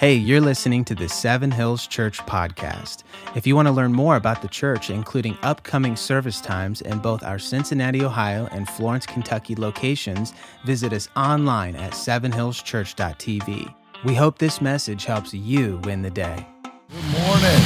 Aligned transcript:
Hey, 0.00 0.14
you're 0.14 0.40
listening 0.40 0.86
to 0.86 0.94
the 0.94 1.10
Seven 1.10 1.50
Hills 1.50 1.86
Church 1.86 2.20
podcast. 2.20 3.02
If 3.34 3.46
you 3.46 3.54
want 3.54 3.68
to 3.68 3.72
learn 3.72 3.92
more 3.92 4.16
about 4.16 4.40
the 4.40 4.48
church, 4.48 4.88
including 4.88 5.36
upcoming 5.42 5.94
service 5.94 6.40
times 6.40 6.80
in 6.80 7.00
both 7.00 7.22
our 7.22 7.38
Cincinnati, 7.38 8.02
Ohio 8.02 8.48
and 8.50 8.66
Florence, 8.66 9.04
Kentucky 9.04 9.54
locations, 9.54 10.32
visit 10.64 10.94
us 10.94 11.10
online 11.16 11.76
at 11.76 11.92
sevenhillschurch.tv. 11.92 13.74
We 14.02 14.14
hope 14.14 14.38
this 14.38 14.62
message 14.62 15.04
helps 15.04 15.34
you 15.34 15.82
win 15.84 16.00
the 16.00 16.10
day. 16.10 16.46
Good 16.62 17.04
morning. 17.20 17.60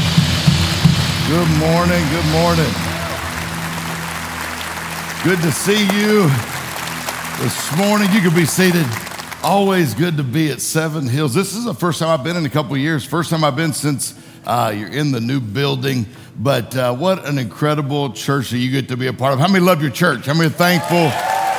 Good 1.28 1.50
morning. 1.60 2.02
Good 2.10 2.30
morning. 2.32 2.74
Good 5.22 5.38
to 5.38 5.52
see 5.52 5.84
you 5.96 6.28
this 7.38 7.76
morning. 7.76 8.10
You 8.12 8.22
can 8.22 8.34
be 8.34 8.44
seated. 8.44 9.03
Always 9.44 9.92
good 9.92 10.16
to 10.16 10.22
be 10.22 10.50
at 10.50 10.62
Seven 10.62 11.06
Hills. 11.06 11.34
This 11.34 11.54
is 11.54 11.64
the 11.64 11.74
first 11.74 11.98
time 11.98 12.08
I've 12.08 12.24
been 12.24 12.38
in 12.38 12.46
a 12.46 12.50
couple 12.50 12.74
years. 12.78 13.04
First 13.04 13.28
time 13.28 13.44
I've 13.44 13.54
been 13.54 13.74
since 13.74 14.18
uh, 14.46 14.72
you're 14.74 14.88
in 14.88 15.12
the 15.12 15.20
new 15.20 15.38
building. 15.38 16.06
But 16.38 16.74
uh, 16.74 16.94
what 16.94 17.28
an 17.28 17.36
incredible 17.36 18.14
church 18.14 18.48
that 18.52 18.56
you 18.56 18.70
get 18.70 18.88
to 18.88 18.96
be 18.96 19.06
a 19.06 19.12
part 19.12 19.34
of. 19.34 19.40
How 19.40 19.46
many 19.46 19.62
love 19.62 19.82
your 19.82 19.90
church? 19.90 20.24
How 20.24 20.32
many 20.32 20.46
are 20.46 20.48
thankful 20.48 21.10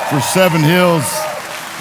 for 0.09 0.19
Seven 0.19 0.63
Hills? 0.63 1.03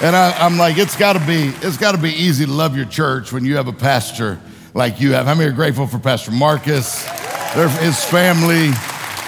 And 0.03 0.15
I, 0.15 0.45
am 0.45 0.59
like, 0.59 0.77
it's 0.77 0.95
got 0.95 1.15
to 1.15 1.27
be, 1.27 1.55
it's 1.67 1.79
got 1.79 1.93
to 1.93 1.99
be 1.99 2.11
easy 2.11 2.45
to 2.45 2.53
love 2.53 2.77
your 2.77 2.85
church 2.85 3.33
when 3.33 3.47
you 3.47 3.57
have 3.57 3.69
a 3.69 3.73
pastor 3.73 4.39
like 4.75 5.01
you 5.01 5.13
have. 5.15 5.25
How 5.25 5.35
many 5.35 5.49
are 5.49 5.55
grateful 5.55 5.87
for 5.87 5.99
Pastor 5.99 6.33
Marcus, 6.33 7.03
his 7.81 8.05
family? 8.05 8.69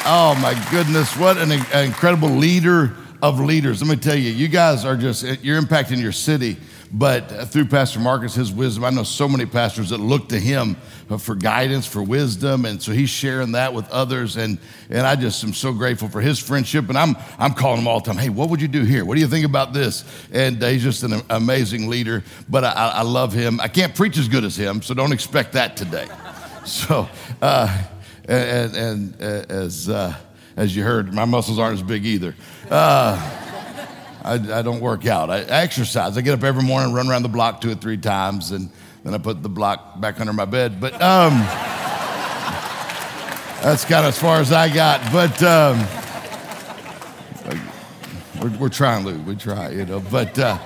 Oh 0.05 0.39
my 0.43 0.53
goodness, 0.71 1.17
what 1.17 1.39
an, 1.39 1.53
an 1.53 1.87
incredible 1.87 2.29
leader 2.29 2.95
of 3.29 3.41
leaders. 3.41 3.83
Let 3.83 3.91
me 3.91 3.97
tell 3.97 4.17
you, 4.17 4.31
you 4.31 4.47
guys 4.47 4.85
are 4.85 4.97
just, 4.97 5.25
you're 5.43 5.61
impacting 5.61 6.01
your 6.01 6.13
city. 6.13 6.57
But 6.93 7.23
through 7.49 7.67
Pastor 7.67 7.99
Marcus, 7.99 8.35
his 8.37 8.53
wisdom, 8.53 8.85
I 8.85 8.91
know 8.91 9.03
so 9.03 9.29
many 9.29 9.45
pastors 9.45 9.91
that 9.91 9.99
look 9.99 10.29
to 10.29 10.39
him 10.39 10.77
for 11.19 11.35
guidance, 11.35 11.85
for 11.85 12.03
wisdom. 12.03 12.65
And 12.65 12.81
so 12.81 12.93
he's 12.93 13.11
sharing 13.11 13.53
that 13.53 13.75
with 13.75 13.91
others. 13.91 14.37
And, 14.37 14.59
and 14.89 15.05
I 15.05 15.17
just 15.17 15.43
am 15.43 15.53
so 15.53 15.73
grateful 15.73 16.09
for 16.09 16.21
his 16.21 16.39
friendship. 16.39 16.89
And 16.89 16.97
I'm, 16.97 17.17
I'm 17.39 17.55
calling 17.55 17.81
him 17.81 17.89
all 17.89 17.99
the 17.99 18.07
time, 18.07 18.17
hey, 18.17 18.29
what 18.29 18.49
would 18.51 18.61
you 18.61 18.69
do 18.69 18.85
here? 18.85 19.05
What 19.05 19.17
do 19.17 19.21
you 19.21 19.27
think 19.27 19.45
about 19.45 19.73
this? 19.73 20.05
And 20.33 20.63
uh, 20.63 20.69
he's 20.69 20.85
just 20.85 21.03
an 21.03 21.21
amazing 21.29 21.89
leader. 21.89 22.23
But 22.49 22.63
I, 22.63 22.71
I 22.71 23.03
love 23.03 23.33
him. 23.33 23.61
I 23.61 23.67
can't 23.67 23.95
preach 23.95 24.17
as 24.19 24.29
good 24.29 24.45
as 24.45 24.57
him, 24.57 24.83
so 24.83 24.95
don't 24.95 25.13
expect 25.13 25.53
that 25.55 25.77
today. 25.77 26.07
So, 26.67 27.09
uh, 27.41 27.85
and, 28.29 28.75
and, 28.75 28.77
and 28.77 29.23
uh, 29.23 29.55
as, 29.55 29.89
uh, 29.89 30.17
as 30.57 30.75
you 30.75 30.83
heard, 30.83 31.15
my 31.15 31.25
muscles 31.25 31.61
aren't 31.61 31.75
as 31.75 31.83
big 31.85 32.05
either. 32.05 32.35
Uh, 32.71 33.17
I, 34.25 34.35
I, 34.35 34.63
don't 34.63 34.81
work 34.81 35.07
out. 35.07 35.31
I, 35.31 35.41
exercise. 35.41 36.19
I 36.19 36.21
get 36.21 36.35
up 36.35 36.43
every 36.43 36.65
morning, 36.65 36.93
run 36.93 37.09
around 37.09 37.23
the 37.23 37.29
block 37.29 37.61
two 37.61 37.71
or 37.71 37.77
three 37.77 37.97
times, 37.97 38.51
and 38.51 38.71
then 39.05 39.15
I 39.15 39.19
put 39.19 39.41
the 39.43 39.49
block 39.49 40.01
back 40.01 40.21
under 40.21 40.33
my 40.33 40.47
bed. 40.47 40.81
But 40.81 40.95
um, 40.95 41.35
that's 43.63 43.85
kind 43.85 44.05
of 44.05 44.09
as 44.15 44.19
far 44.19 44.41
as 44.41 44.51
I 44.51 44.69
got. 44.69 45.01
But 45.13 45.41
um, 45.45 45.79
we're, 48.43 48.59
we're, 48.59 48.69
trying, 48.69 49.05
Lou. 49.05 49.17
We 49.23 49.37
try, 49.37 49.71
you 49.71 49.85
know. 49.85 50.01
But 50.01 50.37
uh, 50.37 50.59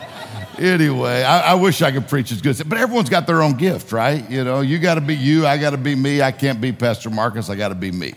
anyway, 0.59 1.23
I, 1.23 1.53
I, 1.53 1.55
wish 1.55 1.83
I 1.83 1.93
could 1.93 2.09
preach 2.09 2.33
as 2.33 2.41
good. 2.41 2.51
As 2.51 2.63
but 2.63 2.79
everyone's 2.79 3.11
got 3.11 3.27
their 3.27 3.43
own 3.43 3.59
gift, 3.59 3.93
right? 3.93 4.29
You 4.31 4.43
know, 4.43 4.63
you 4.63 4.79
got 4.79 4.95
to 4.95 5.03
be 5.03 5.17
you. 5.17 5.47
I 5.47 5.59
got 5.59 5.71
to 5.71 5.79
be 5.79 5.95
me. 5.95 6.23
I 6.23 6.33
can't 6.33 6.63
be 6.63 6.73
Pastor 6.73 7.11
Marcus. 7.11 7.51
I 7.51 7.57
got 7.57 7.69
to 7.69 7.75
be 7.75 7.93
me. 7.93 8.15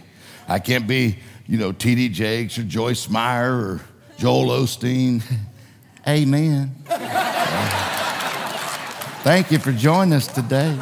I 0.48 0.60
can't 0.60 0.88
be 0.88 1.18
you 1.46 1.58
know, 1.58 1.72
T.D. 1.72 2.10
Jakes 2.10 2.58
or 2.58 2.64
Joyce 2.64 3.10
Meyer 3.10 3.54
or 3.54 3.82
Joel 4.18 4.48
Osteen. 4.48 5.24
Amen. 6.08 6.76
Thank 9.24 9.52
you 9.52 9.60
for 9.60 9.72
joining 9.72 10.14
us 10.14 10.28
today. 10.28 10.78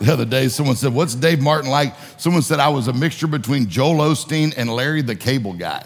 The 0.00 0.12
other 0.12 0.26
day, 0.26 0.48
someone 0.48 0.76
said, 0.76 0.92
What's 0.92 1.14
Dave 1.14 1.40
Martin 1.40 1.70
like? 1.70 1.94
Someone 2.18 2.42
said, 2.42 2.60
I 2.60 2.68
was 2.68 2.88
a 2.88 2.92
mixture 2.92 3.26
between 3.26 3.68
Joel 3.68 3.96
Osteen 3.96 4.52
and 4.56 4.68
Larry 4.68 5.00
the 5.00 5.16
Cable 5.16 5.54
Guy. 5.54 5.78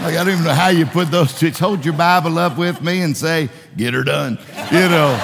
like, 0.00 0.14
I 0.14 0.22
don't 0.22 0.28
even 0.28 0.44
know 0.44 0.54
how 0.54 0.68
you 0.68 0.86
put 0.86 1.10
those 1.10 1.36
two. 1.36 1.50
Hold 1.50 1.84
your 1.84 1.94
Bible 1.94 2.38
up 2.38 2.56
with 2.56 2.80
me 2.82 3.02
and 3.02 3.16
say, 3.16 3.48
Get 3.76 3.94
her 3.94 4.04
done. 4.04 4.38
You 4.70 4.88
know, 4.88 5.18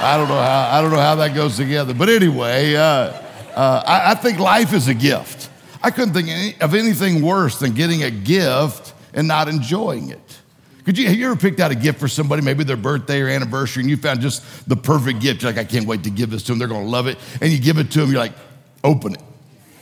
I 0.00 0.16
don't 0.16 0.28
know 0.28 0.40
how, 0.40 0.68
I 0.70 0.80
don't 0.80 0.92
know 0.92 1.00
how 1.00 1.16
that 1.16 1.34
goes 1.34 1.56
together. 1.56 1.94
But 1.94 2.08
anyway, 2.08 2.76
uh, 2.76 3.23
uh, 3.54 3.82
I, 3.86 4.12
I, 4.12 4.14
think 4.14 4.38
life 4.38 4.72
is 4.72 4.88
a 4.88 4.94
gift. 4.94 5.50
I 5.82 5.90
couldn't 5.90 6.14
think 6.14 6.28
any, 6.28 6.56
of 6.60 6.74
anything 6.74 7.22
worse 7.22 7.58
than 7.58 7.74
getting 7.74 8.02
a 8.02 8.10
gift 8.10 8.94
and 9.12 9.28
not 9.28 9.48
enjoying 9.48 10.10
it. 10.10 10.40
Could 10.84 10.98
you, 10.98 11.06
have 11.06 11.16
you 11.16 11.26
ever 11.26 11.36
picked 11.36 11.60
out 11.60 11.70
a 11.70 11.74
gift 11.74 11.98
for 11.98 12.08
somebody, 12.08 12.42
maybe 12.42 12.62
their 12.62 12.76
birthday 12.76 13.22
or 13.22 13.28
anniversary, 13.28 13.82
and 13.82 13.90
you 13.90 13.96
found 13.96 14.20
just 14.20 14.68
the 14.68 14.76
perfect 14.76 15.20
gift? 15.20 15.42
You're 15.42 15.52
like, 15.52 15.60
I 15.60 15.64
can't 15.64 15.86
wait 15.86 16.04
to 16.04 16.10
give 16.10 16.30
this 16.30 16.42
to 16.44 16.52
them. 16.52 16.58
They're 16.58 16.68
going 16.68 16.84
to 16.84 16.90
love 16.90 17.06
it. 17.06 17.18
And 17.40 17.50
you 17.50 17.58
give 17.58 17.78
it 17.78 17.90
to 17.92 18.00
them, 18.00 18.10
you're 18.10 18.20
like, 18.20 18.34
open 18.82 19.14
it. 19.14 19.22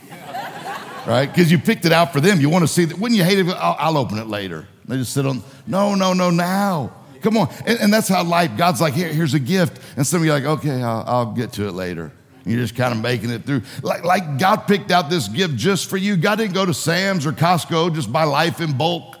right? 1.07 1.25
Because 1.25 1.51
you 1.51 1.59
picked 1.59 1.85
it 1.85 1.91
out 1.91 2.13
for 2.13 2.21
them. 2.21 2.39
You 2.39 2.49
want 2.49 2.63
to 2.63 2.69
see 2.69 2.85
that. 2.85 2.97
Wouldn't 2.97 3.17
you 3.17 3.25
hate 3.25 3.39
it? 3.39 3.47
I'll, 3.49 3.75
I'll 3.79 3.97
open 3.97 4.17
it 4.17 4.27
later. 4.27 4.65
They 4.87 4.95
just 4.95 5.13
sit 5.13 5.25
on, 5.25 5.43
no, 5.67 5.95
no, 5.95 6.13
no, 6.13 6.29
now. 6.29 6.93
Come 7.21 7.35
on. 7.35 7.53
And, 7.65 7.79
and 7.79 7.93
that's 7.93 8.07
how 8.07 8.23
life, 8.23 8.55
God's 8.55 8.79
like, 8.79 8.93
Here, 8.93 9.11
here's 9.11 9.33
a 9.33 9.39
gift. 9.39 9.81
And 9.97 10.07
some 10.07 10.21
of 10.21 10.25
you 10.25 10.31
are 10.31 10.35
like, 10.35 10.45
okay, 10.59 10.81
I'll, 10.81 11.03
I'll 11.05 11.31
get 11.33 11.51
to 11.53 11.67
it 11.67 11.73
later. 11.73 12.13
You're 12.45 12.59
just 12.59 12.75
kind 12.75 12.93
of 12.93 13.01
making 13.01 13.29
it 13.29 13.45
through. 13.45 13.61
Like, 13.81 14.03
like 14.03 14.37
God 14.37 14.67
picked 14.67 14.91
out 14.91 15.09
this 15.09 15.27
gift 15.27 15.55
just 15.55 15.89
for 15.89 15.97
you. 15.97 16.17
God 16.17 16.37
didn't 16.37 16.53
go 16.53 16.65
to 16.65 16.73
Sam's 16.73 17.25
or 17.25 17.31
Costco, 17.31 17.95
just 17.95 18.11
buy 18.11 18.25
life 18.25 18.59
in 18.59 18.77
bulk. 18.77 19.17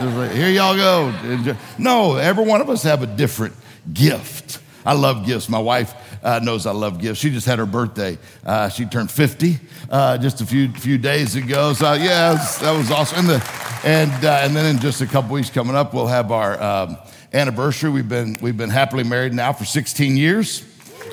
Like, 0.00 0.32
Here 0.32 0.48
y'all 0.48 0.76
go. 0.76 1.56
No, 1.78 2.16
every 2.16 2.44
one 2.44 2.60
of 2.60 2.70
us 2.70 2.82
have 2.82 3.02
a 3.02 3.06
different 3.06 3.54
gift. 3.92 4.60
I 4.86 4.94
love 4.94 5.24
gifts. 5.24 5.48
My 5.48 5.58
wife 5.58 5.94
uh, 6.22 6.40
knows 6.42 6.66
I 6.66 6.72
love 6.72 6.98
gifts. 6.98 7.20
She 7.20 7.30
just 7.30 7.46
had 7.46 7.58
her 7.58 7.66
birthday. 7.66 8.18
Uh, 8.44 8.68
she 8.68 8.86
turned 8.86 9.10
50 9.10 9.58
uh, 9.90 10.18
just 10.18 10.40
a 10.40 10.46
few 10.46 10.72
few 10.72 10.98
days 10.98 11.36
ago. 11.36 11.72
So 11.74 11.92
yeah, 11.92 12.34
that 12.60 12.76
was 12.76 12.90
awesome. 12.90 13.20
And, 13.20 13.28
the, 13.28 13.50
and, 13.84 14.24
uh, 14.24 14.40
and 14.42 14.56
then 14.56 14.74
in 14.74 14.80
just 14.80 15.00
a 15.00 15.06
couple 15.06 15.32
weeks 15.32 15.50
coming 15.50 15.76
up, 15.76 15.94
we'll 15.94 16.06
have 16.06 16.32
our 16.32 16.60
um, 16.60 16.98
anniversary. 17.32 17.90
We've 17.90 18.08
been, 18.08 18.38
we've 18.40 18.56
been 18.56 18.70
happily 18.70 19.04
married 19.04 19.34
now 19.34 19.52
for 19.52 19.64
16 19.64 20.16
years. 20.16 20.64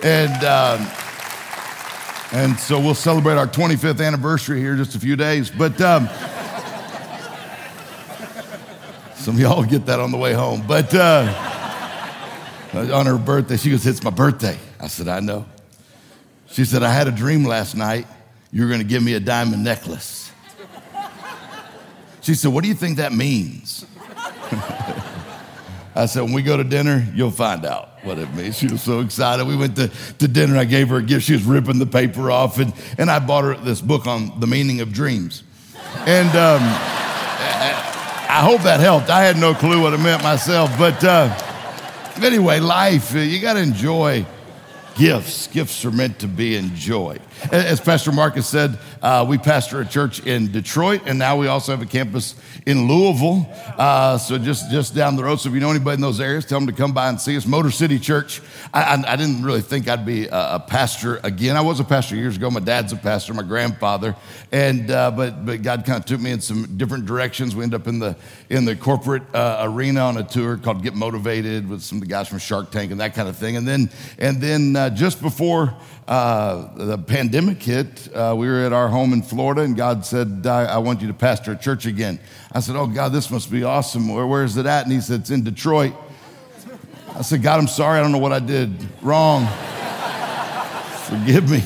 And, 0.03 0.43
um, 0.43 0.87
and 2.31 2.57
so 2.57 2.79
we'll 2.79 2.95
celebrate 2.95 3.35
our 3.35 3.47
25th 3.47 4.05
anniversary 4.05 4.59
here 4.59 4.75
just 4.75 4.95
a 4.95 4.99
few 4.99 5.15
days. 5.15 5.51
But 5.51 5.79
um, 5.81 6.07
some 9.15 9.35
of 9.35 9.39
y'all 9.39 9.63
get 9.63 9.85
that 9.85 9.99
on 9.99 10.11
the 10.11 10.17
way 10.17 10.33
home. 10.33 10.63
But 10.67 10.93
uh, 10.95 11.31
on 12.73 13.05
her 13.05 13.17
birthday, 13.17 13.57
she 13.57 13.69
goes, 13.69 13.85
It's 13.85 14.01
my 14.03 14.09
birthday. 14.09 14.57
I 14.79 14.87
said, 14.87 15.07
I 15.07 15.19
know. 15.19 15.45
She 16.47 16.65
said, 16.65 16.83
I 16.83 16.91
had 16.91 17.07
a 17.07 17.11
dream 17.11 17.45
last 17.45 17.75
night. 17.75 18.07
You 18.51 18.63
were 18.63 18.67
going 18.67 18.81
to 18.81 18.87
give 18.87 19.03
me 19.03 19.13
a 19.13 19.19
diamond 19.19 19.63
necklace. 19.63 20.31
She 22.21 22.33
said, 22.33 22.51
What 22.51 22.63
do 22.63 22.69
you 22.69 22.75
think 22.75 22.97
that 22.97 23.13
means? 23.13 23.85
I 25.95 26.05
said, 26.05 26.21
When 26.23 26.33
we 26.33 26.41
go 26.41 26.57
to 26.57 26.63
dinner, 26.63 27.05
you'll 27.13 27.31
find 27.31 27.65
out 27.65 27.89
what 28.03 28.17
it 28.17 28.33
means. 28.33 28.57
She 28.57 28.67
was 28.67 28.81
so 28.81 29.01
excited. 29.01 29.45
We 29.45 29.55
went 29.55 29.75
to, 29.75 29.89
to 30.19 30.27
dinner. 30.27 30.57
I 30.57 30.65
gave 30.65 30.89
her 30.89 30.97
a 30.97 31.03
gift. 31.03 31.25
She 31.25 31.33
was 31.33 31.43
ripping 31.43 31.79
the 31.79 31.85
paper 31.85 32.31
off. 32.31 32.57
And, 32.59 32.73
and 32.97 33.11
I 33.11 33.19
bought 33.19 33.43
her 33.43 33.55
this 33.55 33.81
book 33.81 34.07
on 34.07 34.39
the 34.39 34.47
meaning 34.47 34.81
of 34.81 34.93
dreams. 34.93 35.43
And 36.05 36.29
um, 36.29 36.61
I 38.31 38.41
hope 38.43 38.61
that 38.61 38.79
helped. 38.79 39.09
I 39.09 39.23
had 39.23 39.37
no 39.37 39.53
clue 39.53 39.81
what 39.81 39.93
it 39.93 39.99
meant 39.99 40.23
myself. 40.23 40.71
But 40.77 41.03
uh, 41.03 41.35
anyway, 42.23 42.59
life, 42.59 43.13
you 43.13 43.39
got 43.39 43.53
to 43.53 43.61
enjoy 43.61 44.25
gifts. 45.01 45.47
Gifts 45.47 45.83
are 45.83 45.91
meant 45.91 46.19
to 46.19 46.27
be 46.27 46.55
enjoyed. 46.55 47.21
As 47.51 47.81
Pastor 47.81 48.11
Marcus 48.11 48.47
said, 48.47 48.77
uh, 49.01 49.25
we 49.27 49.39
pastor 49.39 49.81
a 49.81 49.85
church 49.85 50.19
in 50.27 50.51
Detroit, 50.51 51.01
and 51.07 51.17
now 51.17 51.37
we 51.37 51.47
also 51.47 51.71
have 51.71 51.81
a 51.81 51.87
campus 51.87 52.35
in 52.67 52.87
Louisville. 52.87 53.49
Uh, 53.79 54.19
so 54.19 54.37
just, 54.37 54.69
just 54.69 54.93
down 54.93 55.15
the 55.15 55.23
road. 55.23 55.37
So 55.39 55.49
if 55.49 55.55
you 55.55 55.61
know 55.61 55.71
anybody 55.71 55.95
in 55.95 56.01
those 56.01 56.21
areas, 56.21 56.45
tell 56.45 56.59
them 56.59 56.67
to 56.67 56.73
come 56.73 56.93
by 56.93 57.09
and 57.09 57.19
see 57.19 57.35
us. 57.35 57.47
Motor 57.47 57.71
City 57.71 57.97
Church. 57.97 58.41
I, 58.75 58.83
I, 58.83 59.13
I 59.13 59.15
didn't 59.15 59.43
really 59.43 59.61
think 59.61 59.89
I'd 59.89 60.05
be 60.05 60.27
a, 60.27 60.55
a, 60.55 60.59
pastor 60.59 61.19
again. 61.23 61.57
I 61.57 61.61
was 61.61 61.79
a 61.79 61.83
pastor 61.83 62.15
years 62.15 62.37
ago. 62.37 62.51
My 62.51 62.59
dad's 62.59 62.93
a 62.93 62.95
pastor, 62.95 63.33
my 63.33 63.41
grandfather, 63.41 64.15
and 64.51 64.91
uh, 64.91 65.09
but 65.09 65.43
but 65.43 65.63
God 65.63 65.83
kind 65.83 65.99
of 65.99 66.05
took 66.05 66.21
me 66.21 66.31
in 66.31 66.41
some 66.41 66.77
different 66.77 67.07
directions. 67.07 67.55
We 67.55 67.63
ended 67.63 67.81
up 67.81 67.87
in 67.87 67.97
the 67.97 68.15
in 68.49 68.65
the 68.65 68.75
corporate 68.75 69.23
uh, 69.33 69.61
arena 69.63 70.01
on 70.01 70.17
a 70.17 70.23
tour 70.23 70.57
called 70.57 70.83
Get 70.83 70.93
Motivated 70.93 71.67
with 71.67 71.81
some 71.81 71.97
of 71.97 72.03
the 72.03 72.07
guys 72.07 72.27
from 72.27 72.37
Shark 72.37 72.69
Tank 72.69 72.91
and 72.91 72.99
that 73.01 73.15
kind 73.15 73.27
of 73.27 73.35
thing. 73.35 73.57
And 73.57 73.67
then 73.67 73.89
and 74.19 74.39
then 74.39 74.75
uh, 74.75 74.90
just 74.95 75.21
before 75.21 75.73
uh, 76.07 76.73
the 76.75 76.97
pandemic 76.97 77.61
hit, 77.61 78.09
uh, 78.13 78.35
we 78.37 78.47
were 78.47 78.59
at 78.59 78.73
our 78.73 78.87
home 78.87 79.13
in 79.13 79.21
Florida, 79.21 79.61
and 79.61 79.75
God 79.75 80.05
said, 80.05 80.45
I, 80.45 80.65
I, 80.65 80.77
want 80.79 81.01
you 81.01 81.07
to 81.07 81.13
pastor 81.13 81.53
a 81.53 81.55
church 81.55 81.85
again. 81.85 82.19
I 82.51 82.59
said, 82.59 82.75
Oh, 82.75 82.87
God, 82.87 83.13
this 83.13 83.31
must 83.31 83.51
be 83.51 83.63
awesome. 83.63 84.13
Where, 84.13 84.27
where 84.27 84.43
is 84.43 84.57
it 84.57 84.65
at? 84.65 84.83
And 84.83 84.91
he 84.91 84.99
said, 84.99 85.21
It's 85.21 85.29
in 85.29 85.43
Detroit. 85.43 85.93
I 87.15 87.21
said, 87.21 87.41
God, 87.41 87.59
I'm 87.59 87.67
sorry. 87.67 87.99
I 87.99 88.01
don't 88.01 88.11
know 88.11 88.17
what 88.17 88.33
I 88.33 88.39
did 88.39 88.71
wrong. 89.01 89.45
Forgive 91.07 91.49
me. 91.49 91.63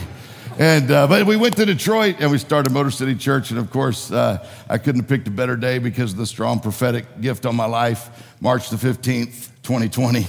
And, 0.57 0.89
uh, 0.89 1.07
but 1.07 1.25
we 1.25 1.35
went 1.35 1.57
to 1.57 1.65
Detroit 1.65 2.17
and 2.19 2.31
we 2.31 2.37
started 2.37 2.71
Motor 2.71 2.91
City 2.91 3.15
Church. 3.15 3.51
And 3.51 3.59
of 3.59 3.69
course, 3.69 4.11
uh, 4.11 4.47
I 4.69 4.77
couldn't 4.77 5.01
have 5.01 5.09
picked 5.09 5.27
a 5.27 5.31
better 5.31 5.55
day 5.55 5.79
because 5.79 6.13
of 6.13 6.17
the 6.17 6.25
strong 6.25 6.59
prophetic 6.59 7.19
gift 7.19 7.45
on 7.45 7.55
my 7.55 7.65
life. 7.65 8.33
March 8.39 8.69
the 8.69 8.77
15th, 8.77 9.49
2020. 9.63 10.25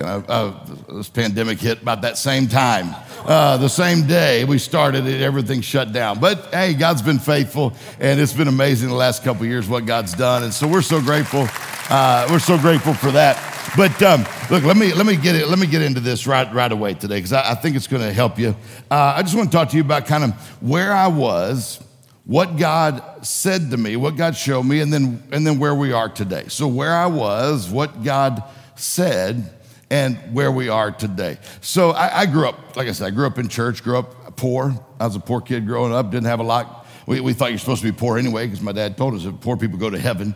Uh, 0.00 0.52
this 0.88 1.08
pandemic 1.08 1.58
hit 1.58 1.82
about 1.82 2.02
that 2.02 2.18
same 2.18 2.48
time. 2.48 2.94
Uh, 3.24 3.56
the 3.56 3.68
same 3.68 4.06
day 4.06 4.44
we 4.44 4.58
started 4.58 5.06
it, 5.06 5.20
everything 5.22 5.60
shut 5.60 5.92
down. 5.92 6.20
But 6.20 6.52
hey, 6.52 6.74
God's 6.74 7.02
been 7.02 7.18
faithful, 7.18 7.72
and 8.00 8.20
it's 8.20 8.32
been 8.32 8.48
amazing 8.48 8.88
the 8.88 8.94
last 8.94 9.22
couple 9.24 9.46
years 9.46 9.68
what 9.68 9.86
God's 9.86 10.14
done, 10.14 10.42
and 10.42 10.52
so 10.52 10.66
we're 10.66 10.82
so 10.82 11.00
grateful. 11.00 11.46
Uh, 11.88 12.26
we're 12.30 12.38
so 12.38 12.58
grateful 12.58 12.94
for 12.94 13.10
that. 13.12 13.36
But 13.76 14.02
um, 14.02 14.20
look, 14.50 14.62
let 14.64 14.76
me 14.76 14.92
let 14.92 15.06
me 15.06 15.16
get 15.16 15.36
it. 15.36 15.48
Let 15.48 15.58
me 15.58 15.66
get 15.66 15.82
into 15.82 16.00
this 16.00 16.26
right 16.26 16.52
right 16.52 16.70
away 16.70 16.94
today 16.94 17.16
because 17.16 17.32
I, 17.32 17.52
I, 17.52 17.54
think 17.54 17.76
it's 17.76 17.86
going 17.86 18.02
to 18.02 18.12
help 18.12 18.38
you. 18.38 18.56
Uh, 18.90 19.14
I 19.16 19.22
just 19.22 19.34
want 19.34 19.50
to 19.50 19.56
talk 19.56 19.70
to 19.70 19.76
you 19.76 19.82
about 19.82 20.06
kind 20.06 20.24
of 20.24 20.32
where 20.62 20.92
I 20.92 21.08
was, 21.08 21.82
what 22.24 22.56
God 22.56 23.26
said 23.26 23.70
to 23.70 23.76
me, 23.76 23.96
what 23.96 24.16
God 24.16 24.36
showed 24.36 24.64
me, 24.64 24.80
and 24.80 24.92
then 24.92 25.22
and 25.32 25.46
then 25.46 25.58
where 25.58 25.74
we 25.74 25.92
are 25.92 26.08
today. 26.08 26.44
So 26.48 26.68
where 26.68 26.94
I 26.94 27.06
was, 27.06 27.68
what 27.68 28.04
God 28.04 28.42
said 28.76 29.53
and 29.94 30.16
where 30.34 30.50
we 30.50 30.68
are 30.68 30.90
today. 30.90 31.38
So 31.60 31.92
I, 31.92 32.22
I, 32.22 32.26
grew 32.26 32.48
up, 32.48 32.76
like 32.76 32.88
I 32.88 32.90
said, 32.90 33.06
I 33.06 33.10
grew 33.10 33.28
up 33.28 33.38
in 33.38 33.48
church, 33.48 33.84
grew 33.84 33.96
up 33.96 34.36
poor. 34.36 34.74
I 34.98 35.06
was 35.06 35.14
a 35.14 35.20
poor 35.20 35.40
kid 35.40 35.68
growing 35.68 35.94
up, 35.94 36.10
didn't 36.10 36.26
have 36.26 36.40
a 36.40 36.44
lot. 36.44 36.84
We, 37.06 37.20
we 37.20 37.32
thought 37.32 37.50
you're 37.50 37.60
supposed 37.60 37.82
to 37.82 37.92
be 37.92 37.96
poor 37.96 38.18
anyway 38.18 38.46
because 38.46 38.60
my 38.60 38.72
dad 38.72 38.96
told 38.96 39.14
us 39.14 39.22
that 39.22 39.40
poor 39.40 39.56
people 39.56 39.78
go 39.78 39.90
to 39.90 39.98
heaven. 39.98 40.34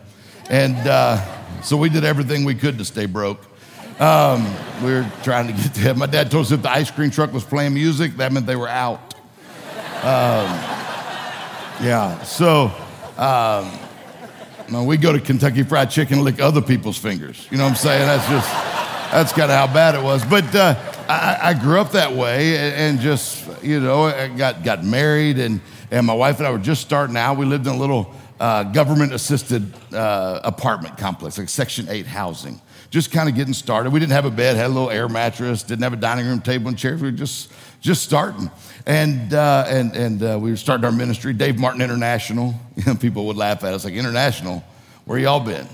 And 0.49 0.77
uh, 0.87 1.61
so 1.61 1.75
we 1.75 1.89
did 1.89 2.05
everything 2.05 2.45
we 2.45 2.55
could 2.55 2.77
to 2.77 2.85
stay 2.85 3.05
broke. 3.05 3.41
Um, 3.99 4.45
we 4.81 4.93
were 4.93 5.11
trying 5.23 5.47
to 5.47 5.53
get 5.53 5.73
to 5.73 5.81
heaven. 5.81 5.99
My 5.99 6.05
dad 6.05 6.31
told 6.31 6.45
us 6.45 6.53
if 6.53 6.61
the 6.61 6.71
ice 6.71 6.89
cream 6.89 7.11
truck 7.11 7.33
was 7.33 7.43
playing 7.43 7.73
music, 7.73 8.15
that 8.15 8.31
meant 8.31 8.45
they 8.45 8.55
were 8.55 8.69
out. 8.69 9.13
Um, 9.97 10.47
yeah, 11.83 12.23
so 12.23 12.71
um, 13.17 14.87
we 14.87 14.95
go 14.95 15.11
to 15.11 15.19
Kentucky 15.19 15.63
Fried 15.63 15.91
Chicken 15.91 16.19
and 16.19 16.23
lick 16.23 16.39
other 16.39 16.61
people's 16.61 16.97
fingers. 16.97 17.45
You 17.51 17.57
know 17.57 17.65
what 17.65 17.71
I'm 17.71 17.75
saying? 17.75 18.07
That's 18.07 18.29
just 18.29 18.69
that's 19.11 19.31
kind 19.31 19.51
of 19.51 19.57
how 19.57 19.73
bad 19.73 19.95
it 19.95 20.03
was. 20.03 20.23
But 20.23 20.53
uh, 20.55 20.75
I, 21.07 21.39
I, 21.41 21.53
grew 21.55 21.79
up 21.79 21.93
that 21.93 22.13
way 22.13 22.57
and 22.57 22.99
just, 22.99 23.63
you 23.63 23.79
know, 23.79 24.11
got, 24.37 24.63
got 24.63 24.83
married 24.83 25.39
and, 25.39 25.61
and 25.89 26.05
my 26.05 26.13
wife 26.13 26.37
and 26.37 26.47
I 26.47 26.51
were 26.51 26.59
just 26.59 26.81
starting 26.81 27.17
out. 27.17 27.37
We 27.37 27.45
lived 27.45 27.65
in 27.65 27.73
a 27.73 27.77
little 27.77 28.13
uh, 28.39 28.63
government 28.63 29.11
assisted 29.11 29.73
uh, 29.93 30.41
apartment 30.43 30.97
complex, 30.97 31.39
like 31.39 31.49
Section 31.49 31.89
8 31.89 32.05
housing. 32.05 32.61
Just 32.91 33.11
kind 33.11 33.27
of 33.27 33.35
getting 33.35 33.53
started. 33.53 33.91
We 33.91 33.99
didn't 33.99 34.11
have 34.11 34.25
a 34.25 34.31
bed, 34.31 34.55
had 34.55 34.67
a 34.67 34.73
little 34.73 34.91
air 34.91 35.09
mattress, 35.09 35.63
didn't 35.63 35.83
have 35.83 35.93
a 35.93 35.97
dining 35.97 36.27
room 36.27 36.41
table 36.41 36.67
and 36.67 36.77
chairs. 36.77 37.01
We 37.01 37.09
were 37.09 37.17
just, 37.17 37.51
just 37.81 38.03
starting. 38.03 38.49
And, 38.85 39.33
uh, 39.33 39.65
and, 39.67 39.95
and 39.95 40.23
uh, 40.23 40.39
we 40.39 40.51
were 40.51 40.57
starting 40.57 40.85
our 40.85 40.91
ministry, 40.91 41.33
Dave 41.33 41.57
Martin 41.57 41.81
International. 41.81 42.53
You 42.79 42.85
know, 42.85 42.95
people 42.95 43.25
would 43.25 43.35
laugh 43.35 43.65
at 43.65 43.73
us 43.73 43.83
like, 43.83 43.93
International? 43.93 44.63
Where 45.03 45.19
y'all 45.19 45.41
been? 45.41 45.67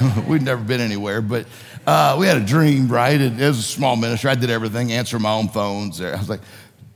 We'd 0.28 0.42
never 0.42 0.62
been 0.62 0.82
anywhere, 0.82 1.22
but 1.22 1.46
uh, 1.86 2.16
we 2.18 2.26
had 2.26 2.36
a 2.36 2.44
dream, 2.44 2.88
right? 2.88 3.20
It, 3.20 3.40
it, 3.40 3.46
was 3.46 3.58
a 3.58 3.62
small 3.62 3.96
ministry. 3.96 4.30
I 4.30 4.34
did 4.34 4.50
everything, 4.50 4.92
answer 4.92 5.18
my 5.18 5.32
own 5.32 5.48
phones. 5.48 6.00
I 6.00 6.16
was 6.16 6.28
like, 6.28 6.40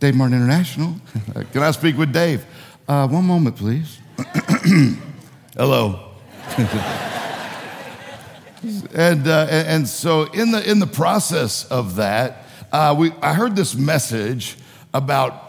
Dave 0.00 0.14
Martin 0.14 0.36
International. 0.36 0.94
Can 1.52 1.62
I 1.62 1.70
speak 1.72 1.98
with 1.98 2.12
Dave? 2.12 2.44
Uh, 2.86 3.06
one 3.08 3.24
moment, 3.24 3.56
please. 3.56 3.98
Hello. 5.56 6.12
and, 8.94 9.28
uh, 9.28 9.46
and 9.50 9.86
so 9.86 10.24
in 10.32 10.52
the, 10.52 10.68
in 10.68 10.78
the 10.78 10.86
process 10.86 11.64
of 11.66 11.96
that, 11.96 12.44
uh, 12.72 12.94
we, 12.96 13.12
I 13.22 13.34
heard 13.34 13.56
this 13.56 13.74
message 13.74 14.56
about 14.94 15.47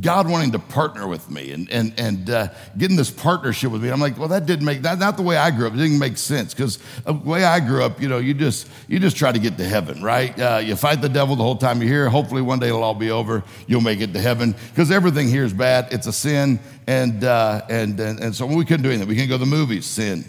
God 0.00 0.30
wanting 0.30 0.52
to 0.52 0.58
partner 0.58 1.06
with 1.06 1.30
me 1.30 1.52
and, 1.52 1.70
and, 1.70 1.92
and 1.98 2.30
uh, 2.30 2.48
getting 2.78 2.96
this 2.96 3.10
partnership 3.10 3.70
with 3.70 3.82
me. 3.82 3.90
I'm 3.90 4.00
like, 4.00 4.18
well, 4.18 4.28
that 4.28 4.46
didn't 4.46 4.64
make, 4.64 4.80
that, 4.82 4.98
not 4.98 5.18
the 5.18 5.22
way 5.22 5.36
I 5.36 5.50
grew 5.50 5.66
up. 5.66 5.74
It 5.74 5.76
didn't 5.76 5.98
make 5.98 6.16
sense 6.16 6.54
because 6.54 6.78
the 7.04 7.12
way 7.12 7.44
I 7.44 7.60
grew 7.60 7.84
up, 7.84 8.00
you 8.00 8.08
know, 8.08 8.16
you 8.16 8.32
just, 8.32 8.66
you 8.88 8.98
just 8.98 9.14
try 9.14 9.30
to 9.30 9.38
get 9.38 9.58
to 9.58 9.64
heaven, 9.64 10.02
right? 10.02 10.38
Uh, 10.40 10.62
you 10.64 10.74
fight 10.74 11.02
the 11.02 11.08
devil 11.10 11.36
the 11.36 11.42
whole 11.42 11.56
time 11.56 11.82
you're 11.82 11.90
here. 11.90 12.08
Hopefully 12.08 12.40
one 12.40 12.60
day 12.60 12.68
it'll 12.68 12.82
all 12.82 12.94
be 12.94 13.10
over. 13.10 13.44
You'll 13.66 13.82
make 13.82 14.00
it 14.00 14.14
to 14.14 14.20
heaven 14.20 14.54
because 14.70 14.90
everything 14.90 15.28
here 15.28 15.44
is 15.44 15.52
bad. 15.52 15.92
It's 15.92 16.06
a 16.06 16.12
sin. 16.14 16.60
And, 16.86 17.22
uh, 17.22 17.66
and, 17.68 18.00
and, 18.00 18.20
and 18.20 18.34
so 18.34 18.46
we 18.46 18.64
couldn't 18.64 18.84
do 18.84 18.90
anything. 18.90 19.06
We 19.06 19.16
couldn't 19.16 19.28
go 19.28 19.36
to 19.36 19.44
the 19.44 19.50
movies, 19.50 19.84
sin. 19.84 20.24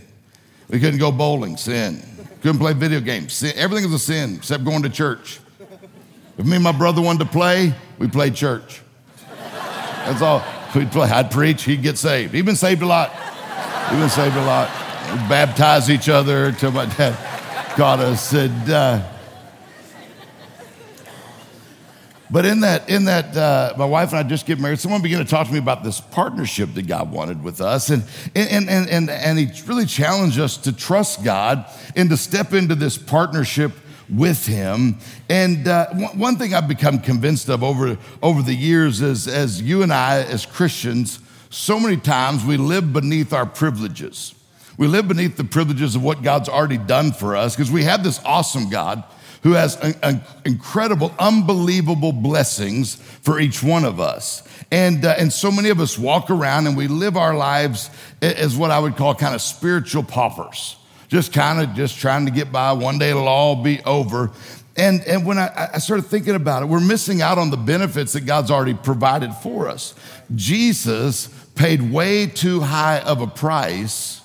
We 0.67 0.81
couldn't 0.81 0.99
go 0.99 1.13
bowling, 1.13 1.55
sin. 1.55 2.03
Couldn't 2.41 2.59
play 2.59 2.73
video 2.73 2.99
games, 2.99 3.31
sin. 3.31 3.53
Everything 3.55 3.89
was 3.89 4.01
a 4.01 4.05
sin 4.05 4.35
except 4.35 4.65
going 4.65 4.83
to 4.83 4.89
church. 4.89 5.39
If 6.37 6.45
me 6.45 6.55
and 6.55 6.63
my 6.63 6.73
brother 6.73 7.01
wanted 7.01 7.19
to 7.19 7.31
play, 7.31 7.73
we 7.97 8.09
played 8.09 8.35
church. 8.35 8.81
That's 10.05 10.21
all. 10.21 10.43
We'd 10.75 10.91
play. 10.91 11.09
I'd 11.09 11.31
preach. 11.31 11.63
He'd 11.63 11.81
get 11.81 11.97
saved. 11.97 12.33
He'd 12.33 12.45
been 12.45 12.55
saved 12.55 12.81
a 12.83 12.85
lot. 12.85 13.11
He'd 13.89 13.97
been 13.97 14.09
saved 14.09 14.35
a 14.35 14.45
lot. 14.45 14.69
We'd 15.11 15.29
baptize 15.29 15.89
each 15.89 16.09
other 16.09 16.45
until 16.45 16.71
my 16.71 16.85
dad 16.85 17.17
got 17.75 17.99
us. 17.99 18.31
And, 18.33 18.69
uh, 18.69 19.01
but 22.29 22.45
in 22.45 22.59
that, 22.61 22.89
in 22.89 23.05
that, 23.05 23.35
uh, 23.35 23.73
my 23.77 23.85
wife 23.85 24.09
and 24.09 24.19
I 24.19 24.23
just 24.23 24.45
get 24.45 24.59
married. 24.59 24.79
Someone 24.79 25.01
began 25.01 25.19
to 25.19 25.25
talk 25.25 25.47
to 25.47 25.53
me 25.53 25.59
about 25.59 25.83
this 25.83 26.01
partnership 26.01 26.73
that 26.73 26.87
God 26.87 27.11
wanted 27.11 27.43
with 27.43 27.61
us, 27.61 27.89
and 27.89 28.03
and 28.35 28.67
and 28.67 28.89
and 28.89 29.09
and 29.09 29.39
He 29.39 29.61
really 29.67 29.85
challenged 29.85 30.39
us 30.39 30.57
to 30.57 30.73
trust 30.73 31.23
God 31.23 31.65
and 31.95 32.09
to 32.09 32.17
step 32.17 32.53
into 32.53 32.73
this 32.75 32.97
partnership 32.97 33.71
with 34.09 34.45
him. 34.45 34.97
And 35.29 35.67
uh, 35.67 35.87
one 36.13 36.37
thing 36.37 36.53
I've 36.53 36.67
become 36.67 36.99
convinced 36.99 37.49
of 37.49 37.63
over, 37.63 37.97
over 38.21 38.41
the 38.41 38.53
years 38.53 39.01
is 39.01 39.27
as 39.27 39.61
you 39.61 39.83
and 39.83 39.93
I, 39.93 40.21
as 40.21 40.45
Christians, 40.45 41.19
so 41.49 41.79
many 41.79 41.97
times 41.97 42.43
we 42.43 42.57
live 42.57 42.93
beneath 42.93 43.33
our 43.33 43.45
privileges. 43.45 44.35
We 44.77 44.87
live 44.87 45.07
beneath 45.07 45.37
the 45.37 45.43
privileges 45.43 45.95
of 45.95 46.03
what 46.03 46.21
God's 46.21 46.49
already 46.49 46.77
done 46.77 47.13
for 47.13 47.35
us 47.35 47.55
because 47.55 47.71
we 47.71 47.85
have 47.85 48.03
this 48.03 48.21
awesome 48.25 48.69
God 48.69 49.03
who 49.43 49.53
has 49.53 49.77
an, 49.77 49.93
an 50.03 50.21
incredible, 50.43 51.13
unbelievable 51.19 52.11
blessings 52.11 52.95
for 52.95 53.39
each 53.39 53.63
one 53.63 53.85
of 53.85 53.99
us. 53.99 54.43
And, 54.71 55.05
uh, 55.05 55.15
and 55.17 55.31
so 55.31 55.51
many 55.51 55.69
of 55.69 55.79
us 55.79 55.97
walk 55.97 56.29
around 56.29 56.67
and 56.67 56.75
we 56.75 56.87
live 56.87 57.15
our 57.15 57.35
lives 57.35 57.89
as 58.21 58.57
what 58.57 58.71
I 58.71 58.79
would 58.79 58.97
call 58.97 59.15
kind 59.15 59.35
of 59.35 59.41
spiritual 59.41 60.03
paupers 60.03 60.77
just 61.15 61.31
kind 61.31 61.61
of 61.61 61.73
just 61.75 61.97
trying 61.97 62.25
to 62.25 62.31
get 62.31 62.51
by. 62.51 62.73
One 62.73 62.99
day 62.99 63.11
it'll 63.11 63.29
all 63.29 63.63
be 63.63 63.81
over. 63.85 64.31
And, 64.75 65.01
and 65.07 65.25
when 65.25 65.37
I, 65.37 65.69
I 65.75 65.77
started 65.77 66.07
thinking 66.07 66.35
about 66.35 66.61
it, 66.61 66.65
we're 66.65 66.81
missing 66.81 67.21
out 67.21 67.37
on 67.37 67.51
the 67.51 67.55
benefits 67.57 68.11
that 68.11 68.25
God's 68.25 68.51
already 68.51 68.73
provided 68.73 69.33
for 69.35 69.69
us. 69.69 69.95
Jesus 70.35 71.29
paid 71.55 71.81
way 71.81 72.27
too 72.27 72.59
high 72.59 72.99
of 72.99 73.21
a 73.21 73.27
price. 73.27 74.19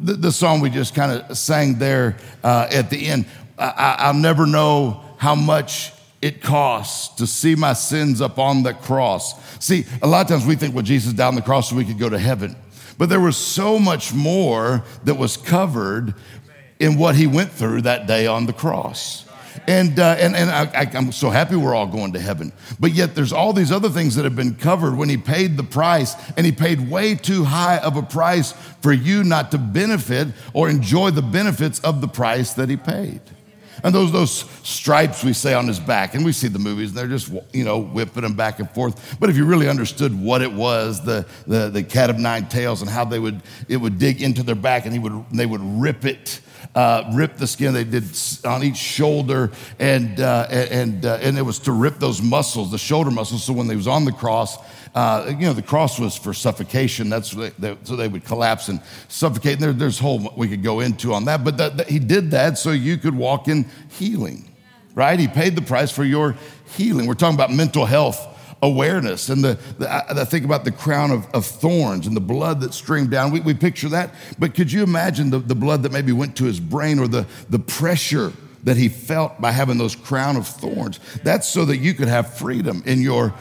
The, 0.00 0.14
the 0.14 0.32
song 0.32 0.58
we 0.58 0.68
just 0.68 0.96
kind 0.96 1.12
of 1.12 1.38
sang 1.38 1.78
there 1.78 2.16
uh, 2.42 2.66
at 2.72 2.90
the 2.90 3.06
end, 3.06 3.26
I, 3.56 3.94
I'll 4.00 4.14
never 4.14 4.46
know 4.46 5.00
how 5.18 5.36
much 5.36 5.92
it 6.20 6.42
costs 6.42 7.14
to 7.18 7.26
see 7.28 7.54
my 7.54 7.72
sins 7.72 8.20
up 8.20 8.40
on 8.40 8.64
the 8.64 8.74
cross. 8.74 9.40
See, 9.64 9.84
a 10.02 10.08
lot 10.08 10.22
of 10.22 10.28
times 10.28 10.44
we 10.44 10.56
think, 10.56 10.74
well, 10.74 10.82
Jesus 10.82 11.12
died 11.12 11.28
on 11.28 11.34
the 11.36 11.42
cross 11.42 11.70
so 11.70 11.76
we 11.76 11.84
could 11.84 12.00
go 12.00 12.08
to 12.08 12.18
heaven. 12.18 12.56
But 12.98 13.08
there 13.08 13.20
was 13.20 13.36
so 13.36 13.78
much 13.78 14.14
more 14.14 14.84
that 15.04 15.14
was 15.14 15.36
covered 15.36 16.14
in 16.78 16.98
what 16.98 17.14
he 17.14 17.26
went 17.26 17.50
through 17.50 17.82
that 17.82 18.06
day 18.06 18.26
on 18.26 18.46
the 18.46 18.52
cross. 18.52 19.24
And, 19.66 19.98
uh, 19.98 20.16
and, 20.18 20.34
and 20.34 20.50
I, 20.50 20.90
am 20.94 21.12
so 21.12 21.30
happy 21.30 21.56
we're 21.56 21.74
all 21.74 21.86
going 21.86 22.12
to 22.14 22.20
heaven. 22.20 22.52
But 22.80 22.92
yet 22.92 23.14
there's 23.14 23.32
all 23.32 23.52
these 23.52 23.70
other 23.70 23.88
things 23.88 24.16
that 24.16 24.24
have 24.24 24.36
been 24.36 24.56
covered 24.56 24.96
when 24.96 25.08
he 25.08 25.16
paid 25.16 25.56
the 25.56 25.62
price, 25.62 26.14
and 26.36 26.44
he 26.44 26.52
paid 26.52 26.90
way 26.90 27.14
too 27.14 27.44
high 27.44 27.78
of 27.78 27.96
a 27.96 28.02
price 28.02 28.52
for 28.80 28.92
you 28.92 29.22
not 29.22 29.50
to 29.52 29.58
benefit 29.58 30.28
or 30.52 30.68
enjoy 30.68 31.10
the 31.10 31.22
benefits 31.22 31.78
of 31.80 32.00
the 32.00 32.08
price 32.08 32.52
that 32.54 32.68
he 32.68 32.76
paid. 32.76 33.20
And 33.84 33.94
those, 33.94 34.10
those 34.10 34.46
stripes 34.62 35.22
we 35.22 35.34
say 35.34 35.52
on 35.52 35.68
his 35.68 35.78
back, 35.78 36.14
and 36.14 36.24
we 36.24 36.32
see 36.32 36.48
the 36.48 36.58
movies, 36.58 36.88
and 36.88 36.98
they're 36.98 37.06
just, 37.06 37.30
you 37.52 37.64
know, 37.64 37.78
whipping 37.78 38.24
him 38.24 38.34
back 38.34 38.58
and 38.58 38.68
forth. 38.70 39.16
But 39.20 39.28
if 39.28 39.36
you 39.36 39.44
really 39.44 39.68
understood 39.68 40.18
what 40.18 40.40
it 40.40 40.52
was, 40.52 41.04
the, 41.04 41.26
the, 41.46 41.68
the 41.68 41.82
cat 41.82 42.08
of 42.08 42.18
nine 42.18 42.48
tails, 42.48 42.80
and 42.80 42.90
how 42.90 43.04
they 43.04 43.18
would, 43.18 43.42
it 43.68 43.76
would 43.76 43.98
dig 43.98 44.22
into 44.22 44.42
their 44.42 44.54
back 44.54 44.86
and 44.86 44.92
he 44.94 44.98
would, 44.98 45.24
they 45.30 45.46
would 45.46 45.60
rip 45.62 46.04
it. 46.04 46.40
Uh, 46.74 47.08
rip 47.14 47.36
the 47.36 47.46
skin. 47.46 47.72
They 47.72 47.84
did 47.84 48.04
on 48.44 48.64
each 48.64 48.78
shoulder, 48.78 49.52
and 49.78 50.18
uh, 50.18 50.48
and 50.50 51.06
uh, 51.06 51.18
and 51.22 51.38
it 51.38 51.42
was 51.42 51.60
to 51.60 51.72
rip 51.72 52.00
those 52.00 52.20
muscles, 52.20 52.72
the 52.72 52.78
shoulder 52.78 53.12
muscles. 53.12 53.44
So 53.44 53.52
when 53.52 53.68
they 53.68 53.76
was 53.76 53.86
on 53.86 54.04
the 54.04 54.10
cross, 54.10 54.56
uh, 54.94 55.26
you 55.28 55.46
know, 55.46 55.52
the 55.52 55.62
cross 55.62 55.98
was 55.98 56.16
for 56.16 56.32
suffocation. 56.32 57.08
That's 57.08 57.32
they, 57.32 57.76
so 57.82 57.96
they 57.96 58.06
would 58.06 58.24
collapse 58.24 58.68
and 58.68 58.80
suffocate. 59.08 59.54
And 59.54 59.62
there, 59.62 59.72
there's 59.72 59.98
whole 59.98 60.32
we 60.36 60.48
could 60.48 60.62
go 60.62 60.80
into 60.80 61.12
on 61.12 61.24
that, 61.24 61.42
but 61.42 61.56
that, 61.56 61.76
that, 61.78 61.88
he 61.88 61.98
did 61.98 62.30
that 62.30 62.58
so 62.58 62.70
you 62.70 62.96
could 62.96 63.14
walk 63.14 63.48
in 63.48 63.66
healing, 63.90 64.48
right? 64.94 65.18
He 65.18 65.26
paid 65.26 65.56
the 65.56 65.62
price 65.62 65.90
for 65.90 66.04
your 66.04 66.36
healing. 66.76 67.06
We're 67.06 67.14
talking 67.14 67.34
about 67.34 67.52
mental 67.52 67.86
health 67.86 68.30
awareness 68.62 69.28
and 69.28 69.44
the, 69.44 69.58
the 69.78 69.90
I, 69.90 70.22
I, 70.22 70.24
think 70.24 70.44
about 70.44 70.64
the 70.64 70.70
crown 70.70 71.10
of, 71.10 71.26
of, 71.34 71.44
thorns 71.44 72.06
and 72.06 72.16
the 72.16 72.20
blood 72.20 72.60
that 72.60 72.72
streamed 72.72 73.10
down. 73.10 73.30
We, 73.30 73.40
we 73.40 73.52
picture 73.52 73.90
that, 73.90 74.14
but 74.38 74.54
could 74.54 74.72
you 74.72 74.82
imagine 74.82 75.28
the, 75.28 75.38
the 75.38 75.54
blood 75.54 75.82
that 75.82 75.92
maybe 75.92 76.12
went 76.12 76.34
to 76.36 76.44
his 76.44 76.60
brain 76.60 76.98
or 76.98 77.06
the, 77.06 77.26
the 77.50 77.58
pressure 77.58 78.32
that 78.62 78.78
he 78.78 78.88
felt 78.88 79.38
by 79.38 79.50
having 79.52 79.76
those 79.76 79.94
crown 79.94 80.36
of 80.36 80.46
thorns? 80.46 80.98
That's 81.22 81.46
so 81.46 81.66
that 81.66 81.76
you 81.78 81.92
could 81.92 82.08
have 82.08 82.38
freedom 82.38 82.82
in 82.86 83.02
your 83.02 83.34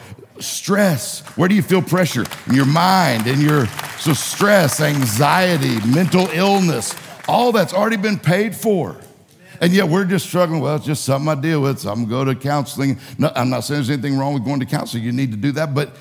stress. 0.43 1.21
Where 1.35 1.50
do 1.50 1.55
you 1.55 1.62
feel 1.62 1.81
pressure? 1.81 2.25
In 2.47 2.53
your 2.53 2.65
mind, 2.65 3.27
in 3.27 3.41
your 3.41 3.67
so 3.97 4.13
stress, 4.13 4.81
anxiety, 4.81 5.79
mental 5.88 6.27
illness, 6.31 6.95
all 7.27 7.51
that's 7.51 7.73
already 7.73 7.97
been 7.97 8.19
paid 8.19 8.55
for. 8.55 8.97
And 9.62 9.71
yet 9.71 9.88
we're 9.88 10.05
just 10.05 10.27
struggling. 10.27 10.62
Well, 10.62 10.75
it's 10.75 10.85
just 10.85 11.05
something 11.05 11.29
I 11.29 11.39
deal 11.39 11.62
with. 11.62 11.79
So 11.79 11.89
I'm 11.89 12.05
going 12.05 12.25
to 12.27 12.33
go 12.33 12.33
to 12.33 12.39
counseling. 12.39 13.00
No, 13.17 13.31
I'm 13.35 13.50
not 13.50 13.62
saying 13.62 13.77
there's 13.77 13.89
anything 13.89 14.17
wrong 14.17 14.33
with 14.33 14.43
going 14.43 14.59
to 14.59 14.65
counseling. 14.65 15.03
You 15.03 15.12
need 15.12 15.31
to 15.31 15.38
do 15.38 15.51
that. 15.53 15.73
But 15.73 15.95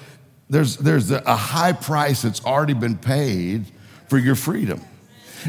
there's, 0.50 0.76
there's 0.76 1.10
a 1.10 1.36
high 1.36 1.72
price 1.72 2.22
that's 2.22 2.44
already 2.44 2.74
been 2.74 2.98
paid 2.98 3.66
for 4.08 4.18
your 4.18 4.34
freedom. 4.34 4.80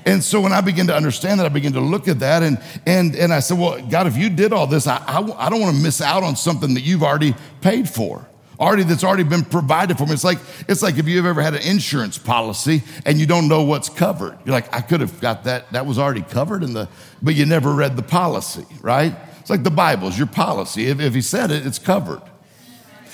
And 0.05 0.23
so 0.23 0.41
when 0.41 0.53
I 0.53 0.61
begin 0.61 0.87
to 0.87 0.95
understand 0.95 1.39
that, 1.39 1.45
I 1.45 1.49
begin 1.49 1.73
to 1.73 1.79
look 1.79 2.07
at 2.07 2.19
that 2.19 2.43
and, 2.43 2.61
and, 2.85 3.15
and 3.15 3.33
I 3.33 3.39
said, 3.41 3.59
Well, 3.59 3.79
God, 3.87 4.07
if 4.07 4.17
you 4.17 4.29
did 4.29 4.53
all 4.53 4.65
this, 4.65 4.87
I, 4.87 4.97
I, 4.97 5.45
I 5.45 5.49
don't 5.49 5.61
want 5.61 5.75
to 5.75 5.83
miss 5.83 6.01
out 6.01 6.23
on 6.23 6.35
something 6.35 6.73
that 6.73 6.81
you've 6.81 7.03
already 7.03 7.35
paid 7.61 7.87
for 7.87 8.27
already 8.59 8.83
that's 8.83 9.03
already 9.03 9.23
been 9.23 9.43
provided 9.43 9.97
for 9.97 10.05
me. 10.05 10.13
It's 10.13 10.23
like 10.23 10.39
it's 10.67 10.81
like 10.81 10.97
if 10.97 11.07
you've 11.07 11.25
ever 11.25 11.41
had 11.41 11.53
an 11.53 11.61
insurance 11.61 12.17
policy 12.17 12.83
and 13.05 13.19
you 13.19 13.25
don't 13.25 13.47
know 13.47 13.63
what's 13.63 13.89
covered. 13.89 14.37
You're 14.45 14.53
like, 14.53 14.73
I 14.73 14.81
could 14.81 15.01
have 15.01 15.19
got 15.19 15.45
that. 15.45 15.71
That 15.71 15.85
was 15.85 15.99
already 15.99 16.21
covered 16.21 16.63
in 16.63 16.73
the, 16.73 16.89
but 17.21 17.35
you 17.35 17.45
never 17.45 17.73
read 17.73 17.95
the 17.95 18.03
policy, 18.03 18.65
right? 18.81 19.15
It's 19.39 19.49
like 19.49 19.63
the 19.63 19.71
Bible's 19.71 20.17
your 20.17 20.27
policy. 20.27 20.87
If, 20.87 20.99
if 20.99 21.13
he 21.13 21.21
said 21.21 21.51
it, 21.51 21.65
it's 21.65 21.79
covered. 21.79 22.21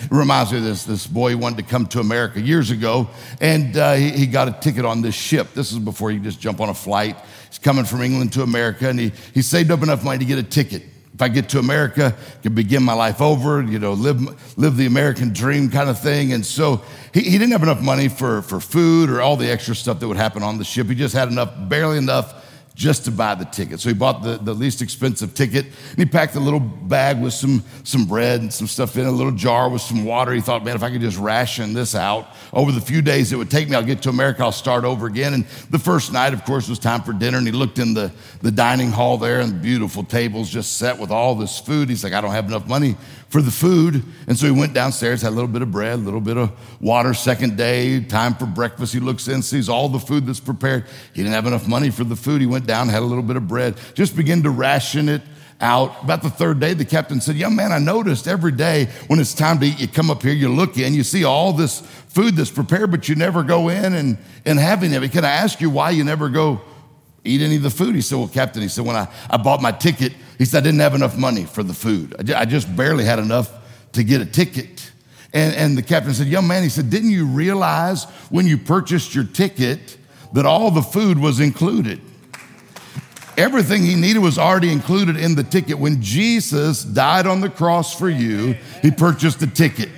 It 0.02 0.12
reminds 0.12 0.52
me 0.52 0.60
of 0.60 0.64
this, 0.64 0.86
this 0.86 1.08
boy 1.08 1.36
wanted 1.36 1.58
to 1.58 1.64
come 1.64 1.86
to 1.88 2.00
America 2.00 2.40
years 2.40 2.72
ago, 2.72 3.10
and 3.42 3.76
uh, 3.76 3.96
he, 3.96 4.12
he, 4.12 4.26
got 4.28 4.48
a 4.48 4.54
ticket 4.54 4.86
on 4.86 5.02
this 5.02 5.16
ship. 5.16 5.54
This 5.54 5.74
is 5.74 5.80
before 5.80 6.10
you 6.10 6.22
just 6.22 6.40
jump 6.40 6.62
on 6.62 6.70
a 6.70 6.74
flight. 6.74 7.18
He's 7.50 7.60
coming 7.60 7.84
from 7.84 8.02
England 8.02 8.32
to 8.34 8.44
America, 8.44 8.88
and 8.88 8.98
he, 8.98 9.12
he 9.34 9.42
saved 9.42 9.72
up 9.72 9.84
enough 9.84 10.04
money 10.04 10.20
to 10.20 10.26
get 10.26 10.38
a 10.40 10.44
ticket. 10.44 10.84
If 11.20 11.24
I 11.24 11.28
get 11.28 11.50
to 11.50 11.60
America, 11.60 12.16
I 12.18 12.42
can 12.44 12.56
begin 12.56 12.82
my 12.82 12.94
life 12.94 13.20
over, 13.20 13.62
you 13.62 13.78
know, 13.78 13.92
live, 13.92 14.58
live 14.58 14.78
the 14.78 14.86
American 14.86 15.34
dream 15.34 15.70
kind 15.70 15.90
of 15.90 16.00
thing. 16.00 16.32
And 16.32 16.46
so 16.46 16.82
he, 17.14 17.20
he 17.20 17.32
didn't 17.32 17.52
have 17.52 17.62
enough 17.62 17.82
money 17.82 18.08
for, 18.08 18.42
for 18.42 18.62
food 18.62 19.10
or 19.10 19.20
all 19.20 19.36
the 19.36 19.52
extra 19.52 19.76
stuff 19.76 20.00
that 20.00 20.08
would 20.08 20.16
happen 20.16 20.44
on 20.44 20.58
the 20.58 20.64
ship. 20.64 20.88
He 20.88 20.96
just 20.96 21.14
had 21.14 21.28
enough, 21.28 21.52
barely 21.68 21.98
enough 21.98 22.39
just 22.80 23.04
to 23.04 23.12
buy 23.12 23.36
the 23.36 23.44
ticket. 23.44 23.82
So 23.82 23.90
he 23.90 23.94
bought 23.94 24.24
the, 24.24 24.38
the 24.38 24.54
least 24.54 24.82
expensive 24.82 25.34
ticket 25.34 25.66
and 25.66 25.98
he 25.98 26.06
packed 26.06 26.36
a 26.36 26.40
little 26.40 26.62
bag 26.62 27.22
with 27.22 27.34
some, 27.34 27.62
some 27.84 28.06
bread 28.06 28.40
and 28.40 28.54
some 28.54 28.68
stuff 28.68 28.96
in 28.96 29.06
a 29.06 29.12
little 29.12 29.34
jar 29.34 29.68
with 29.70 29.82
some 29.82 30.06
water. 30.06 30.32
He 30.32 30.40
thought, 30.40 30.64
man, 30.64 30.78
if 30.78 30.82
I 30.82 30.90
could 30.90 31.02
just 31.02 31.18
ration 31.18 31.74
this 31.74 31.94
out 31.94 32.30
over 32.54 32.72
the 32.72 32.80
few 32.80 33.02
days 33.02 33.34
it 33.34 33.36
would 33.36 33.52
take 33.52 33.68
me, 33.68 33.76
I'll 33.76 33.84
get 33.84 34.02
to 34.04 34.10
America, 34.10 34.44
I'll 34.44 34.54
start 34.54 34.86
over 34.86 35.08
again. 35.08 35.34
And 35.34 35.46
the 35.70 35.78
first 35.78 36.14
night, 36.14 36.34
of 36.34 36.46
course, 36.46 36.70
was 36.70 36.80
time 36.80 37.02
for 37.02 37.12
dinner. 37.12 37.38
And 37.38 37.46
he 37.46 37.52
looked 37.52 37.80
in 37.80 37.94
the, 37.94 38.14
the 38.42 38.52
dining 38.52 38.92
hall 38.92 39.18
there 39.18 39.42
and 39.42 39.62
beautiful 39.62 40.06
tables 40.06 40.50
just 40.50 40.78
set 40.78 40.98
with 40.98 41.12
all 41.12 41.36
this 41.36 41.60
food. 41.60 41.90
He's 41.90 42.06
like, 42.06 42.14
I 42.14 42.22
don't 42.22 42.32
have 42.32 42.48
enough 42.48 42.66
money 42.66 42.96
for 43.30 43.42
the 43.42 43.52
food. 43.52 44.04
And 44.28 44.38
so 44.38 44.46
he 44.48 44.52
went 44.52 44.74
downstairs, 44.74 45.22
had 45.22 45.30
a 45.30 45.36
little 45.36 45.48
bit 45.50 45.62
of 45.62 45.72
bread, 45.72 45.94
a 45.94 46.02
little 46.02 46.22
bit 46.22 46.38
of 46.38 46.52
water. 46.82 47.14
Second 47.14 47.58
day, 47.58 48.02
time 48.02 48.34
for 48.34 48.46
breakfast. 48.46 48.94
He 48.94 49.00
looks 49.00 49.28
in, 49.28 49.42
sees 49.42 49.70
all 49.70 49.88
the 49.88 50.00
food 50.00 50.26
that's 50.26 50.40
prepared. 50.40 50.86
He 51.14 51.22
didn't 51.22 51.34
have 51.34 51.46
enough 51.46 51.68
money 51.68 51.92
for 51.92 52.04
the 52.04 52.16
food. 52.16 52.42
He 52.42 52.48
went 52.48 52.66
down, 52.66 52.90
had 52.90 53.04
a 53.04 53.06
little 53.06 53.24
bit 53.24 53.38
of 53.38 53.48
bread, 53.48 53.78
just 53.94 54.16
began 54.16 54.44
to 54.44 54.50
ration 54.50 55.10
it 55.10 55.22
out. 55.62 56.04
About 56.04 56.24
the 56.24 56.30
third 56.30 56.60
day, 56.60 56.74
the 56.74 56.86
captain 56.86 57.22
said, 57.22 57.36
Young 57.36 57.56
man, 57.56 57.72
I 57.72 57.80
noticed 57.80 58.28
every 58.28 58.52
day 58.52 58.88
when 59.08 59.20
it's 59.20 59.34
time 59.34 59.60
to 59.60 59.68
eat, 59.68 59.80
you 59.80 59.88
come 59.88 60.10
up 60.10 60.24
here, 60.24 60.34
you 60.34 60.50
look 60.50 60.78
in, 60.78 60.94
you 60.94 61.04
see 61.04 61.24
all 61.24 61.54
this 61.54 61.82
food 61.82 62.36
that's 62.36 62.52
prepared, 62.52 62.90
but 62.92 63.08
you 63.08 63.16
never 63.16 63.44
go 63.44 63.70
in 63.70 63.94
and, 63.94 64.18
and 64.46 64.58
have 64.58 64.84
any 64.84 64.96
of 64.96 65.04
it. 65.04 65.12
Can 65.12 65.26
I 65.26 65.32
ask 65.32 65.62
you 65.62 65.70
why 65.70 65.92
you 65.92 66.04
never 66.04 66.30
go 66.30 66.62
eat 67.24 67.42
any 67.42 67.58
of 67.58 67.64
the 67.64 67.70
food? 67.70 67.94
He 67.94 68.02
said, 68.02 68.18
Well, 68.18 68.28
Captain, 68.28 68.62
he 68.62 68.70
said, 68.70 68.86
when 68.86 68.96
I, 68.96 69.08
I 69.30 69.38
bought 69.38 69.62
my 69.62 69.72
ticket, 69.72 70.14
he 70.40 70.46
said, 70.46 70.64
I 70.64 70.66
didn't 70.68 70.80
have 70.80 70.96
enough 70.96 71.18
money 71.18 71.44
for 71.44 71.64
the 71.64 71.74
food. 71.74 72.32
I 72.32 72.46
just 72.46 72.74
barely 72.76 73.04
had 73.04 73.20
enough 73.20 73.52
to 73.92 74.04
get 74.04 74.22
a 74.22 74.26
ticket. 74.26 74.90
And, 75.34 75.54
and 75.54 75.78
the 75.78 75.84
captain 75.84 76.14
said, 76.14 76.28
Young 76.28 76.48
man, 76.48 76.64
he 76.64 76.70
said, 76.70 76.90
Didn't 76.90 77.12
you 77.12 77.28
realize 77.28 78.06
when 78.30 78.48
you 78.48 78.58
purchased 78.58 79.14
your 79.14 79.26
ticket 79.26 79.98
that 80.34 80.46
all 80.46 80.72
the 80.72 80.82
food 80.82 81.20
was 81.20 81.42
included? 81.42 82.00
Everything 83.38 83.84
he 83.84 83.96
needed 83.96 84.20
was 84.20 84.40
already 84.40 84.72
included 84.72 85.18
in 85.18 85.36
the 85.36 85.44
ticket. 85.44 85.78
When 85.78 86.02
Jesus 86.02 86.84
died 86.84 87.28
on 87.28 87.42
the 87.42 87.50
cross 87.50 87.98
for 87.98 88.10
you, 88.10 88.56
he 88.82 88.92
purchased 88.92 89.42
the 89.42 89.48
ticket. 89.48 89.90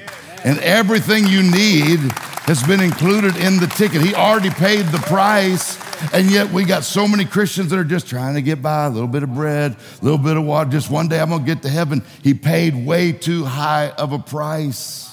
And 0.44 0.58
everything 0.60 1.28
you 1.28 1.44
need 1.44 2.00
has 2.46 2.64
been 2.64 2.82
included 2.82 3.38
in 3.38 3.60
the 3.60 3.68
ticket. 3.68 4.02
He 4.02 4.16
already 4.16 4.50
paid 4.50 4.88
the 4.88 4.98
price 5.00 5.78
and 6.14 6.30
yet 6.30 6.52
we 6.52 6.64
got 6.64 6.84
so 6.84 7.08
many 7.08 7.26
Christians 7.26 7.70
that 7.70 7.80
are 7.80 7.84
just 7.84 8.08
trying 8.08 8.36
to 8.36 8.42
get 8.42 8.62
by, 8.62 8.86
a 8.86 8.90
little 8.90 9.08
bit 9.08 9.24
of 9.24 9.34
bread, 9.34 9.76
a 10.02 10.04
little 10.04 10.18
bit 10.18 10.38
of 10.38 10.44
water. 10.44 10.70
Just 10.70 10.90
one 10.90 11.08
day 11.08 11.20
I'm 11.20 11.30
going 11.30 11.42
to 11.42 11.46
get 11.46 11.62
to 11.64 11.70
heaven. 11.70 12.04
He 12.24 12.34
paid 12.34 12.86
way 12.86 13.12
too 13.12 13.46
high 13.46 13.90
of 13.92 14.12
a 14.12 14.20
price 14.20 15.12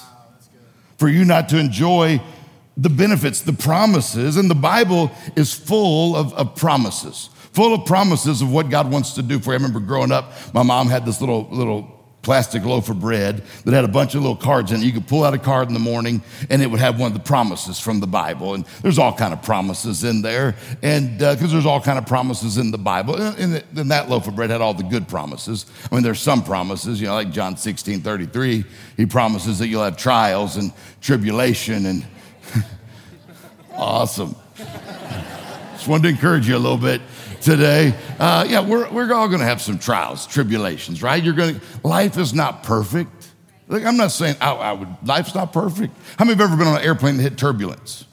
for 0.97 1.07
you 1.07 1.25
not 1.25 1.49
to 1.49 1.57
enjoy 1.57 2.21
the 2.75 2.89
benefits, 2.89 3.41
the 3.41 3.53
promises. 3.53 4.37
And 4.37 4.49
the 4.49 4.55
Bible 4.55 5.11
is 5.35 5.53
full 5.53 6.15
of, 6.15 6.33
of 6.33 6.55
promises, 6.55 7.29
full 7.53 7.73
of 7.73 7.85
promises 7.85 8.41
of 8.41 8.51
what 8.51 8.69
God 8.69 8.91
wants 8.91 9.13
to 9.13 9.21
do 9.21 9.39
for 9.39 9.51
you. 9.51 9.53
I 9.53 9.55
remember 9.57 9.79
growing 9.79 10.11
up, 10.11 10.31
my 10.53 10.63
mom 10.63 10.87
had 10.87 11.05
this 11.05 11.19
little, 11.19 11.47
little 11.51 11.98
plastic 12.29 12.63
loaf 12.63 12.89
of 12.89 12.99
bread 12.99 13.41
that 13.65 13.73
had 13.73 13.83
a 13.83 13.87
bunch 13.87 14.13
of 14.13 14.21
little 14.21 14.35
cards 14.35 14.71
in 14.71 14.79
it. 14.81 14.85
You 14.85 14.91
could 14.91 15.07
pull 15.07 15.23
out 15.23 15.33
a 15.33 15.39
card 15.39 15.67
in 15.67 15.73
the 15.73 15.79
morning 15.79 16.21
and 16.51 16.61
it 16.61 16.67
would 16.67 16.79
have 16.79 16.99
one 16.99 17.07
of 17.07 17.17
the 17.17 17.23
promises 17.23 17.79
from 17.79 18.01
the 18.01 18.05
Bible. 18.05 18.53
And 18.53 18.67
there's 18.83 18.99
all 18.99 19.11
kind 19.11 19.33
of 19.33 19.41
promises 19.41 20.03
in 20.03 20.21
there. 20.21 20.55
And 20.83 21.17
because 21.17 21.45
uh, 21.45 21.47
there's 21.47 21.65
all 21.65 21.81
kind 21.81 21.97
of 21.97 22.05
promises 22.05 22.59
in 22.59 22.69
the 22.69 22.77
Bible. 22.77 23.19
And, 23.19 23.63
and, 23.75 23.89
that 23.89 24.09
loaf 24.09 24.27
of 24.27 24.35
bread 24.35 24.51
had 24.51 24.61
all 24.61 24.75
the 24.75 24.83
good 24.83 25.07
promises. 25.07 25.65
I 25.91 25.95
mean, 25.95 26.03
there's 26.03 26.19
some 26.19 26.43
promises, 26.43 27.01
you 27.01 27.07
know, 27.07 27.15
like 27.15 27.31
John 27.31 27.57
16, 27.57 28.01
33, 28.01 28.63
he 28.95 29.05
promises 29.07 29.57
that 29.57 29.67
you'll 29.67 29.83
have 29.83 29.97
trials 29.97 30.55
and 30.55 30.71
tribulation 31.01 31.87
and 31.87 32.05
awesome. 33.73 34.35
Just 35.71 35.87
wanted 35.87 36.03
to 36.03 36.09
encourage 36.09 36.47
you 36.47 36.55
a 36.55 36.59
little 36.59 36.77
bit 36.77 37.01
today. 37.41 37.93
Uh, 38.19 38.45
yeah, 38.47 38.61
we're, 38.61 38.89
we're 38.91 39.13
all 39.13 39.27
going 39.27 39.39
to 39.39 39.45
have 39.45 39.61
some 39.61 39.79
trials, 39.79 40.27
tribulations, 40.27 41.01
right? 41.01 41.23
You're 41.23 41.33
going 41.33 41.59
to, 41.59 41.61
life 41.83 42.17
is 42.17 42.33
not 42.33 42.63
perfect. 42.63 43.11
I'm 43.69 43.97
not 43.97 44.11
saying 44.11 44.35
I, 44.41 44.51
I 44.51 44.73
would, 44.73 44.89
life's 45.03 45.35
not 45.35 45.53
perfect. 45.53 45.95
How 46.17 46.25
many 46.25 46.37
have 46.37 46.49
ever 46.49 46.57
been 46.57 46.67
on 46.67 46.77
an 46.77 46.83
airplane 46.83 47.17
that 47.17 47.23
hit 47.23 47.37
turbulence? 47.37 48.05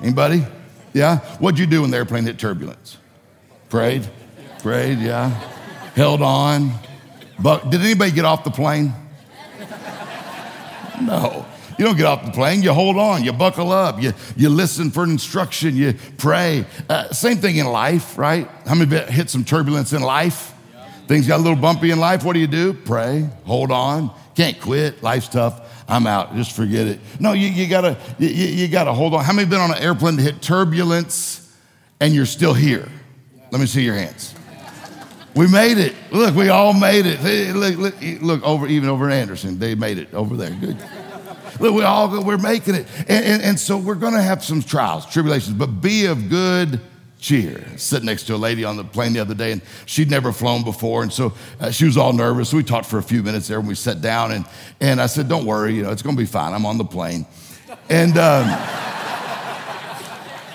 Anybody? 0.00 0.44
Yeah? 0.94 1.18
What'd 1.38 1.58
you 1.58 1.66
do 1.66 1.82
when 1.82 1.90
the 1.90 1.98
airplane 1.98 2.24
hit 2.24 2.38
turbulence? 2.38 2.96
Prayed? 3.68 4.08
Prayed, 4.60 4.98
yeah. 4.98 5.28
Held 5.94 6.22
on. 6.22 6.72
But 7.38 7.70
did 7.70 7.80
anybody 7.82 8.10
get 8.10 8.24
off 8.24 8.44
the 8.44 8.50
plane? 8.50 8.94
No. 11.00 11.46
You 11.78 11.84
don't 11.84 11.96
get 11.96 12.06
off 12.06 12.24
the 12.24 12.30
plane, 12.32 12.62
you 12.62 12.72
hold 12.72 12.96
on, 12.96 13.24
you 13.24 13.32
buckle 13.32 13.72
up, 13.72 14.00
you, 14.00 14.12
you 14.36 14.48
listen 14.48 14.90
for 14.90 15.04
instruction, 15.04 15.76
you 15.76 15.94
pray. 16.18 16.64
Uh, 16.88 17.12
same 17.12 17.38
thing 17.38 17.56
in 17.56 17.66
life, 17.66 18.18
right? 18.18 18.48
How 18.66 18.74
many 18.74 18.96
hit 19.10 19.30
some 19.30 19.44
turbulence 19.44 19.92
in 19.92 20.02
life? 20.02 20.54
Things 21.08 21.26
got 21.26 21.40
a 21.40 21.42
little 21.42 21.58
bumpy 21.58 21.90
in 21.90 21.98
life. 21.98 22.24
What 22.24 22.34
do 22.34 22.40
you 22.40 22.46
do? 22.46 22.72
Pray, 22.72 23.28
hold 23.44 23.70
on. 23.70 24.10
Can't 24.34 24.58
quit. 24.60 25.02
Life's 25.02 25.28
tough. 25.28 25.60
I'm 25.88 26.06
out. 26.06 26.34
Just 26.34 26.52
forget 26.52 26.86
it. 26.86 27.00
No, 27.20 27.32
you, 27.32 27.48
you 27.48 27.68
gotta 27.68 27.98
you, 28.18 28.28
you, 28.28 28.68
gotta 28.68 28.92
hold 28.92 29.14
on. 29.14 29.24
How 29.24 29.32
many 29.32 29.48
been 29.48 29.60
on 29.60 29.72
an 29.72 29.82
airplane 29.82 30.16
that 30.16 30.22
hit 30.22 30.40
turbulence 30.40 31.54
and 32.00 32.14
you're 32.14 32.24
still 32.24 32.54
here? 32.54 32.88
Let 33.50 33.60
me 33.60 33.66
see 33.66 33.82
your 33.82 33.94
hands. 33.94 34.34
We 35.34 35.48
made 35.48 35.78
it. 35.78 35.94
Look, 36.10 36.34
we 36.34 36.48
all 36.48 36.72
made 36.72 37.06
it. 37.06 37.54
Look, 37.54 37.76
look, 37.76 38.22
look 38.22 38.42
over 38.42 38.66
even 38.66 38.88
over 38.88 39.10
Anderson. 39.10 39.58
They 39.58 39.74
made 39.74 39.98
it 39.98 40.12
over 40.14 40.36
there. 40.36 40.50
Good. 40.50 40.78
We 41.58 41.82
all 41.82 42.24
we're 42.24 42.38
making 42.38 42.74
it. 42.74 42.86
And, 43.08 43.24
and, 43.24 43.42
and 43.42 43.60
so 43.60 43.76
we're 43.76 43.94
going 43.94 44.14
to 44.14 44.22
have 44.22 44.44
some 44.44 44.62
trials, 44.62 45.06
tribulations, 45.06 45.56
but 45.56 45.66
be 45.80 46.06
of 46.06 46.28
good 46.28 46.80
cheer. 47.18 47.64
Sitting 47.76 48.06
next 48.06 48.24
to 48.24 48.34
a 48.34 48.36
lady 48.36 48.64
on 48.64 48.76
the 48.76 48.84
plane 48.84 49.12
the 49.12 49.20
other 49.20 49.34
day, 49.34 49.52
and 49.52 49.62
she'd 49.86 50.10
never 50.10 50.32
flown 50.32 50.64
before, 50.64 51.02
and 51.02 51.12
so 51.12 51.32
uh, 51.60 51.70
she 51.70 51.84
was 51.84 51.96
all 51.96 52.12
nervous. 52.12 52.50
So 52.50 52.56
we 52.56 52.64
talked 52.64 52.86
for 52.86 52.98
a 52.98 53.02
few 53.02 53.22
minutes 53.22 53.48
there, 53.48 53.58
and 53.58 53.68
we 53.68 53.74
sat 53.74 54.02
down, 54.02 54.32
and 54.32 54.44
and 54.80 55.00
I 55.00 55.06
said, 55.06 55.28
"Don't 55.28 55.46
worry, 55.46 55.74
you 55.74 55.82
know, 55.84 55.90
it's 55.90 56.02
going 56.02 56.16
to 56.16 56.20
be 56.20 56.26
fine. 56.26 56.52
I'm 56.52 56.66
on 56.66 56.78
the 56.78 56.84
plane." 56.84 57.24
And 57.88 58.18
um, 58.18 58.46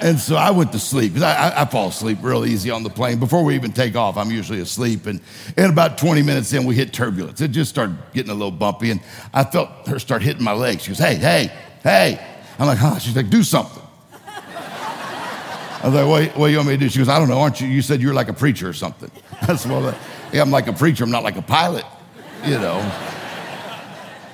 and 0.01 0.19
so 0.19 0.35
I 0.35 0.51
went 0.51 0.71
to 0.73 0.79
sleep 0.79 1.13
because 1.13 1.23
I, 1.23 1.49
I, 1.49 1.61
I, 1.61 1.65
fall 1.65 1.89
asleep 1.89 2.19
real 2.21 2.45
easy 2.45 2.69
on 2.69 2.83
the 2.83 2.89
plane. 2.89 3.19
Before 3.19 3.43
we 3.43 3.55
even 3.55 3.71
take 3.71 3.95
off, 3.95 4.17
I'm 4.17 4.29
usually 4.31 4.59
asleep. 4.59 5.05
And, 5.05 5.21
and 5.55 5.71
about 5.71 5.97
20 5.97 6.21
minutes 6.21 6.53
in, 6.53 6.65
we 6.65 6.75
hit 6.75 6.93
turbulence. 6.93 7.41
It 7.41 7.49
just 7.49 7.69
started 7.69 7.97
getting 8.13 8.31
a 8.31 8.35
little 8.35 8.51
bumpy. 8.51 8.91
And 8.91 9.01
I 9.33 9.43
felt 9.43 9.69
her 9.87 9.99
start 9.99 10.21
hitting 10.21 10.43
my 10.43 10.53
legs. 10.53 10.83
She 10.83 10.89
goes, 10.89 10.99
Hey, 10.99 11.15
hey, 11.15 11.51
hey. 11.83 12.25
I'm 12.59 12.67
like, 12.67 12.77
Huh? 12.77 12.99
She's 12.99 13.15
like, 13.15 13.29
Do 13.29 13.43
something. 13.43 13.83
I 15.79 15.89
was 15.89 15.93
like, 15.93 16.07
what, 16.07 16.37
what 16.37 16.47
do 16.47 16.51
you 16.51 16.57
want 16.57 16.69
me 16.69 16.73
to 16.73 16.79
do? 16.79 16.89
She 16.89 16.97
goes, 16.97 17.07
I 17.07 17.19
don't 17.19 17.27
know. 17.27 17.39
Aren't 17.39 17.61
you? 17.61 17.67
You 17.67 17.83
said 17.83 18.01
you're 18.01 18.13
like 18.13 18.29
a 18.29 18.33
preacher 18.33 18.67
or 18.67 18.73
something. 18.73 19.11
That's 19.45 19.63
what 19.67 19.83
I, 19.83 19.87
uh, 19.89 19.97
yeah, 20.33 20.41
I'm 20.41 20.49
like 20.49 20.67
a 20.67 20.73
preacher. 20.73 21.03
I'm 21.03 21.11
not 21.11 21.23
like 21.23 21.37
a 21.37 21.41
pilot, 21.43 21.85
you 22.43 22.57
know. 22.57 22.79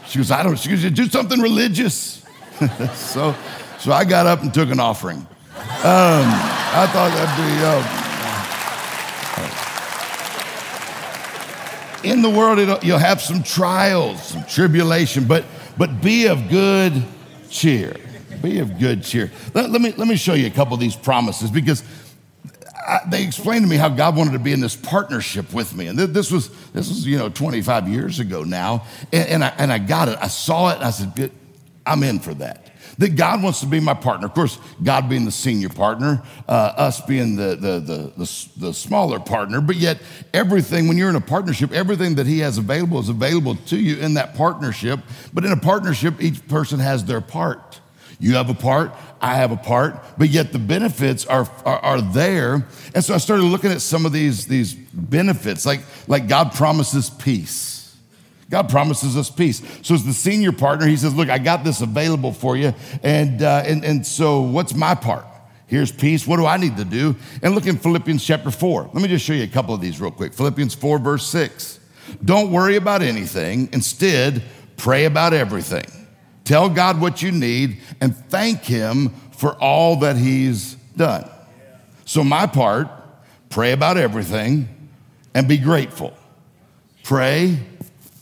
She 0.07 0.19
goes, 0.19 0.31
I 0.31 0.41
don't. 0.41 0.57
She 0.57 0.69
goes, 0.69 0.89
do 0.91 1.05
something 1.07 1.41
religious. 1.41 2.25
so, 2.93 3.35
so 3.77 3.91
I 3.91 4.05
got 4.05 4.25
up 4.25 4.41
and 4.41 4.53
took 4.53 4.69
an 4.69 4.79
offering. 4.79 5.27
Um, 5.55 5.61
I 5.85 6.87
thought 6.91 7.11
that'd 7.13 7.37
be. 7.37 7.63
Uh, 7.63 8.03
in 12.03 12.21
the 12.21 12.29
world, 12.29 12.83
you'll 12.83 12.97
have 12.97 13.21
some 13.21 13.43
trials, 13.43 14.23
some 14.23 14.43
tribulation, 14.45 15.25
but 15.25 15.45
but 15.77 16.01
be 16.01 16.27
of 16.27 16.49
good 16.49 17.03
cheer. 17.49 17.95
Be 18.41 18.59
of 18.59 18.79
good 18.79 19.03
cheer. 19.03 19.31
Let, 19.53 19.69
let, 19.69 19.81
me 19.81 19.93
let 19.97 20.07
me 20.07 20.15
show 20.15 20.33
you 20.33 20.47
a 20.47 20.51
couple 20.51 20.73
of 20.73 20.79
these 20.79 20.95
promises 20.95 21.49
because 21.49 21.83
I, 22.87 22.99
they 23.07 23.23
explained 23.23 23.63
to 23.63 23.69
me 23.69 23.77
how 23.77 23.89
God 23.89 24.15
wanted 24.15 24.33
to 24.33 24.39
be 24.39 24.51
in 24.51 24.59
this 24.59 24.75
partnership 24.75 25.53
with 25.53 25.75
me. 25.75 25.87
And 25.87 25.97
th- 25.97 26.09
this 26.09 26.31
was, 26.31 26.49
this 26.71 26.89
was, 26.89 27.05
you 27.05 27.17
know, 27.17 27.29
25 27.29 27.87
years 27.87 28.19
ago 28.19 28.43
now. 28.43 28.85
And, 29.11 29.29
and, 29.29 29.43
I, 29.43 29.53
and 29.57 29.71
I 29.71 29.77
got 29.77 30.09
it. 30.09 30.17
I 30.21 30.27
saw 30.27 30.71
it 30.71 30.75
and 30.75 30.83
I 30.83 30.89
said, 30.89 31.31
I'm 31.85 32.03
in 32.03 32.19
for 32.19 32.33
that. 32.35 32.71
That 32.97 33.15
God 33.15 33.41
wants 33.41 33.59
to 33.61 33.65
be 33.65 33.79
my 33.79 33.95
partner. 33.95 34.27
Of 34.27 34.33
course, 34.33 34.59
God 34.83 35.09
being 35.09 35.25
the 35.25 35.31
senior 35.31 35.69
partner, 35.69 36.21
uh, 36.47 36.51
us 36.51 37.01
being 37.01 37.35
the, 37.35 37.55
the, 37.55 37.79
the, 37.79 38.13
the, 38.15 38.49
the 38.57 38.73
smaller 38.73 39.19
partner, 39.19 39.61
but 39.61 39.77
yet 39.77 39.99
everything, 40.33 40.87
when 40.87 40.97
you're 40.97 41.09
in 41.09 41.15
a 41.15 41.21
partnership, 41.21 41.71
everything 41.71 42.15
that 42.15 42.27
He 42.27 42.39
has 42.39 42.57
available 42.57 42.99
is 42.99 43.09
available 43.09 43.55
to 43.55 43.77
you 43.77 43.97
in 43.97 44.13
that 44.13 44.35
partnership. 44.35 44.99
But 45.33 45.43
in 45.43 45.51
a 45.51 45.57
partnership, 45.57 46.21
each 46.21 46.47
person 46.47 46.79
has 46.79 47.03
their 47.03 47.21
part. 47.21 47.79
You 48.19 48.35
have 48.35 48.49
a 48.49 48.53
part, 48.53 48.93
I 49.19 49.35
have 49.35 49.51
a 49.51 49.57
part, 49.57 49.95
but 50.17 50.29
yet 50.29 50.53
the 50.53 50.59
benefits 50.59 51.25
are, 51.25 51.49
are, 51.65 51.79
are, 51.79 52.01
there. 52.01 52.65
And 52.93 53.03
so 53.03 53.13
I 53.13 53.17
started 53.17 53.43
looking 53.43 53.71
at 53.71 53.81
some 53.81 54.05
of 54.05 54.13
these, 54.13 54.45
these 54.45 54.73
benefits, 54.73 55.65
like, 55.65 55.81
like 56.07 56.27
God 56.27 56.53
promises 56.53 57.09
peace. 57.09 57.82
God 58.53 58.69
promises 58.69 59.17
us 59.17 59.31
peace. 59.31 59.63
So 59.81 59.95
as 59.95 60.05
the 60.05 60.13
senior 60.13 60.51
partner, 60.51 60.85
he 60.85 60.95
says, 60.95 61.15
look, 61.15 61.27
I 61.27 61.39
got 61.39 61.63
this 61.63 61.81
available 61.81 62.31
for 62.31 62.55
you. 62.55 62.71
And, 63.01 63.41
uh, 63.41 63.63
and, 63.65 63.83
and 63.83 64.05
so 64.05 64.41
what's 64.41 64.75
my 64.75 64.93
part? 64.93 65.25
Here's 65.65 65.91
peace. 65.91 66.27
What 66.27 66.37
do 66.37 66.45
I 66.45 66.57
need 66.57 66.77
to 66.77 66.85
do? 66.85 67.15
And 67.41 67.55
look 67.55 67.65
in 67.65 67.79
Philippians 67.79 68.23
chapter 68.23 68.51
4. 68.51 68.91
Let 68.93 69.01
me 69.01 69.07
just 69.07 69.25
show 69.25 69.33
you 69.33 69.41
a 69.41 69.47
couple 69.47 69.73
of 69.73 69.81
these 69.81 69.99
real 69.99 70.11
quick. 70.11 70.35
Philippians 70.35 70.75
4, 70.75 70.99
verse 70.99 71.25
6. 71.29 71.79
Don't 72.23 72.51
worry 72.51 72.75
about 72.75 73.01
anything. 73.01 73.69
Instead, 73.73 74.43
pray 74.77 75.05
about 75.05 75.33
everything. 75.33 75.85
Tell 76.43 76.69
God 76.69 77.01
what 77.01 77.23
you 77.23 77.31
need 77.31 77.79
and 78.01 78.15
thank 78.15 78.59
Him 78.65 79.09
for 79.31 79.53
all 79.53 79.95
that 80.01 80.15
He's 80.15 80.75
done. 80.95 81.27
So, 82.05 82.23
my 82.23 82.45
part, 82.45 82.87
pray 83.49 83.71
about 83.71 83.97
everything 83.97 84.69
and 85.33 85.47
be 85.47 85.57
grateful. 85.57 86.13
Pray 87.03 87.57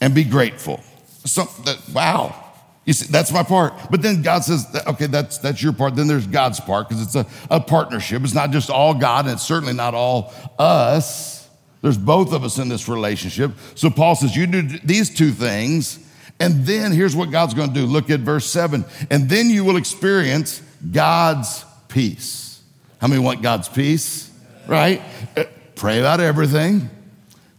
and 0.01 0.13
be 0.13 0.25
grateful. 0.25 0.81
So, 1.23 1.43
that, 1.65 1.77
wow. 1.93 2.35
You 2.83 2.93
see, 2.93 3.05
that's 3.11 3.31
my 3.31 3.43
part. 3.43 3.73
But 3.91 4.01
then 4.01 4.23
God 4.23 4.43
says, 4.43 4.65
okay, 4.87 5.05
that's, 5.05 5.37
that's 5.37 5.61
your 5.61 5.71
part. 5.71 5.95
Then 5.95 6.07
there's 6.07 6.25
God's 6.25 6.59
part 6.59 6.89
because 6.89 7.03
it's 7.03 7.15
a, 7.15 7.27
a 7.51 7.61
partnership. 7.61 8.23
It's 8.23 8.33
not 8.33 8.49
just 8.49 8.71
all 8.71 8.95
God 8.95 9.25
and 9.25 9.35
it's 9.35 9.43
certainly 9.43 9.73
not 9.73 9.93
all 9.93 10.33
us. 10.57 11.47
There's 11.83 11.97
both 11.97 12.33
of 12.33 12.43
us 12.43 12.57
in 12.57 12.69
this 12.69 12.89
relationship. 12.89 13.51
So 13.75 13.91
Paul 13.91 14.15
says, 14.15 14.35
you 14.35 14.47
do 14.47 14.63
these 14.79 15.13
two 15.13 15.29
things 15.29 15.99
and 16.39 16.65
then 16.65 16.91
here's 16.91 17.15
what 17.15 17.29
God's 17.29 17.53
going 17.53 17.69
to 17.69 17.75
do. 17.75 17.85
Look 17.85 18.09
at 18.09 18.21
verse 18.21 18.47
seven. 18.47 18.83
And 19.11 19.29
then 19.29 19.51
you 19.51 19.63
will 19.63 19.77
experience 19.77 20.59
God's 20.91 21.63
peace. 21.87 22.63
How 22.99 23.07
many 23.07 23.21
want 23.21 23.43
God's 23.43 23.69
peace? 23.69 24.31
Right? 24.67 25.03
Uh, 25.37 25.43
pray 25.75 25.99
about 25.99 26.19
everything 26.19 26.89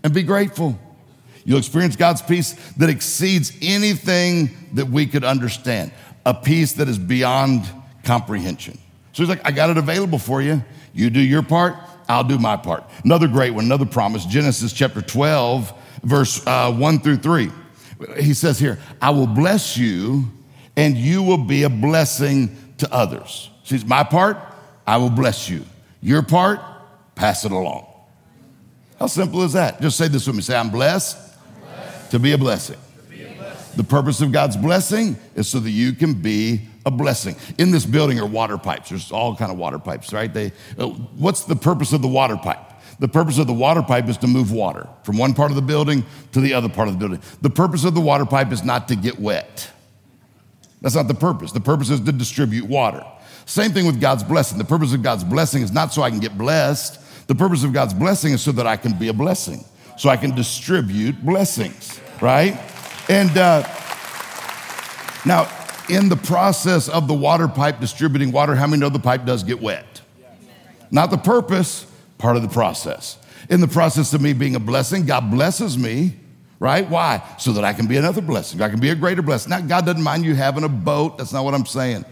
and 0.02 0.12
be 0.12 0.24
grateful. 0.24 0.78
You'll 1.44 1.58
experience 1.58 1.96
God's 1.96 2.22
peace 2.22 2.52
that 2.76 2.88
exceeds 2.88 3.52
anything 3.60 4.50
that 4.74 4.86
we 4.86 5.06
could 5.06 5.24
understand, 5.24 5.92
a 6.24 6.34
peace 6.34 6.74
that 6.74 6.88
is 6.88 6.98
beyond 6.98 7.64
comprehension. 8.04 8.78
So 9.12 9.22
he's 9.22 9.28
like, 9.28 9.44
I 9.44 9.50
got 9.50 9.70
it 9.70 9.76
available 9.76 10.18
for 10.18 10.40
you. 10.40 10.62
You 10.94 11.10
do 11.10 11.20
your 11.20 11.42
part, 11.42 11.76
I'll 12.08 12.24
do 12.24 12.38
my 12.38 12.56
part. 12.56 12.84
Another 13.04 13.28
great 13.28 13.52
one, 13.52 13.64
another 13.64 13.86
promise 13.86 14.24
Genesis 14.24 14.72
chapter 14.72 15.02
12, 15.02 15.72
verse 16.02 16.46
uh, 16.46 16.72
1 16.72 17.00
through 17.00 17.16
3 17.16 17.50
he 18.18 18.34
says 18.34 18.58
here, 18.58 18.78
I 19.00 19.10
will 19.10 19.26
bless 19.26 19.76
you 19.76 20.24
and 20.76 20.96
you 20.96 21.22
will 21.22 21.38
be 21.38 21.64
a 21.64 21.70
blessing 21.70 22.74
to 22.78 22.92
others. 22.92 23.50
See, 23.64 23.82
my 23.84 24.04
part, 24.04 24.38
I 24.86 24.96
will 24.96 25.10
bless 25.10 25.48
you. 25.48 25.64
Your 26.00 26.22
part, 26.22 26.60
pass 27.14 27.44
it 27.44 27.52
along. 27.52 27.86
How 28.98 29.06
simple 29.06 29.42
is 29.42 29.52
that? 29.52 29.80
Just 29.80 29.98
say 29.98 30.08
this 30.08 30.26
with 30.26 30.36
me. 30.36 30.42
Say, 30.42 30.56
I'm 30.56 30.70
blessed, 30.70 31.16
I'm 31.16 31.22
blessed. 31.22 31.31
To, 32.12 32.18
be 32.18 32.32
a 32.32 32.38
blessing. 32.38 32.76
The 33.76 33.84
purpose 33.84 34.20
of 34.20 34.32
God's 34.32 34.56
blessing 34.56 35.16
is 35.34 35.48
so 35.48 35.60
that 35.60 35.70
you 35.70 35.92
can 35.92 36.14
be 36.14 36.60
a 36.84 36.90
blessing. 36.90 37.36
In 37.58 37.70
this 37.70 37.86
building 37.86 38.20
are 38.20 38.26
water 38.26 38.58
pipes. 38.58 38.90
There's 38.90 39.10
all 39.10 39.34
kind 39.34 39.50
of 39.50 39.56
water 39.56 39.78
pipes, 39.78 40.12
right? 40.12 40.32
They, 40.32 40.52
uh, 40.78 40.88
what's 40.88 41.44
the 41.44 41.56
purpose 41.56 41.92
of 41.92 42.02
the 42.02 42.08
water 42.08 42.36
pipe? 42.36 42.72
The 42.98 43.08
purpose 43.08 43.38
of 43.38 43.46
the 43.46 43.54
water 43.54 43.82
pipe 43.82 44.08
is 44.08 44.18
to 44.18 44.26
move 44.26 44.52
water 44.52 44.86
from 45.04 45.16
one 45.16 45.32
part 45.32 45.50
of 45.50 45.56
the 45.56 45.62
building 45.62 46.04
to 46.32 46.40
the 46.40 46.54
other 46.54 46.68
part 46.68 46.88
of 46.88 46.94
the 46.94 46.98
building. 46.98 47.20
The 47.40 47.50
purpose 47.50 47.84
of 47.84 47.94
the 47.94 48.00
water 48.00 48.26
pipe 48.26 48.52
is 48.52 48.62
not 48.62 48.88
to 48.88 48.96
get 48.96 49.18
wet. 49.18 49.70
That's 50.82 50.94
not 50.94 51.08
the 51.08 51.14
purpose. 51.14 51.52
The 51.52 51.60
purpose 51.60 51.90
is 51.90 52.00
to 52.00 52.12
distribute 52.12 52.66
water. 52.66 53.04
Same 53.46 53.72
thing 53.72 53.86
with 53.86 54.00
God's 54.00 54.22
blessing. 54.22 54.58
The 54.58 54.64
purpose 54.64 54.92
of 54.92 55.02
God's 55.02 55.24
blessing 55.24 55.62
is 55.62 55.72
not 55.72 55.92
so 55.94 56.02
I 56.02 56.10
can 56.10 56.20
get 56.20 56.36
blessed. 56.36 57.26
The 57.26 57.34
purpose 57.34 57.64
of 57.64 57.72
God's 57.72 57.94
blessing 57.94 58.34
is 58.34 58.42
so 58.42 58.52
that 58.52 58.66
I 58.66 58.76
can 58.76 58.98
be 58.98 59.08
a 59.08 59.12
blessing, 59.12 59.64
so 59.96 60.08
I 60.08 60.16
can 60.16 60.34
distribute 60.34 61.24
blessings, 61.24 62.00
right? 62.22 62.56
And 63.10 63.36
uh, 63.36 63.62
now, 65.26 65.50
in 65.90 66.08
the 66.08 66.16
process 66.16 66.88
of 66.88 67.08
the 67.08 67.14
water 67.14 67.48
pipe 67.48 67.80
distributing 67.80 68.32
water, 68.32 68.54
how 68.54 68.66
many 68.66 68.80
know 68.80 68.88
the 68.88 69.00
pipe 69.00 69.26
does 69.26 69.42
get 69.42 69.60
wet? 69.60 70.00
Not 70.90 71.10
the 71.10 71.18
purpose, 71.18 71.86
part 72.18 72.36
of 72.36 72.42
the 72.42 72.48
process. 72.48 73.18
In 73.50 73.60
the 73.60 73.68
process 73.68 74.14
of 74.14 74.22
me 74.22 74.32
being 74.32 74.54
a 74.54 74.60
blessing, 74.60 75.04
God 75.04 75.30
blesses 75.30 75.76
me, 75.76 76.16
right? 76.60 76.88
Why? 76.88 77.22
So 77.38 77.52
that 77.54 77.64
I 77.64 77.72
can 77.72 77.86
be 77.86 77.96
another 77.96 78.20
blessing. 78.20 78.62
I 78.62 78.68
can 78.68 78.78
be 78.78 78.90
a 78.90 78.94
greater 78.94 79.22
blessing. 79.22 79.50
Now, 79.50 79.60
God 79.60 79.84
doesn't 79.84 80.02
mind 80.02 80.24
you 80.24 80.34
having 80.34 80.62
a 80.62 80.68
boat. 80.68 81.18
That's 81.18 81.32
not 81.32 81.44
what 81.44 81.54
I'm 81.54 81.66
saying. 81.66 82.04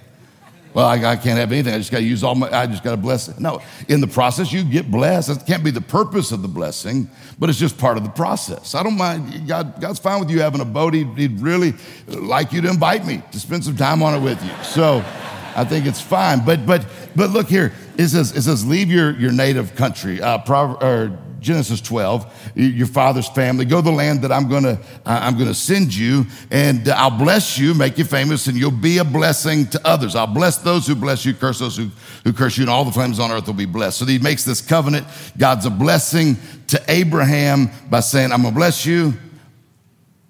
Well, 0.72 0.86
I, 0.86 0.94
I 0.94 1.16
can't 1.16 1.38
have 1.38 1.50
anything. 1.50 1.74
I 1.74 1.78
just 1.78 1.90
got 1.90 1.98
to 1.98 2.04
use 2.04 2.22
all 2.22 2.34
my, 2.34 2.48
I 2.50 2.66
just 2.66 2.84
got 2.84 2.92
to 2.92 2.96
bless 2.96 3.28
it. 3.28 3.40
No, 3.40 3.60
in 3.88 4.00
the 4.00 4.06
process, 4.06 4.52
you 4.52 4.62
get 4.62 4.90
blessed. 4.90 5.30
It 5.30 5.46
can't 5.46 5.64
be 5.64 5.70
the 5.70 5.80
purpose 5.80 6.30
of 6.30 6.42
the 6.42 6.48
blessing, 6.48 7.10
but 7.38 7.50
it's 7.50 7.58
just 7.58 7.76
part 7.76 7.96
of 7.96 8.04
the 8.04 8.10
process. 8.10 8.74
I 8.74 8.82
don't 8.82 8.96
mind. 8.96 9.48
God, 9.48 9.80
God's 9.80 9.98
fine 9.98 10.20
with 10.20 10.30
you 10.30 10.40
having 10.40 10.60
a 10.60 10.64
boat. 10.64 10.94
He'd, 10.94 11.08
he'd 11.16 11.40
really 11.40 11.74
like 12.06 12.52
you 12.52 12.60
to 12.60 12.68
invite 12.68 13.04
me 13.04 13.22
to 13.32 13.40
spend 13.40 13.64
some 13.64 13.76
time 13.76 14.02
on 14.02 14.14
it 14.14 14.20
with 14.20 14.42
you. 14.44 14.52
So 14.62 15.04
I 15.56 15.64
think 15.64 15.86
it's 15.86 16.00
fine. 16.00 16.44
But, 16.44 16.66
but, 16.66 16.86
but 17.16 17.30
look 17.30 17.48
here. 17.48 17.72
It 17.96 18.08
says, 18.08 18.36
it 18.36 18.42
says, 18.42 18.64
leave 18.64 18.90
your, 18.90 19.18
your 19.18 19.32
native 19.32 19.74
country. 19.74 20.22
Uh, 20.22 20.38
or 20.80 21.18
Genesis 21.40 21.80
12, 21.80 22.52
your 22.54 22.86
father's 22.86 23.28
family, 23.28 23.64
go 23.64 23.76
to 23.76 23.82
the 23.82 23.90
land 23.90 24.22
that 24.22 24.32
I'm 24.32 24.48
gonna, 24.48 24.78
uh, 25.06 25.18
I'm 25.22 25.38
gonna 25.38 25.54
send 25.54 25.94
you, 25.94 26.26
and 26.50 26.88
I'll 26.88 27.10
bless 27.10 27.58
you, 27.58 27.74
make 27.74 27.98
you 27.98 28.04
famous, 28.04 28.46
and 28.46 28.56
you'll 28.56 28.70
be 28.70 28.98
a 28.98 29.04
blessing 29.04 29.66
to 29.68 29.86
others. 29.86 30.14
I'll 30.14 30.26
bless 30.26 30.58
those 30.58 30.86
who 30.86 30.94
bless 30.94 31.24
you, 31.24 31.34
curse 31.34 31.58
those 31.58 31.76
who, 31.76 31.90
who 32.24 32.32
curse 32.32 32.56
you, 32.56 32.64
and 32.64 32.70
all 32.70 32.84
the 32.84 32.92
flames 32.92 33.18
on 33.18 33.30
earth 33.30 33.46
will 33.46 33.54
be 33.54 33.66
blessed. 33.66 33.98
So 33.98 34.04
he 34.06 34.18
makes 34.18 34.44
this 34.44 34.60
covenant. 34.60 35.06
God's 35.38 35.66
a 35.66 35.70
blessing 35.70 36.36
to 36.68 36.82
Abraham 36.88 37.70
by 37.88 38.00
saying, 38.00 38.32
I'm 38.32 38.42
gonna 38.42 38.54
bless 38.54 38.84
you, 38.84 39.14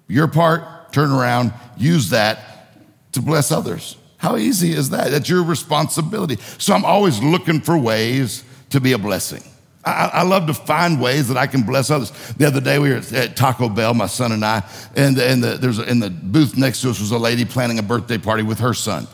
your 0.07 0.27
part, 0.27 0.91
turn 0.93 1.11
around, 1.11 1.53
use 1.77 2.09
that 2.09 3.11
to 3.11 3.21
bless 3.21 3.51
others. 3.51 3.97
How 4.17 4.37
easy 4.37 4.71
is 4.71 4.91
that? 4.91 5.11
That's 5.11 5.27
your 5.27 5.43
responsibility. 5.43 6.37
So 6.57 6.73
I'm 6.73 6.85
always 6.85 7.21
looking 7.21 7.59
for 7.59 7.77
ways 7.77 8.43
to 8.69 8.79
be 8.79 8.93
a 8.93 8.97
blessing. 8.97 9.43
I, 9.83 10.11
I, 10.13 10.21
love 10.23 10.45
to 10.47 10.53
find 10.53 11.01
ways 11.01 11.27
that 11.29 11.37
I 11.37 11.47
can 11.47 11.63
bless 11.63 11.89
others. 11.89 12.11
The 12.33 12.45
other 12.45 12.61
day 12.61 12.77
we 12.77 12.91
were 12.91 13.01
at 13.13 13.35
Taco 13.35 13.67
Bell, 13.67 13.93
my 13.95 14.05
son 14.05 14.31
and 14.31 14.45
I, 14.45 14.63
and, 14.95 15.17
and 15.17 15.43
the, 15.43 15.57
there's 15.57 15.79
in 15.79 15.99
the 15.99 16.11
booth 16.11 16.55
next 16.55 16.81
to 16.81 16.91
us 16.91 16.99
was 16.99 17.11
a 17.11 17.17
lady 17.17 17.45
planning 17.45 17.79
a 17.79 17.83
birthday 17.83 18.19
party 18.19 18.43
with 18.43 18.59
her 18.59 18.75
son. 18.75 19.07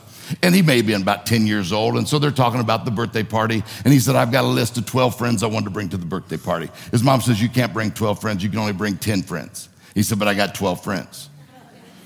And 0.43 0.53
he 0.53 0.62
may 0.62 0.82
been 0.82 1.01
about 1.01 1.25
10 1.25 1.47
years 1.47 1.71
old. 1.71 1.95
And 1.95 2.08
so 2.08 2.19
they're 2.19 2.32
talking 2.32 2.60
about 2.60 2.84
the 2.84 2.91
birthday 2.91 3.23
party. 3.23 3.63
And 3.86 3.93
he 3.93 3.99
said, 3.99 4.15
I've 4.15 4.32
got 4.32 4.43
a 4.43 4.47
list 4.47 4.77
of 4.77 4.86
12 4.86 5.17
friends 5.17 5.41
I 5.41 5.47
want 5.47 5.65
to 5.65 5.71
bring 5.71 5.88
to 5.89 5.97
the 5.97 6.06
birthday 6.06 6.36
party. 6.36 6.69
His 6.91 7.01
mom 7.01 7.21
says, 7.21 7.41
You 7.41 7.47
can't 7.47 7.71
bring 7.73 7.91
12 7.91 8.19
friends, 8.19 8.43
you 8.43 8.49
can 8.49 8.60
only 8.60 8.73
bring 8.73 8.97
10 8.97 9.21
friends. 9.21 9.69
He 9.95 10.03
said, 10.03 10.19
But 10.19 10.27
I 10.27 10.34
got 10.34 10.53
12 10.53 10.84
friends. 10.84 11.30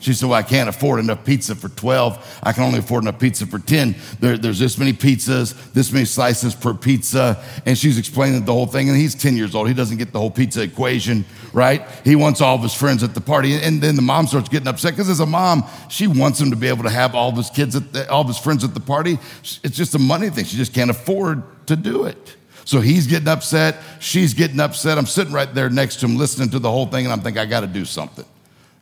She 0.01 0.13
said, 0.13 0.27
Well, 0.27 0.37
I 0.37 0.41
can't 0.41 0.67
afford 0.67 0.99
enough 0.99 1.23
pizza 1.23 1.53
for 1.53 1.69
12. 1.69 2.41
I 2.41 2.51
can 2.53 2.63
only 2.63 2.79
afford 2.79 3.03
enough 3.03 3.19
pizza 3.19 3.45
for 3.45 3.59
10. 3.59 3.95
There, 4.19 4.35
there's 4.35 4.57
this 4.57 4.77
many 4.79 4.93
pizzas, 4.93 5.53
this 5.73 5.93
many 5.93 6.05
slices 6.05 6.55
per 6.55 6.73
pizza. 6.73 7.41
And 7.67 7.77
she's 7.77 7.99
explaining 7.99 8.43
the 8.45 8.51
whole 8.51 8.65
thing. 8.65 8.89
And 8.89 8.97
he's 8.97 9.13
10 9.13 9.37
years 9.37 9.53
old. 9.53 9.67
He 9.67 9.75
doesn't 9.75 9.97
get 9.97 10.11
the 10.11 10.19
whole 10.19 10.31
pizza 10.31 10.63
equation, 10.63 11.23
right? 11.53 11.87
He 12.03 12.15
wants 12.15 12.41
all 12.41 12.55
of 12.55 12.63
his 12.63 12.73
friends 12.73 13.03
at 13.03 13.13
the 13.13 13.21
party. 13.21 13.53
And 13.53 13.79
then 13.79 13.95
the 13.95 14.01
mom 14.01 14.25
starts 14.25 14.49
getting 14.49 14.67
upset 14.67 14.93
because 14.93 15.07
as 15.07 15.19
a 15.19 15.25
mom, 15.25 15.63
she 15.87 16.07
wants 16.07 16.41
him 16.41 16.49
to 16.49 16.57
be 16.57 16.67
able 16.67 16.83
to 16.83 16.89
have 16.89 17.13
all 17.13 17.29
of 17.29 17.37
his 17.37 17.51
kids, 17.51 17.75
at 17.75 17.93
the, 17.93 18.09
all 18.09 18.21
of 18.21 18.27
his 18.27 18.39
friends 18.39 18.63
at 18.63 18.73
the 18.73 18.79
party. 18.79 19.19
It's 19.43 19.77
just 19.77 19.93
a 19.93 19.99
money 19.99 20.31
thing. 20.31 20.45
She 20.45 20.57
just 20.57 20.73
can't 20.73 20.89
afford 20.89 21.43
to 21.67 21.75
do 21.75 22.05
it. 22.05 22.37
So 22.65 22.79
he's 22.79 23.05
getting 23.05 23.27
upset. 23.27 23.77
She's 23.99 24.33
getting 24.33 24.59
upset. 24.59 24.97
I'm 24.97 25.05
sitting 25.05 25.33
right 25.33 25.51
there 25.53 25.69
next 25.69 25.97
to 25.97 26.07
him 26.07 26.17
listening 26.17 26.49
to 26.51 26.59
the 26.59 26.71
whole 26.71 26.87
thing. 26.87 27.05
And 27.05 27.13
I'm 27.13 27.21
thinking, 27.21 27.39
I 27.39 27.45
got 27.45 27.61
to 27.61 27.67
do 27.67 27.85
something. 27.85 28.25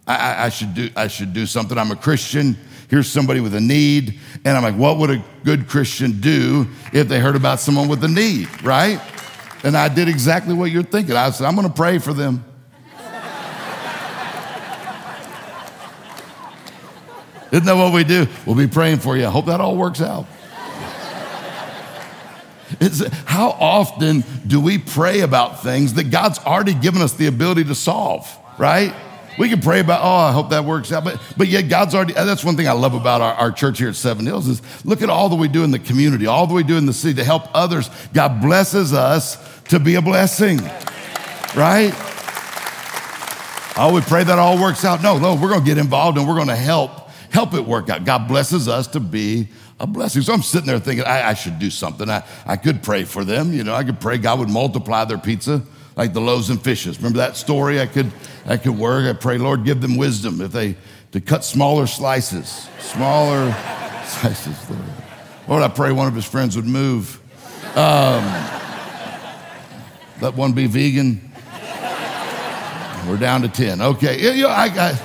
I, 0.09 0.45
I, 0.45 0.49
should 0.49 0.73
do, 0.73 0.89
I 0.95 1.07
should 1.07 1.33
do 1.33 1.45
something. 1.45 1.77
I'm 1.77 1.91
a 1.91 1.95
Christian. 1.95 2.57
Here's 2.89 3.07
somebody 3.07 3.41
with 3.41 3.53
a 3.53 3.61
need. 3.61 4.19
And 4.43 4.57
I'm 4.57 4.63
like, 4.63 4.73
what 4.75 4.97
would 4.97 5.11
a 5.11 5.23
good 5.43 5.67
Christian 5.67 6.19
do 6.19 6.67
if 6.91 7.07
they 7.07 7.19
heard 7.19 7.35
about 7.35 7.59
someone 7.59 7.87
with 7.87 8.03
a 8.03 8.07
need, 8.07 8.47
right? 8.63 8.99
And 9.63 9.77
I 9.77 9.87
did 9.87 10.09
exactly 10.09 10.55
what 10.55 10.71
you're 10.71 10.81
thinking. 10.81 11.15
I 11.15 11.29
said, 11.29 11.45
I'm 11.45 11.53
going 11.53 11.67
to 11.67 11.73
pray 11.73 11.99
for 11.99 12.13
them. 12.13 12.43
Isn't 17.51 17.65
that 17.65 17.75
what 17.75 17.93
we 17.93 18.03
do? 18.03 18.25
We'll 18.47 18.55
be 18.55 18.65
praying 18.65 18.97
for 18.99 19.15
you. 19.15 19.27
I 19.27 19.29
hope 19.29 19.45
that 19.45 19.61
all 19.61 19.77
works 19.77 20.01
out. 20.01 20.25
It's, 22.79 23.03
how 23.25 23.49
often 23.59 24.23
do 24.45 24.61
we 24.61 24.77
pray 24.77 25.21
about 25.21 25.63
things 25.63 25.95
that 25.95 26.11
God's 26.11 26.37
already 26.37 26.75
given 26.75 27.01
us 27.01 27.13
the 27.13 27.25
ability 27.25 27.63
to 27.63 27.73
solve, 27.73 28.29
right? 28.59 28.93
We 29.39 29.47
can 29.47 29.61
pray 29.61 29.79
about, 29.79 30.01
oh, 30.03 30.27
I 30.27 30.33
hope 30.33 30.49
that 30.49 30.65
works 30.65 30.91
out. 30.91 31.05
But, 31.05 31.21
but 31.37 31.47
yet 31.47 31.69
God's 31.69 31.95
already, 31.95 32.13
uh, 32.13 32.25
that's 32.25 32.43
one 32.43 32.57
thing 32.57 32.67
I 32.67 32.73
love 32.73 32.93
about 32.93 33.21
our, 33.21 33.33
our 33.35 33.51
church 33.53 33.79
here 33.79 33.87
at 33.87 33.95
Seven 33.95 34.25
Hills 34.25 34.49
is 34.49 34.61
look 34.85 35.01
at 35.01 35.09
all 35.09 35.29
that 35.29 35.37
we 35.37 35.47
do 35.47 35.63
in 35.63 35.71
the 35.71 35.79
community, 35.79 36.27
all 36.27 36.45
that 36.45 36.53
we 36.53 36.61
do 36.61 36.75
in 36.75 36.85
the 36.85 36.91
city 36.91 37.13
to 37.15 37.23
help 37.23 37.43
others. 37.53 37.89
God 38.13 38.41
blesses 38.41 38.91
us 38.91 39.37
to 39.69 39.79
be 39.79 39.95
a 39.95 40.01
blessing, 40.01 40.57
right? 41.55 41.93
Oh, 43.77 43.93
we 43.95 44.01
pray 44.01 44.25
that 44.25 44.37
all 44.37 44.61
works 44.61 44.83
out. 44.83 45.01
No, 45.01 45.17
no, 45.17 45.35
we're 45.35 45.47
going 45.47 45.61
to 45.61 45.65
get 45.65 45.77
involved 45.77 46.17
and 46.17 46.27
we're 46.27 46.35
going 46.35 46.49
to 46.49 46.55
help, 46.57 47.09
help 47.31 47.53
it 47.53 47.63
work 47.63 47.89
out. 47.89 48.03
God 48.03 48.27
blesses 48.27 48.67
us 48.67 48.87
to 48.87 48.99
be 48.99 49.47
a 49.79 49.87
blessing. 49.87 50.21
So 50.21 50.33
I'm 50.33 50.41
sitting 50.41 50.67
there 50.67 50.79
thinking, 50.79 51.05
I, 51.05 51.29
I, 51.29 51.33
should 51.33 51.59
do 51.59 51.69
something. 51.69 52.09
I, 52.09 52.25
I 52.45 52.57
could 52.57 52.83
pray 52.83 53.05
for 53.05 53.23
them. 53.23 53.53
You 53.53 53.63
know, 53.63 53.73
I 53.73 53.85
could 53.85 54.01
pray 54.01 54.17
God 54.17 54.39
would 54.39 54.49
multiply 54.49 55.05
their 55.05 55.17
pizza 55.17 55.63
like 55.99 56.13
the 56.13 56.21
loaves 56.21 56.49
and 56.49 56.61
fishes. 56.61 56.97
Remember 56.97 57.17
that 57.17 57.35
story? 57.35 57.81
I 57.81 57.85
could, 57.85 58.09
I 58.45 58.55
could 58.55 58.77
work. 58.77 59.03
I 59.05 59.11
pray, 59.11 59.37
Lord, 59.37 59.65
give 59.65 59.81
them 59.81 59.97
wisdom 59.97 60.39
if 60.39 60.53
they 60.53 60.77
to 61.11 61.19
cut 61.19 61.43
smaller 61.43 61.87
slices, 61.87 62.69
smaller 62.79 63.51
slices. 64.05 64.57
Lord, 65.45 65.61
I 65.61 65.67
pray 65.67 65.91
one 65.91 66.07
of 66.07 66.15
his 66.15 66.23
friends 66.23 66.55
would 66.55 66.65
move. 66.65 67.19
Um, 67.75 68.23
let 70.21 70.35
one 70.35 70.53
be 70.53 70.67
vegan. 70.67 71.33
We're 73.05 73.17
down 73.17 73.41
to 73.41 73.49
10. 73.49 73.81
Okay. 73.81 74.41
Know, 74.41 74.47
I, 74.47 74.65
I, 74.67 74.99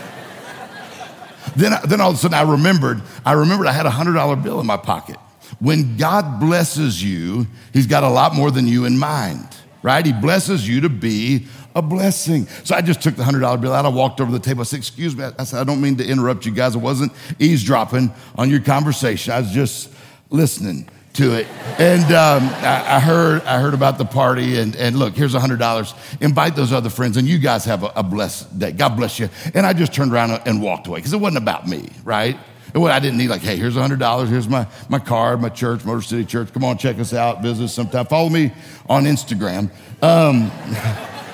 then, 1.56 1.72
then 1.88 2.00
all 2.00 2.10
of 2.10 2.14
a 2.14 2.18
sudden 2.18 2.38
I 2.38 2.42
remembered, 2.42 3.02
I 3.26 3.32
remembered 3.32 3.66
I 3.66 3.72
had 3.72 3.86
a 3.86 3.90
$100 3.90 4.44
bill 4.44 4.60
in 4.60 4.66
my 4.66 4.76
pocket. 4.76 5.16
When 5.58 5.96
God 5.96 6.38
blesses 6.38 7.02
you, 7.02 7.48
He's 7.72 7.88
got 7.88 8.04
a 8.04 8.08
lot 8.08 8.32
more 8.32 8.52
than 8.52 8.68
you 8.68 8.84
in 8.84 8.96
mind, 8.96 9.48
right? 9.84 10.06
He 10.06 10.14
blesses 10.14 10.66
you 10.66 10.80
to 10.80 10.88
be 10.88 11.46
a 11.74 11.82
blessing. 11.82 12.46
So 12.64 12.74
I 12.74 12.80
just 12.80 13.02
took 13.02 13.16
the 13.16 13.22
$100 13.22 13.60
bill 13.60 13.74
out. 13.74 13.84
I 13.84 13.90
walked 13.90 14.18
over 14.18 14.32
to 14.32 14.38
the 14.38 14.42
table. 14.42 14.62
I 14.62 14.64
said, 14.64 14.78
Excuse 14.78 15.14
me. 15.14 15.26
I 15.38 15.44
said, 15.44 15.60
I 15.60 15.64
don't 15.64 15.82
mean 15.82 15.96
to 15.96 16.06
interrupt 16.06 16.46
you 16.46 16.52
guys. 16.52 16.74
I 16.74 16.78
wasn't 16.78 17.12
eavesdropping 17.38 18.10
on 18.36 18.48
your 18.48 18.60
conversation. 18.60 19.34
I 19.34 19.40
was 19.40 19.50
just 19.50 19.92
listening 20.30 20.88
to 21.12 21.34
it. 21.34 21.46
And 21.78 22.04
um, 22.14 22.48
I, 22.64 22.96
I, 22.96 22.98
heard 22.98 23.42
I 23.42 23.60
heard 23.60 23.74
about 23.74 23.98
the 23.98 24.06
party. 24.06 24.58
And, 24.58 24.74
and 24.74 24.96
look, 24.96 25.14
here's 25.14 25.34
$100. 25.34 26.22
Invite 26.22 26.56
those 26.56 26.72
other 26.72 26.90
friends, 26.90 27.18
and 27.18 27.28
you 27.28 27.38
guys 27.38 27.66
have 27.66 27.82
a, 27.82 27.92
a 27.94 28.02
blessed 28.02 28.58
day. 28.58 28.72
God 28.72 28.96
bless 28.96 29.18
you. 29.18 29.28
And 29.52 29.66
I 29.66 29.74
just 29.74 29.92
turned 29.92 30.14
around 30.14 30.30
and 30.46 30.62
walked 30.62 30.86
away 30.86 31.00
because 31.00 31.12
it 31.12 31.20
wasn't 31.20 31.42
about 31.42 31.68
me, 31.68 31.90
right? 32.04 32.38
I 32.74 32.98
didn't 32.98 33.18
need 33.18 33.28
like, 33.28 33.42
hey, 33.42 33.56
here's 33.56 33.76
$100. 33.76 34.28
Here's 34.28 34.48
my, 34.48 34.66
my 34.88 34.98
card, 34.98 35.40
my 35.40 35.48
church, 35.48 35.84
Motor 35.84 36.02
City 36.02 36.24
Church. 36.24 36.52
Come 36.52 36.64
on, 36.64 36.76
check 36.76 36.98
us 36.98 37.12
out, 37.12 37.40
visit 37.40 37.64
us 37.64 37.74
sometime. 37.74 38.06
Follow 38.06 38.28
me 38.28 38.52
on 38.88 39.04
Instagram. 39.04 39.70
Um, 40.02 40.50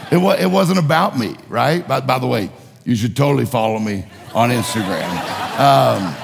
it, 0.12 0.18
wa- 0.18 0.36
it 0.38 0.50
wasn't 0.50 0.78
about 0.78 1.18
me, 1.18 1.36
right? 1.48 1.86
By, 1.86 2.00
by 2.00 2.18
the 2.18 2.26
way, 2.26 2.50
you 2.84 2.94
should 2.94 3.16
totally 3.16 3.46
follow 3.46 3.78
me 3.78 4.04
on 4.34 4.50
Instagram. 4.50 5.08
Um, 5.58 6.14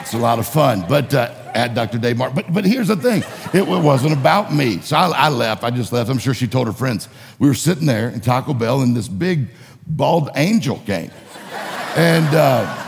it's 0.00 0.14
a 0.14 0.18
lot 0.18 0.38
of 0.38 0.46
fun. 0.46 0.84
But 0.88 1.12
uh, 1.12 1.34
at 1.54 1.74
Dr. 1.74 1.98
Dave 1.98 2.16
Martin. 2.16 2.36
But, 2.36 2.52
but 2.52 2.64
here's 2.64 2.88
the 2.88 2.96
thing 2.96 3.22
it, 3.52 3.66
wasn't 3.66 4.12
about 4.12 4.52
me. 4.52 4.80
So 4.80 4.96
I, 4.96 5.08
I, 5.10 5.28
left. 5.28 5.64
I 5.64 5.70
just 5.70 5.92
left. 5.92 6.10
I'm 6.10 6.18
sure 6.18 6.34
she 6.34 6.46
told 6.46 6.66
her 6.66 6.72
friends. 6.72 7.08
We 7.38 7.48
were 7.48 7.54
sitting 7.54 7.86
there 7.86 8.08
in 8.08 8.20
Taco 8.20 8.54
Bell, 8.54 8.80
and 8.82 8.96
this 8.96 9.08
big 9.08 9.48
bald 9.86 10.30
angel 10.34 10.78
came. 10.86 11.10
And 11.96 12.34
uh, 12.34 12.81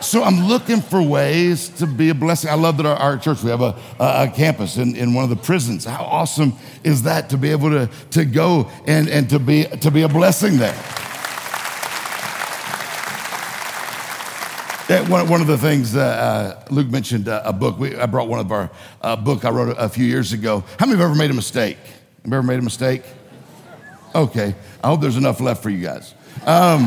so 0.00 0.22
I'm 0.22 0.46
looking 0.46 0.80
for 0.80 1.02
ways 1.02 1.68
to 1.70 1.86
be 1.86 2.10
a 2.10 2.14
blessing. 2.14 2.50
I 2.50 2.54
love 2.54 2.76
that 2.76 2.86
our, 2.86 2.96
our 2.96 3.18
church, 3.18 3.42
we 3.42 3.50
have 3.50 3.60
a, 3.60 3.76
a, 3.98 4.30
campus 4.34 4.76
in, 4.76 4.96
in 4.96 5.14
one 5.14 5.24
of 5.24 5.30
the 5.30 5.36
prisons. 5.36 5.84
How 5.84 6.04
awesome 6.04 6.54
is 6.84 7.02
that 7.02 7.30
to 7.30 7.36
be 7.36 7.50
able 7.50 7.70
to, 7.70 7.90
to 8.10 8.24
go 8.24 8.70
and, 8.86 9.08
and 9.08 9.28
to, 9.30 9.38
be, 9.38 9.64
to 9.64 9.90
be 9.90 10.02
a 10.02 10.08
blessing 10.08 10.58
there? 10.58 10.76
One, 14.88 15.42
of 15.42 15.46
the 15.46 15.58
things 15.58 15.94
uh, 15.94 16.64
Luke 16.70 16.88
mentioned 16.88 17.28
uh, 17.28 17.42
a 17.44 17.52
book. 17.52 17.78
We, 17.78 17.94
I 17.94 18.06
brought 18.06 18.26
one 18.26 18.40
of 18.40 18.50
our 18.50 18.70
uh, 19.02 19.16
book 19.16 19.44
I 19.44 19.50
wrote 19.50 19.76
a, 19.76 19.84
a, 19.84 19.88
few 19.88 20.06
years 20.06 20.32
ago. 20.32 20.64
How 20.78 20.86
many 20.86 20.98
have 20.98 21.10
ever 21.10 21.14
made 21.14 21.30
a 21.30 21.34
mistake? 21.34 21.76
Have 22.24 22.32
ever 22.32 22.42
made 22.42 22.58
a 22.58 22.62
mistake? 22.62 23.02
Okay, 24.14 24.54
I 24.82 24.88
hope 24.88 25.02
there's 25.02 25.18
enough 25.18 25.40
left 25.40 25.62
for 25.62 25.68
you 25.68 25.82
guys. 25.84 26.14
Um, 26.46 26.86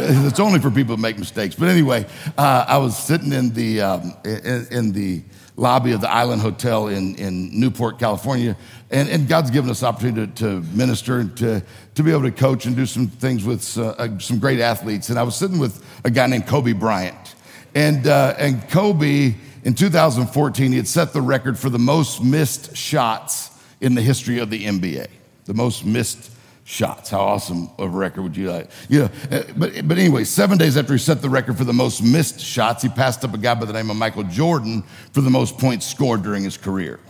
it's 0.26 0.40
only 0.40 0.60
for 0.60 0.70
people 0.70 0.96
that 0.96 1.02
make 1.02 1.18
mistakes. 1.18 1.54
But 1.54 1.68
anyway, 1.68 2.06
uh, 2.38 2.64
I 2.66 2.78
was 2.78 2.96
sitting 2.96 3.32
in 3.32 3.52
the 3.52 3.82
um, 3.82 4.14
in, 4.24 4.66
in, 4.70 4.92
the 4.92 5.22
lobby 5.56 5.92
of 5.92 6.00
the 6.00 6.10
Island 6.10 6.40
Hotel 6.40 6.88
in, 6.88 7.16
in 7.16 7.58
Newport, 7.58 7.98
California, 7.98 8.56
and, 8.90 9.08
and 9.10 9.28
God's 9.28 9.50
given 9.50 9.68
us 9.70 9.82
opportunity 9.82 10.32
to, 10.32 10.38
to, 10.44 10.60
minister 10.74 11.18
and 11.18 11.36
to, 11.36 11.62
to 11.96 12.02
be 12.02 12.10
able 12.12 12.22
to 12.22 12.30
coach 12.30 12.64
and 12.64 12.74
do 12.74 12.86
some 12.86 13.08
things 13.08 13.44
with 13.44 13.76
uh, 13.76 14.18
some 14.18 14.38
great 14.38 14.60
athletes. 14.60 15.10
And 15.10 15.18
I 15.18 15.22
was 15.22 15.36
sitting 15.36 15.58
with 15.58 15.84
a 16.04 16.10
guy 16.10 16.26
named 16.28 16.46
Kobe 16.46 16.72
Bryant. 16.72 17.34
And, 17.74 18.06
uh, 18.06 18.34
and 18.38 18.66
Kobe, 18.70 19.34
in 19.64 19.74
2014, 19.74 20.70
he 20.70 20.76
had 20.78 20.88
set 20.88 21.12
the 21.12 21.20
record 21.20 21.58
for 21.58 21.68
the 21.68 21.78
most 21.78 22.22
missed 22.22 22.74
shots 22.74 23.50
in 23.82 23.94
the 23.94 24.02
history 24.02 24.38
of 24.38 24.48
the 24.48 24.64
NBA. 24.64 25.08
The 25.44 25.54
most 25.54 25.84
missed 25.84 26.29
shots. 26.70 27.10
How 27.10 27.20
awesome 27.20 27.68
of 27.78 27.92
a 27.92 27.96
record 27.96 28.22
would 28.22 28.36
you 28.36 28.50
like? 28.50 28.70
Yeah, 28.88 29.08
uh, 29.30 29.42
but, 29.56 29.86
but 29.88 29.98
anyway, 29.98 30.24
seven 30.24 30.56
days 30.56 30.76
after 30.76 30.92
he 30.92 30.98
set 30.98 31.20
the 31.20 31.28
record 31.28 31.58
for 31.58 31.64
the 31.64 31.72
most 31.72 32.02
missed 32.02 32.40
shots, 32.40 32.82
he 32.82 32.88
passed 32.88 33.24
up 33.24 33.34
a 33.34 33.38
guy 33.38 33.54
by 33.54 33.66
the 33.66 33.72
name 33.72 33.90
of 33.90 33.96
Michael 33.96 34.22
Jordan 34.22 34.82
for 35.12 35.20
the 35.20 35.30
most 35.30 35.58
points 35.58 35.86
scored 35.86 36.22
during 36.22 36.44
his 36.44 36.56
career. 36.56 37.00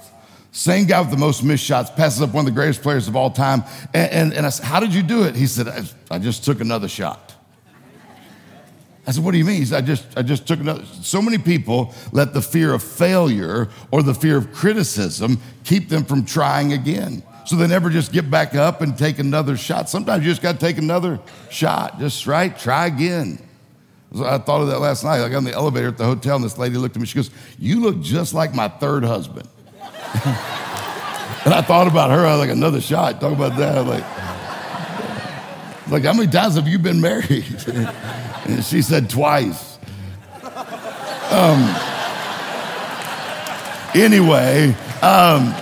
Same 0.53 0.87
guy 0.87 1.01
with 1.01 1.11
the 1.11 1.17
most 1.17 1.45
missed 1.45 1.63
shots 1.63 1.91
passes 1.91 2.23
up 2.23 2.33
one 2.33 2.41
of 2.41 2.47
the 2.47 2.59
greatest 2.59 2.83
players 2.83 3.07
of 3.07 3.15
all 3.15 3.31
time. 3.31 3.63
And, 3.95 4.11
and, 4.11 4.35
and 4.35 4.47
I 4.47 4.49
said, 4.49 4.65
How 4.65 4.81
did 4.81 4.95
you 4.95 5.03
do 5.03 5.25
it? 5.25 5.37
He 5.37 5.47
said, 5.47 5.69
I, 5.69 5.85
I 6.11 6.19
just 6.19 6.45
took 6.45 6.61
another 6.61 6.89
shot. 6.89 7.35
I 9.07 9.13
said, 9.13 9.23
What 9.23 9.33
do 9.33 9.39
you 9.39 9.45
mean? 9.45 9.57
He 9.57 9.67
Said, 9.67 9.85
I 9.85 9.87
just, 9.87 10.07
I 10.17 10.23
just 10.23 10.49
took 10.49 10.59
another. 10.61 10.85
So 11.03 11.21
many 11.21 11.39
people 11.39 11.95
let 12.13 12.33
the 12.33 12.43
fear 12.43 12.73
of 12.73 12.83
failure 12.83 13.69
or 13.91 14.03
the 14.03 14.15
fear 14.15 14.39
of 14.39 14.53
criticism 14.53 15.39
keep 15.65 15.91
them 15.91 16.05
from 16.05 16.25
trying 16.25 16.73
again. 16.73 17.23
So 17.47 17.57
they 17.57 17.67
never 17.67 17.91
just 17.91 18.13
get 18.13 18.31
back 18.31 18.55
up 18.55 18.81
and 18.81 18.97
take 18.97 19.19
another 19.19 19.57
shot. 19.57 19.89
Sometimes 19.89 20.25
you 20.25 20.31
just 20.31 20.43
got 20.43 20.53
to 20.53 20.59
take 20.59 20.79
another 20.79 21.21
shot. 21.51 21.99
Just 21.99 22.27
right, 22.27 22.57
try 22.57 22.87
again. 22.87 23.43
So 24.15 24.25
I 24.25 24.39
thought 24.39 24.61
of 24.61 24.69
that 24.69 24.81
last 24.81 25.05
night. 25.05 25.23
I 25.23 25.29
got 25.29 25.39
in 25.39 25.45
the 25.45 25.53
elevator 25.53 25.89
at 25.89 25.99
the 25.99 26.05
hotel, 26.05 26.37
and 26.37 26.45
this 26.45 26.59
lady 26.59 26.77
looked 26.77 26.97
at 26.97 27.01
me. 27.01 27.07
She 27.07 27.17
goes, 27.17 27.31
"You 27.59 27.81
look 27.81 28.01
just 28.01 28.35
like 28.35 28.55
my 28.55 28.69
third 28.69 29.05
husband." 29.05 29.49
and 29.75 31.55
I 31.55 31.63
thought 31.63 31.87
about 31.87 32.11
her. 32.11 32.27
I 32.27 32.33
was 32.33 32.41
like, 32.41 32.51
"Another 32.51 32.81
shot." 32.81 33.21
Talk 33.21 33.33
about 33.33 33.57
that. 33.57 33.87
Like, 33.87 34.05
like, 35.91 36.03
how 36.05 36.13
many 36.13 36.31
times 36.31 36.57
have 36.57 36.67
you 36.67 36.79
been 36.79 37.01
married? 37.01 37.45
and 38.47 38.65
she 38.65 38.83
said 38.83 39.09
twice. 39.09 39.79
Um, 41.31 41.63
anyway, 43.95 44.75
um, 45.03 45.55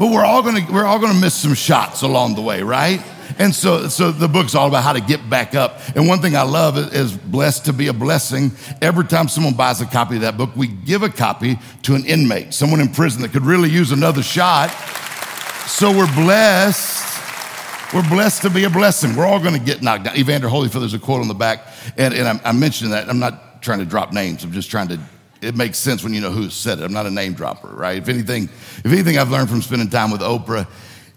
but 0.00 0.10
we're 0.10 0.24
all 0.24 0.42
gonna 0.42 0.66
we're 0.72 0.86
all 0.86 0.98
gonna 0.98 1.20
miss 1.20 1.34
some 1.34 1.52
shots 1.52 2.00
along 2.00 2.34
the 2.34 2.40
way, 2.40 2.62
right? 2.62 3.00
And 3.38 3.54
so, 3.54 3.88
so 3.88 4.10
the 4.10 4.28
book's 4.28 4.54
all 4.54 4.66
about 4.66 4.82
how 4.82 4.92
to 4.92 5.00
get 5.00 5.28
back 5.30 5.54
up. 5.54 5.78
And 5.94 6.08
one 6.08 6.20
thing 6.20 6.34
I 6.34 6.42
love 6.42 6.76
is, 6.76 7.16
blessed 7.16 7.66
to 7.66 7.72
be 7.72 7.88
a 7.88 7.92
blessing. 7.92 8.50
Every 8.82 9.04
time 9.04 9.28
someone 9.28 9.54
buys 9.54 9.80
a 9.80 9.86
copy 9.86 10.16
of 10.16 10.22
that 10.22 10.36
book, 10.36 10.50
we 10.56 10.66
give 10.66 11.02
a 11.02 11.08
copy 11.08 11.58
to 11.82 11.94
an 11.94 12.04
inmate, 12.06 12.52
someone 12.54 12.80
in 12.80 12.88
prison 12.88 13.22
that 13.22 13.32
could 13.32 13.44
really 13.44 13.68
use 13.68 13.92
another 13.92 14.22
shot. 14.22 14.70
So 15.66 15.96
we're 15.96 16.12
blessed. 16.14 17.94
We're 17.94 18.08
blessed 18.08 18.42
to 18.42 18.50
be 18.50 18.64
a 18.64 18.70
blessing. 18.70 19.14
We're 19.14 19.26
all 19.26 19.40
going 19.40 19.54
to 19.54 19.60
get 19.60 19.82
knocked 19.82 20.04
down. 20.04 20.16
Evander 20.16 20.48
Holyfield, 20.48 20.80
there's 20.80 20.94
a 20.94 20.98
quote 20.98 21.20
on 21.20 21.28
the 21.28 21.34
back, 21.34 21.66
and, 21.96 22.14
and 22.14 22.26
I'm, 22.26 22.40
I'm 22.44 22.58
mentioning 22.58 22.92
that. 22.92 23.08
I'm 23.08 23.18
not 23.18 23.62
trying 23.62 23.78
to 23.80 23.84
drop 23.84 24.12
names. 24.12 24.44
I'm 24.44 24.52
just 24.52 24.70
trying 24.70 24.88
to 24.88 25.00
it 25.40 25.56
makes 25.56 25.78
sense 25.78 26.04
when 26.04 26.12
you 26.12 26.20
know 26.20 26.30
who 26.30 26.50
said 26.50 26.78
it. 26.78 26.84
I'm 26.84 26.92
not 26.92 27.06
a 27.06 27.10
name 27.10 27.32
dropper, 27.32 27.68
right? 27.68 27.98
If 27.98 28.08
anything, 28.08 28.44
if 28.44 28.86
anything 28.86 29.18
I've 29.18 29.30
learned 29.30 29.48
from 29.48 29.62
spending 29.62 29.88
time 29.88 30.10
with 30.10 30.20
Oprah, 30.20 30.66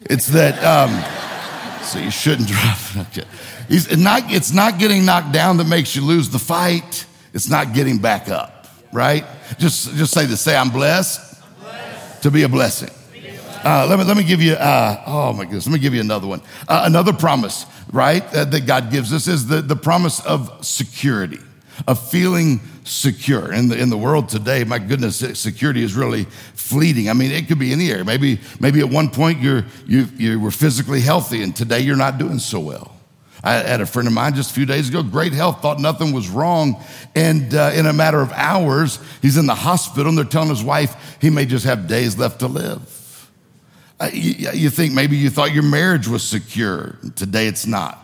it's 0.02 0.28
that 0.28 0.64
um, 0.64 1.84
so 1.84 2.00
you 2.00 2.12
shouldn't 2.12 2.48
drop 2.96 3.18
it. 3.18 3.98
Not, 3.98 4.32
it's 4.32 4.54
not 4.54 4.80
getting 4.80 5.06
knocked 5.06 5.34
down 5.34 5.58
that 5.58 5.68
makes 5.68 5.96
you 5.96 6.04
lose 6.04 6.30
the 6.30 6.40
fight. 6.40 7.06
It's 7.34 7.50
not 7.50 7.74
getting 7.74 7.98
back 7.98 8.30
up, 8.30 8.68
right? 8.92 9.26
Just 9.58 9.96
just 9.96 10.14
say 10.14 10.26
this. 10.26 10.42
Say 10.42 10.56
I'm 10.56 10.70
blessed, 10.70 11.42
I'm 11.44 11.64
blessed. 11.64 12.24
to 12.24 12.32
be 12.32 12.44
a 12.44 12.50
blessing. 12.50 12.90
Uh, 13.66 13.88
let 13.90 13.98
me 13.98 14.06
let 14.06 14.18
me 14.18 14.24
give 14.24 14.42
you. 14.42 14.54
Uh, 14.54 15.04
oh 15.08 15.34
my 15.34 15.46
goodness. 15.46 15.66
Let 15.66 15.74
me 15.74 15.80
give 15.80 15.94
you 15.94 16.02
another 16.02 16.28
one. 16.28 16.42
Uh, 16.68 16.84
another 16.86 17.14
promise, 17.14 17.66
right? 17.92 18.30
that 18.32 18.66
God 18.66 18.92
gives 18.92 19.14
us 19.14 19.28
is 19.28 19.48
the 19.48 19.62
the 19.62 19.76
promise 19.76 20.24
of 20.26 20.66
security 20.66 21.40
of 21.88 22.10
feeling 22.10 22.62
secure. 22.84 23.52
In 23.52 23.70
the, 23.70 23.78
in 23.78 23.90
the 23.90 23.98
world 23.98 24.30
today, 24.30 24.64
my 24.64 24.80
goodness, 24.80 25.18
security 25.40 25.84
is 25.84 25.94
really 25.94 26.26
fleeting. 26.56 27.10
I 27.10 27.14
mean, 27.14 27.32
it 27.32 27.48
could 27.48 27.60
be 27.60 27.72
any 27.72 27.92
area. 27.92 28.04
Maybe, 28.04 28.40
maybe 28.60 28.80
at 28.80 28.90
one 28.90 29.10
point 29.10 29.40
you're, 29.42 29.66
you, 29.88 30.08
you 30.18 30.40
were 30.40 30.52
physically 30.52 31.02
healthy 31.02 31.44
and 31.44 31.56
today 31.56 31.80
you're 31.80 31.96
not 31.96 32.18
doing 32.18 32.40
so 32.40 32.60
well. 32.60 32.96
I 33.46 33.56
had 33.56 33.82
a 33.82 33.86
friend 33.86 34.08
of 34.08 34.14
mine 34.14 34.36
just 34.36 34.52
a 34.52 34.54
few 34.54 34.66
days 34.66 34.88
ago, 34.88 35.04
great 35.04 35.34
health, 35.34 35.62
thought 35.62 35.80
nothing 35.80 36.14
was 36.14 36.30
wrong. 36.30 36.82
And 37.14 37.54
uh, 37.54 37.72
in 37.76 37.86
a 37.86 37.92
matter 37.92 38.22
of 38.22 38.32
hours, 38.32 39.00
he's 39.22 39.36
in 39.36 39.48
the 39.48 39.56
hospital 39.56 40.08
and 40.08 40.18
they're 40.18 40.24
telling 40.24 40.50
his 40.50 40.64
wife 40.64 41.18
he 41.20 41.30
may 41.30 41.46
just 41.46 41.66
have 41.66 41.88
days 41.88 42.18
left 42.18 42.40
to 42.40 42.48
live. 42.48 43.30
Uh, 44.00 44.10
you, 44.14 44.50
you 44.54 44.70
think 44.70 44.94
maybe 44.94 45.18
you 45.18 45.30
thought 45.30 45.54
your 45.54 45.64
marriage 45.64 46.08
was 46.08 46.24
secure. 46.24 46.98
Today 47.16 47.48
it's 47.48 47.66
not. 47.66 48.03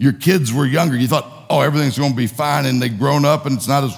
Your 0.00 0.14
kids 0.14 0.50
were 0.50 0.64
younger. 0.64 0.96
You 0.96 1.06
thought, 1.06 1.30
oh, 1.50 1.60
everything's 1.60 1.98
going 1.98 2.12
to 2.12 2.16
be 2.16 2.26
fine. 2.26 2.64
And 2.64 2.80
they've 2.80 2.98
grown 2.98 3.26
up 3.26 3.44
and 3.44 3.56
it's 3.56 3.68
not 3.68 3.84
as 3.84 3.94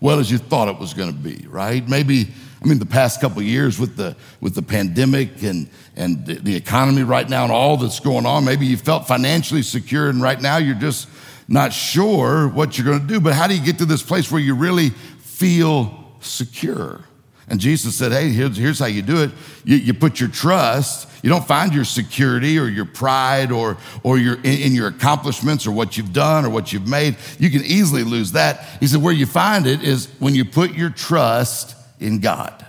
well 0.00 0.18
as 0.18 0.28
you 0.28 0.36
thought 0.36 0.66
it 0.66 0.80
was 0.80 0.94
going 0.94 1.12
to 1.12 1.18
be, 1.18 1.46
right? 1.46 1.88
Maybe 1.88 2.26
I 2.60 2.66
mean, 2.66 2.78
the 2.78 2.86
past 2.86 3.20
couple 3.20 3.40
years 3.42 3.78
with 3.78 3.96
the 3.96 4.16
with 4.40 4.54
the 4.54 4.62
pandemic 4.62 5.42
and 5.42 5.68
and 5.96 6.26
the 6.26 6.56
economy 6.56 7.02
right 7.02 7.28
now 7.28 7.44
and 7.44 7.52
all 7.52 7.76
that's 7.76 8.00
going 8.00 8.26
on, 8.26 8.44
maybe 8.44 8.66
you 8.66 8.76
felt 8.76 9.06
financially 9.06 9.62
secure, 9.62 10.08
and 10.08 10.20
right 10.20 10.40
now 10.40 10.56
you're 10.56 10.74
just 10.74 11.08
not 11.46 11.72
sure 11.72 12.48
what 12.48 12.76
you're 12.76 12.86
going 12.86 13.00
to 13.00 13.06
do. 13.06 13.20
But 13.20 13.34
how 13.34 13.46
do 13.46 13.54
you 13.54 13.64
get 13.64 13.78
to 13.78 13.84
this 13.84 14.02
place 14.02 14.32
where 14.32 14.40
you 14.40 14.54
really 14.54 14.90
feel 14.90 16.10
secure? 16.20 17.02
And 17.48 17.60
Jesus 17.60 17.94
said, 17.94 18.12
Hey, 18.12 18.30
here's, 18.30 18.56
here's 18.56 18.78
how 18.78 18.86
you 18.86 19.02
do 19.02 19.22
it. 19.22 19.30
You, 19.64 19.76
you, 19.76 19.94
put 19.94 20.18
your 20.20 20.30
trust, 20.30 21.08
you 21.22 21.28
don't 21.30 21.46
find 21.46 21.74
your 21.74 21.84
security 21.84 22.58
or 22.58 22.66
your 22.66 22.86
pride 22.86 23.52
or, 23.52 23.76
or 24.02 24.18
your, 24.18 24.36
in, 24.36 24.60
in, 24.60 24.74
your 24.74 24.88
accomplishments 24.88 25.66
or 25.66 25.72
what 25.72 25.96
you've 25.96 26.12
done 26.12 26.44
or 26.44 26.50
what 26.50 26.72
you've 26.72 26.88
made. 26.88 27.16
You 27.38 27.50
can 27.50 27.62
easily 27.62 28.02
lose 28.02 28.32
that. 28.32 28.64
He 28.80 28.86
said, 28.86 29.02
Where 29.02 29.12
you 29.12 29.26
find 29.26 29.66
it 29.66 29.82
is 29.82 30.08
when 30.18 30.34
you 30.34 30.44
put 30.44 30.72
your 30.72 30.90
trust 30.90 31.76
in 32.00 32.20
God. 32.20 32.64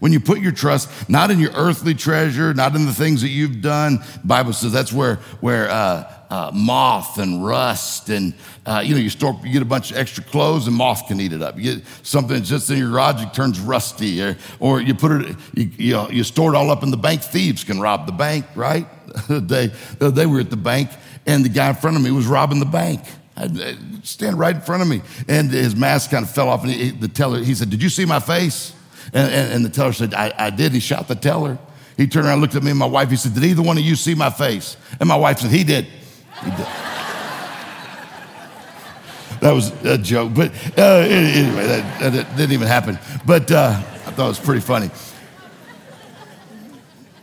When 0.00 0.12
you 0.12 0.20
put 0.20 0.38
your 0.38 0.52
trust 0.52 1.08
not 1.08 1.30
in 1.30 1.40
your 1.40 1.50
earthly 1.52 1.94
treasure, 1.94 2.54
not 2.54 2.74
in 2.76 2.86
the 2.86 2.94
things 2.94 3.22
that 3.22 3.28
you've 3.28 3.60
done, 3.60 3.98
Bible 4.24 4.52
says 4.52 4.72
that's 4.72 4.92
where 4.92 5.16
where 5.40 5.68
uh, 5.68 6.12
uh, 6.30 6.50
moth 6.54 7.18
and 7.18 7.44
rust 7.44 8.10
and 8.10 8.34
uh, 8.66 8.82
you 8.84 8.94
know 8.94 9.00
you 9.00 9.08
store 9.10 9.38
you 9.44 9.52
get 9.52 9.62
a 9.62 9.64
bunch 9.64 9.90
of 9.90 9.96
extra 9.96 10.22
clothes 10.24 10.66
and 10.66 10.76
moth 10.76 11.06
can 11.06 11.20
eat 11.20 11.32
it 11.32 11.42
up. 11.42 11.56
You 11.56 11.76
get 11.76 11.86
something 12.02 12.36
that's 12.36 12.48
just 12.48 12.70
in 12.70 12.78
your 12.78 12.90
garage 12.90 13.22
it 13.22 13.32
turns 13.32 13.60
rusty, 13.60 14.22
or, 14.22 14.36
or 14.60 14.80
you 14.80 14.94
put 14.94 15.12
it 15.12 15.36
you, 15.54 15.70
you, 15.76 16.10
you 16.10 16.24
store 16.24 16.54
it 16.54 16.56
all 16.56 16.70
up 16.70 16.82
in 16.82 16.90
the 16.90 16.96
bank. 16.96 17.22
Thieves 17.22 17.64
can 17.64 17.80
rob 17.80 18.06
the 18.06 18.12
bank, 18.12 18.44
right? 18.54 18.86
they 19.28 19.68
they 19.98 20.26
were 20.26 20.40
at 20.40 20.50
the 20.50 20.56
bank 20.56 20.90
and 21.28 21.44
the 21.44 21.50
guy 21.50 21.68
in 21.68 21.74
front 21.74 21.96
of 21.96 22.02
me 22.02 22.10
was 22.10 22.26
robbing 22.26 22.58
the 22.58 22.66
bank. 22.66 23.02
I'd 23.36 24.04
stand 24.04 24.38
right 24.38 24.54
in 24.54 24.62
front 24.62 24.82
of 24.82 24.88
me. 24.88 25.02
And 25.28 25.50
his 25.50 25.76
mask 25.76 26.10
kind 26.10 26.24
of 26.24 26.30
fell 26.30 26.48
off. 26.48 26.64
And 26.64 26.72
he, 26.72 26.90
the 26.90 27.06
teller, 27.06 27.38
he 27.38 27.54
said, 27.54 27.70
Did 27.70 27.82
you 27.82 27.90
see 27.90 28.06
my 28.06 28.18
face? 28.18 28.72
And, 29.12 29.30
and, 29.30 29.52
and 29.52 29.64
the 29.64 29.68
teller 29.68 29.92
said, 29.92 30.14
I, 30.14 30.32
I 30.36 30.50
did. 30.50 30.72
He 30.72 30.80
shot 30.80 31.06
the 31.06 31.14
teller. 31.14 31.58
He 31.98 32.06
turned 32.06 32.26
around, 32.26 32.40
looked 32.40 32.54
at 32.54 32.62
me 32.62 32.70
and 32.70 32.78
my 32.78 32.86
wife. 32.86 33.10
He 33.10 33.16
said, 33.16 33.34
Did 33.34 33.44
either 33.44 33.62
one 33.62 33.76
of 33.76 33.84
you 33.84 33.94
see 33.94 34.14
my 34.14 34.30
face? 34.30 34.76
And 34.98 35.08
my 35.08 35.16
wife 35.16 35.40
said, 35.40 35.50
He 35.50 35.64
did. 35.64 35.86
That 39.40 39.52
was 39.52 39.70
a 39.84 39.98
joke. 39.98 40.34
But 40.34 40.52
uh, 40.76 40.82
anyway, 40.82 41.66
that, 41.66 42.12
that, 42.12 42.36
didn't 42.36 42.52
even 42.52 42.66
happen. 42.66 42.98
But 43.24 43.50
uh, 43.52 43.74
I 43.76 44.10
thought 44.10 44.24
it 44.24 44.28
was 44.28 44.40
pretty 44.40 44.60
funny. 44.60 44.90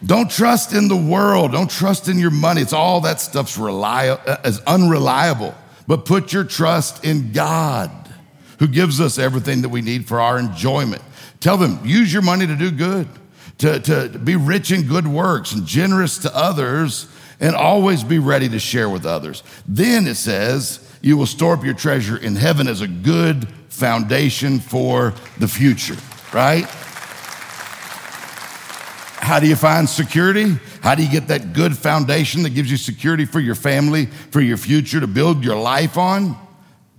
Don't 0.05 0.31
trust 0.31 0.73
in 0.73 0.87
the 0.87 0.95
world. 0.95 1.51
Don't 1.51 1.69
trust 1.69 2.07
in 2.07 2.19
your 2.19 2.31
money. 2.31 2.61
It's 2.61 2.73
all 2.73 3.01
that 3.01 3.19
stuff's 3.19 3.57
reliable, 3.57 4.21
uh, 4.27 4.37
is 4.45 4.61
unreliable 4.61 5.55
but 5.87 6.05
put 6.05 6.33
your 6.33 6.43
trust 6.43 7.03
in 7.03 7.31
God 7.31 7.91
who 8.59 8.67
gives 8.67 9.01
us 9.01 9.17
everything 9.17 9.61
that 9.61 9.69
we 9.69 9.81
need 9.81 10.07
for 10.07 10.19
our 10.19 10.39
enjoyment. 10.39 11.01
Tell 11.39 11.57
them, 11.57 11.79
use 11.83 12.11
your 12.11 12.21
money 12.21 12.47
to 12.47 12.55
do 12.55 12.71
good, 12.71 13.07
to, 13.59 13.79
to 13.81 14.19
be 14.19 14.35
rich 14.35 14.71
in 14.71 14.87
good 14.87 15.07
works 15.07 15.51
and 15.51 15.65
generous 15.65 16.17
to 16.19 16.35
others, 16.35 17.07
and 17.39 17.55
always 17.55 18.03
be 18.03 18.19
ready 18.19 18.49
to 18.49 18.59
share 18.59 18.89
with 18.89 19.05
others. 19.05 19.43
Then 19.67 20.07
it 20.07 20.15
says, 20.15 20.79
you 21.01 21.17
will 21.17 21.25
store 21.25 21.53
up 21.53 21.63
your 21.63 21.73
treasure 21.73 22.17
in 22.17 22.35
heaven 22.35 22.67
as 22.67 22.81
a 22.81 22.87
good 22.87 23.47
foundation 23.69 24.59
for 24.59 25.13
the 25.37 25.47
future, 25.47 25.97
right? 26.33 26.65
How 29.17 29.39
do 29.39 29.47
you 29.47 29.55
find 29.55 29.89
security? 29.89 30.57
How 30.81 30.95
do 30.95 31.03
you 31.03 31.11
get 31.11 31.27
that 31.29 31.53
good 31.53 31.75
foundation 31.75 32.43
that 32.43 32.51
gives 32.51 32.69
you 32.69 32.77
security 32.77 33.25
for 33.25 33.39
your 33.39 33.55
family, 33.55 34.05
for 34.05 34.41
your 34.41 34.57
future 34.57 34.99
to 34.99 35.07
build 35.07 35.43
your 35.43 35.57
life 35.57 35.97
on? 35.97 36.37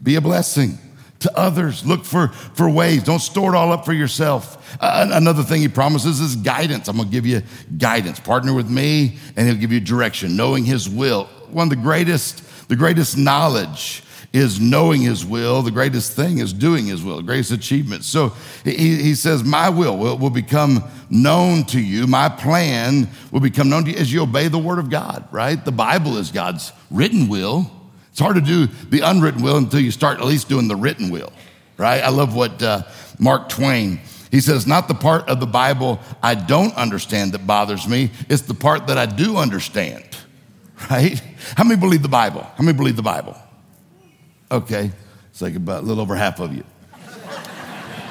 Be 0.03 0.17
a 0.17 0.21
blessing 0.21 0.79
to 1.27 1.39
others. 1.39 1.85
Look 1.85 2.05
for, 2.05 2.29
for 2.29 2.69
ways. 2.69 3.03
Don't 3.03 3.21
store 3.21 3.55
it 3.55 3.57
all 3.57 3.73
up 3.73 3.85
for 3.85 3.93
yourself. 3.93 4.77
Uh, 4.81 5.09
another 5.13 5.43
thing 5.43 5.61
he 5.61 5.69
promises 5.69 6.21
is 6.21 6.37
guidance. 6.37 6.89
I'm 6.89 6.97
going 6.97 7.09
to 7.09 7.13
give 7.13 7.27
you 7.27 7.43
guidance. 7.77 8.21
Partner 8.21 8.55
with 8.55 8.71
me, 8.71 9.19
and 9.37 9.47
he'll 9.47 9.57
give 9.57 9.73
you 9.73 9.81
direction, 9.81 10.37
knowing 10.37 10.65
his 10.65 10.89
will. 10.89 11.25
One 11.51 11.67
of 11.67 11.71
the 11.71 11.83
greatest, 11.83 12.69
the 12.69 12.77
greatest 12.77 13.17
knowledge 13.17 14.03
is 14.33 14.61
knowing 14.61 15.01
his 15.01 15.25
will. 15.25 15.63
The 15.63 15.71
greatest 15.71 16.13
thing 16.13 16.39
is 16.39 16.53
doing 16.53 16.87
his 16.87 17.03
will, 17.03 17.23
greatest 17.23 17.53
achievement. 17.53 18.05
So 18.05 18.31
he, 18.65 18.97
he 18.97 19.15
says, 19.15 19.45
My 19.45 19.69
will, 19.69 19.97
will 19.97 20.19
will 20.19 20.31
become 20.31 20.85
known 21.09 21.65
to 21.67 21.81
you. 21.81 22.07
My 22.07 22.29
plan 22.29 23.09
will 23.31 23.41
become 23.41 23.69
known 23.69 23.85
to 23.85 23.91
you 23.93 23.97
as 23.97 24.13
you 24.13 24.23
obey 24.23 24.49
the 24.49 24.59
word 24.59 24.79
of 24.79 24.91
God, 24.91 25.27
right? 25.31 25.63
The 25.65 25.73
Bible 25.73 26.19
is 26.19 26.31
God's 26.31 26.73
written 26.91 27.29
will. 27.29 27.71
It's 28.17 28.23
hard 28.23 28.37
to 28.37 28.41
do 28.41 28.67
the 28.89 29.01
unwritten 29.01 29.43
will 29.43 29.59
until 29.59 29.79
you 29.79 29.91
start 29.91 30.21
at 30.21 30.25
least 30.25 30.49
doing 30.49 30.69
the 30.69 30.75
written 30.75 31.11
will, 31.11 31.31
right? 31.77 32.03
I 32.03 32.09
love 32.09 32.35
what 32.35 32.63
uh, 32.63 32.85
Mark 33.19 33.51
Twain. 33.51 34.01
He 34.31 34.41
says, 34.41 34.67
not 34.67 34.89
the 34.89 34.95
part 34.95 35.29
of 35.29 35.39
the 35.39 35.47
Bible 35.47 36.01
I 36.23 36.35
don't 36.35 36.75
understand 36.77 37.33
that 37.33 37.47
bothers 37.47 37.87
me, 37.87 38.11
it's 38.31 38.41
the 38.41 38.55
part 38.55 38.87
that 38.87 38.97
I 38.97 39.05
do 39.05 39.37
understand, 39.37 40.03
right? 40.91 41.21
How 41.59 41.65
many 41.65 41.79
believe 41.79 42.01
the 42.01 42.09
Bible? 42.09 42.41
How 42.41 42.65
many 42.65 42.75
believe 42.75 42.97
the 42.97 43.03
Bible? 43.03 43.37
Okay, 44.51 44.91
it's 45.31 45.43
like 45.43 45.55
about 45.55 45.83
a 45.83 45.87
little 45.87 46.01
over 46.01 46.17
half 46.17 46.41
of 46.41 46.57
you. 46.57 46.65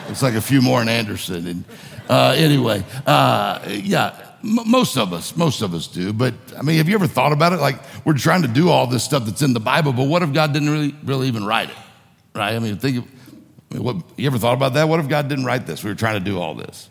It's 0.10 0.22
like 0.22 0.36
a 0.36 0.42
few 0.42 0.62
more 0.62 0.84
in 0.84 0.88
Anderson. 0.88 1.48
And 1.48 1.64
uh, 2.08 2.36
anyway, 2.38 2.86
uh, 3.08 3.68
yeah, 3.68 4.25
most 4.46 4.98
of 4.98 5.12
us, 5.12 5.36
most 5.36 5.62
of 5.62 5.74
us 5.74 5.88
do. 5.88 6.14
But 6.14 6.34
I 6.58 6.62
mean, 6.62 6.78
have 6.78 6.88
you 6.88 6.96
ever 6.96 7.08
thought 7.08 7.32
about 7.32 7.54
it? 7.54 7.58
Like 7.58 7.78
we're 8.06 8.18
trying 8.18 8.44
to 8.44 8.48
do 8.48 8.70
all 8.70 8.88
this 8.88 9.04
stuff 9.04 9.26
that's 9.26 9.42
in 9.42 9.54
the 9.54 9.60
Bible, 9.60 9.92
but 9.94 10.08
what 10.08 10.22
if 10.22 10.32
God 10.34 10.54
didn't 10.54 10.70
really, 10.70 10.96
really 11.04 11.28
even 11.28 11.46
write 11.46 11.70
it? 11.70 11.76
Right? 12.34 12.56
I 12.56 12.60
mean, 12.60 12.78
think. 12.78 12.98
Of, 12.98 13.04
I 13.72 13.74
mean, 13.76 13.84
what, 13.84 13.96
you 14.16 14.28
ever 14.28 14.38
thought 14.38 14.54
about 14.54 14.76
that? 14.76 14.88
What 14.88 15.00
if 15.00 15.10
God 15.10 15.28
didn't 15.28 15.46
write 15.46 15.66
this? 15.66 15.84
We 15.84 15.90
were 15.90 15.96
trying 15.96 16.20
to 16.20 16.24
do 16.24 16.40
all 16.40 16.54
this. 16.54 16.90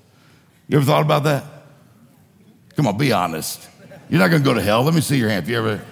You 0.68 0.78
ever 0.78 0.86
thought 0.86 1.02
about 1.02 1.24
that? 1.24 1.44
Come 2.76 2.86
on, 2.86 2.98
be 2.98 3.12
honest. 3.12 3.68
You're 4.08 4.20
not 4.20 4.28
going 4.28 4.42
to 4.42 4.48
go 4.48 4.54
to 4.54 4.62
hell. 4.62 4.82
Let 4.82 4.94
me 4.94 5.00
see 5.00 5.16
your 5.16 5.28
hand. 5.28 5.44
If 5.44 5.50
you 5.50 5.58
ever. 5.58 5.84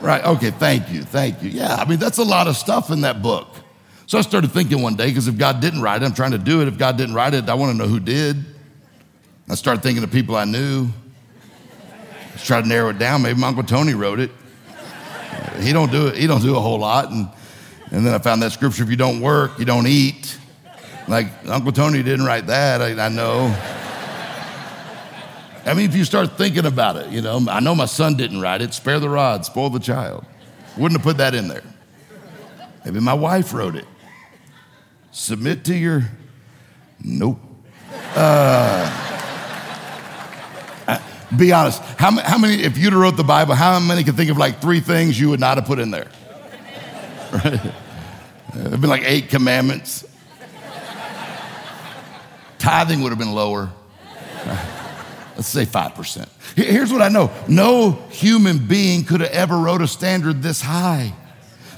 Right. 0.00 0.24
Okay. 0.24 0.50
Thank 0.50 0.90
you. 0.90 1.02
Thank 1.02 1.42
you. 1.42 1.50
Yeah. 1.50 1.74
I 1.74 1.84
mean, 1.88 1.98
that's 1.98 2.18
a 2.18 2.24
lot 2.24 2.46
of 2.46 2.56
stuff 2.56 2.90
in 2.90 3.02
that 3.02 3.22
book. 3.22 3.48
So 4.06 4.18
I 4.18 4.20
started 4.20 4.52
thinking 4.52 4.82
one 4.82 4.94
day, 4.94 5.06
because 5.06 5.28
if 5.28 5.38
God 5.38 5.60
didn't 5.60 5.80
write 5.80 6.02
it, 6.02 6.04
I'm 6.04 6.14
trying 6.14 6.32
to 6.32 6.38
do 6.38 6.60
it. 6.60 6.68
If 6.68 6.78
God 6.78 6.96
didn't 6.96 7.14
write 7.14 7.34
it, 7.34 7.48
I 7.48 7.54
want 7.54 7.72
to 7.72 7.78
know 7.78 7.86
who 7.86 8.00
did. 8.00 8.44
I 9.52 9.54
started 9.54 9.82
thinking 9.82 10.02
of 10.02 10.10
people 10.10 10.34
I 10.34 10.46
knew. 10.46 10.88
Try 12.38 12.62
to 12.62 12.66
narrow 12.66 12.88
it 12.88 12.98
down. 12.98 13.20
Maybe 13.20 13.38
my 13.38 13.48
Uncle 13.48 13.64
Tony 13.64 13.92
wrote 13.92 14.18
it. 14.18 14.30
He 15.60 15.74
don't 15.74 15.92
do 15.92 16.06
it. 16.06 16.16
He 16.16 16.26
don't 16.26 16.40
do 16.40 16.56
a 16.56 16.58
whole 16.58 16.78
lot. 16.78 17.10
And, 17.10 17.28
and 17.90 18.06
then 18.06 18.14
I 18.14 18.18
found 18.18 18.40
that 18.40 18.52
scripture: 18.52 18.82
if 18.82 18.88
you 18.88 18.96
don't 18.96 19.20
work, 19.20 19.58
you 19.58 19.66
don't 19.66 19.86
eat. 19.86 20.38
Like 21.06 21.26
Uncle 21.46 21.70
Tony 21.70 22.02
didn't 22.02 22.24
write 22.24 22.46
that. 22.46 22.80
I, 22.80 23.04
I 23.04 23.10
know. 23.10 23.54
I 25.66 25.74
mean, 25.74 25.84
if 25.84 25.94
you 25.96 26.04
start 26.04 26.38
thinking 26.38 26.64
about 26.64 26.96
it, 26.96 27.10
you 27.10 27.20
know, 27.20 27.44
I 27.50 27.60
know 27.60 27.74
my 27.74 27.84
son 27.84 28.16
didn't 28.16 28.40
write 28.40 28.62
it. 28.62 28.72
Spare 28.72 29.00
the 29.00 29.10
rod, 29.10 29.44
spoil 29.44 29.68
the 29.68 29.80
child. 29.80 30.24
Wouldn't 30.78 30.98
have 30.98 31.04
put 31.04 31.18
that 31.18 31.34
in 31.34 31.48
there. 31.48 31.62
Maybe 32.86 33.00
my 33.00 33.12
wife 33.12 33.52
wrote 33.52 33.76
it. 33.76 33.84
Submit 35.10 35.62
to 35.66 35.74
your. 35.74 36.08
Nope. 37.04 37.38
Uh, 38.16 39.11
be 41.36 41.52
honest. 41.52 41.80
How, 41.98 42.10
how 42.20 42.38
many, 42.38 42.62
if 42.62 42.78
you'd 42.78 42.92
have 42.92 43.00
wrote 43.00 43.16
the 43.16 43.24
Bible, 43.24 43.54
how 43.54 43.78
many 43.80 44.04
could 44.04 44.16
think 44.16 44.30
of 44.30 44.36
like 44.36 44.60
three 44.60 44.80
things 44.80 45.18
you 45.18 45.30
would 45.30 45.40
not 45.40 45.56
have 45.56 45.66
put 45.66 45.78
in 45.78 45.90
there? 45.90 46.08
Right? 47.32 47.72
It'd 48.54 48.80
been 48.82 48.90
like 48.90 49.04
eight 49.04 49.30
commandments. 49.30 50.04
Tithing 52.58 53.00
would 53.00 53.08
have 53.08 53.18
been 53.18 53.32
lower. 53.32 53.72
Let's 55.36 55.48
say 55.48 55.64
5%. 55.64 56.28
Here's 56.54 56.92
what 56.92 57.00
I 57.00 57.08
know 57.08 57.30
no 57.48 57.92
human 58.10 58.58
being 58.58 59.04
could 59.04 59.22
have 59.22 59.30
ever 59.30 59.56
wrote 59.56 59.80
a 59.80 59.88
standard 59.88 60.42
this 60.42 60.60
high. 60.60 61.14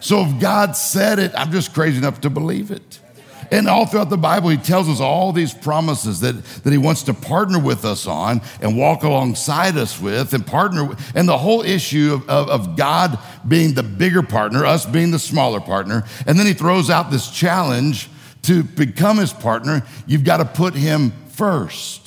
So 0.00 0.22
if 0.22 0.40
God 0.40 0.76
said 0.76 1.18
it, 1.18 1.32
I'm 1.36 1.52
just 1.52 1.72
crazy 1.72 1.98
enough 1.98 2.20
to 2.22 2.30
believe 2.30 2.70
it. 2.70 3.00
And 3.50 3.68
all 3.68 3.86
throughout 3.86 4.10
the 4.10 4.16
Bible, 4.16 4.48
he 4.48 4.56
tells 4.56 4.88
us 4.88 5.00
all 5.00 5.32
these 5.32 5.52
promises 5.52 6.20
that, 6.20 6.42
that 6.44 6.72
he 6.72 6.78
wants 6.78 7.02
to 7.04 7.14
partner 7.14 7.58
with 7.58 7.84
us 7.84 8.06
on 8.06 8.40
and 8.60 8.76
walk 8.76 9.02
alongside 9.02 9.76
us 9.76 10.00
with 10.00 10.32
and 10.34 10.46
partner 10.46 10.84
with, 10.84 11.16
and 11.16 11.28
the 11.28 11.38
whole 11.38 11.62
issue 11.62 12.14
of, 12.14 12.28
of, 12.28 12.48
of 12.48 12.76
God 12.76 13.18
being 13.46 13.74
the 13.74 13.82
bigger 13.82 14.22
partner, 14.22 14.64
us 14.64 14.86
being 14.86 15.10
the 15.10 15.18
smaller 15.18 15.60
partner. 15.60 16.04
And 16.26 16.38
then 16.38 16.46
he 16.46 16.54
throws 16.54 16.90
out 16.90 17.10
this 17.10 17.30
challenge 17.30 18.08
to 18.42 18.62
become 18.62 19.16
his 19.16 19.32
partner, 19.32 19.82
you've 20.06 20.24
got 20.24 20.36
to 20.36 20.44
put 20.44 20.74
him 20.74 21.12
first. 21.28 22.03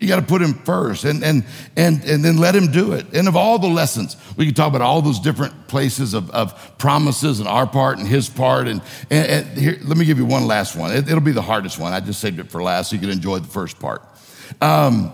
You 0.00 0.06
got 0.06 0.20
to 0.20 0.26
put 0.26 0.40
him 0.40 0.54
first 0.54 1.04
and, 1.04 1.24
and, 1.24 1.44
and, 1.76 2.04
and 2.04 2.24
then 2.24 2.38
let 2.38 2.54
him 2.54 2.70
do 2.70 2.92
it. 2.92 3.06
And 3.14 3.26
of 3.26 3.34
all 3.34 3.58
the 3.58 3.66
lessons, 3.66 4.16
we 4.36 4.46
can 4.46 4.54
talk 4.54 4.68
about 4.68 4.80
all 4.80 5.02
those 5.02 5.18
different 5.18 5.66
places 5.66 6.14
of, 6.14 6.30
of 6.30 6.78
promises 6.78 7.40
and 7.40 7.48
our 7.48 7.66
part 7.66 7.98
and 7.98 8.06
his 8.06 8.28
part. 8.28 8.68
And, 8.68 8.80
and, 9.10 9.26
and 9.26 9.58
here, 9.58 9.76
let 9.82 9.96
me 9.96 10.04
give 10.04 10.18
you 10.18 10.26
one 10.26 10.46
last 10.46 10.76
one. 10.76 10.92
It, 10.92 11.08
will 11.08 11.20
be 11.20 11.32
the 11.32 11.42
hardest 11.42 11.80
one. 11.80 11.92
I 11.92 11.98
just 11.98 12.20
saved 12.20 12.38
it 12.38 12.48
for 12.48 12.62
last 12.62 12.90
so 12.90 12.94
you 12.94 13.00
can 13.00 13.10
enjoy 13.10 13.40
the 13.40 13.48
first 13.48 13.80
part. 13.80 14.02
Um, 14.60 15.10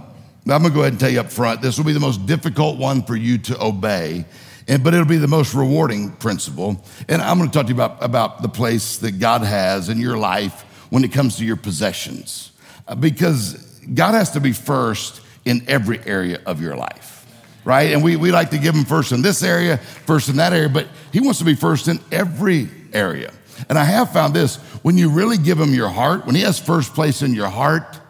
I'm 0.47 0.61
going 0.61 0.64
to 0.64 0.70
go 0.70 0.81
ahead 0.81 0.92
and 0.92 1.01
tell 1.01 1.09
you 1.09 1.20
up 1.20 1.33
front 1.33 1.62
this 1.62 1.79
will 1.79 1.87
be 1.87 1.94
the 1.94 2.01
most 2.01 2.27
difficult 2.27 2.79
one 2.79 3.03
for 3.03 3.16
you 3.16 3.38
to 3.38 3.64
obey. 3.64 4.27
And, 4.68 4.85
but 4.85 4.92
it'll 4.92 5.07
be 5.07 5.16
the 5.16 5.29
most 5.29 5.55
rewarding 5.55 6.12
principle. 6.12 6.85
And 7.09 7.23
I'm 7.23 7.38
going 7.38 7.51
to 7.51 7.55
talk 7.55 7.66
to 7.66 7.73
you 7.73 7.77
about, 7.77 8.03
about 8.03 8.42
the 8.42 8.49
place 8.49 8.99
that 8.99 9.18
God 9.18 9.42
has 9.42 9.88
in 9.88 9.99
your 9.99 10.18
life 10.18 10.62
when 10.90 11.05
it 11.05 11.12
comes 11.12 11.38
to 11.38 11.44
your 11.44 11.57
possessions. 11.57 12.53
Uh, 12.87 12.94
because 12.94 13.74
God 13.92 14.12
has 14.12 14.31
to 14.33 14.40
be 14.40 14.53
first 14.53 15.20
in 15.44 15.64
every 15.68 16.01
area 16.07 16.40
of 16.47 16.61
your 16.61 16.77
life, 16.77 17.27
right? 17.64 17.92
And 17.92 18.03
we, 18.03 18.16
we 18.16 18.31
like 18.31 18.51
to 18.51 18.59
give 18.59 18.75
him 18.75 18.85
first 18.85 19.12
in 19.12 19.23
this 19.23 19.42
area, 19.42 19.79
first 19.79 20.29
in 20.29 20.37
that 20.37 20.53
area, 20.53 20.68
but 20.68 20.88
he 21.12 21.20
wants 21.20 21.38
to 21.40 21.44
be 21.44 21.55
first 21.55 21.88
in 21.88 22.01
every 22.11 22.68
area. 22.92 23.33
And 23.68 23.79
I 23.79 23.85
have 23.85 24.12
found 24.12 24.35
this 24.35 24.57
when 24.83 24.97
you 24.97 25.11
really 25.11 25.38
give 25.38 25.61
him 25.61 25.75
your 25.75 25.88
heart, 25.88 26.27
when 26.27 26.35
he 26.35 26.42
has 26.42 26.59
first 26.59 26.94
place 26.94 27.23
in 27.23 27.35
your 27.35 27.49
heart, 27.49 28.01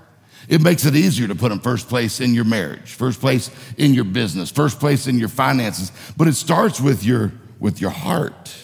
it 0.48 0.60
makes 0.60 0.84
it 0.84 0.94
easier 0.94 1.26
to 1.28 1.34
put 1.34 1.50
him 1.52 1.58
first 1.58 1.88
place 1.88 2.20
in 2.20 2.34
your 2.34 2.44
marriage, 2.44 2.92
first 2.92 3.20
place 3.20 3.50
in 3.78 3.94
your 3.94 4.04
business, 4.04 4.50
first 4.50 4.78
place 4.78 5.06
in 5.06 5.18
your 5.18 5.28
finances. 5.28 5.90
But 6.16 6.28
it 6.28 6.34
starts 6.34 6.80
with 6.80 7.02
your, 7.02 7.32
with 7.58 7.80
your 7.80 7.90
heart. 7.90 8.63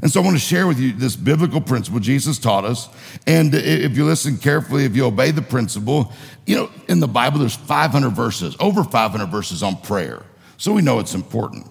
And 0.00 0.10
so 0.10 0.20
I 0.20 0.24
want 0.24 0.36
to 0.36 0.42
share 0.42 0.66
with 0.66 0.78
you 0.78 0.92
this 0.92 1.16
biblical 1.16 1.60
principle 1.60 2.00
Jesus 2.00 2.38
taught 2.38 2.64
us. 2.64 2.88
And 3.26 3.54
if 3.54 3.96
you 3.96 4.04
listen 4.04 4.36
carefully, 4.36 4.84
if 4.84 4.94
you 4.94 5.06
obey 5.06 5.32
the 5.32 5.42
principle, 5.42 6.12
you 6.46 6.56
know, 6.56 6.70
in 6.88 7.00
the 7.00 7.08
Bible, 7.08 7.38
there's 7.40 7.56
500 7.56 8.10
verses, 8.10 8.56
over 8.60 8.84
500 8.84 9.26
verses 9.26 9.62
on 9.62 9.76
prayer. 9.76 10.22
So 10.56 10.72
we 10.72 10.82
know 10.82 10.98
it's 10.98 11.14
important. 11.14 11.66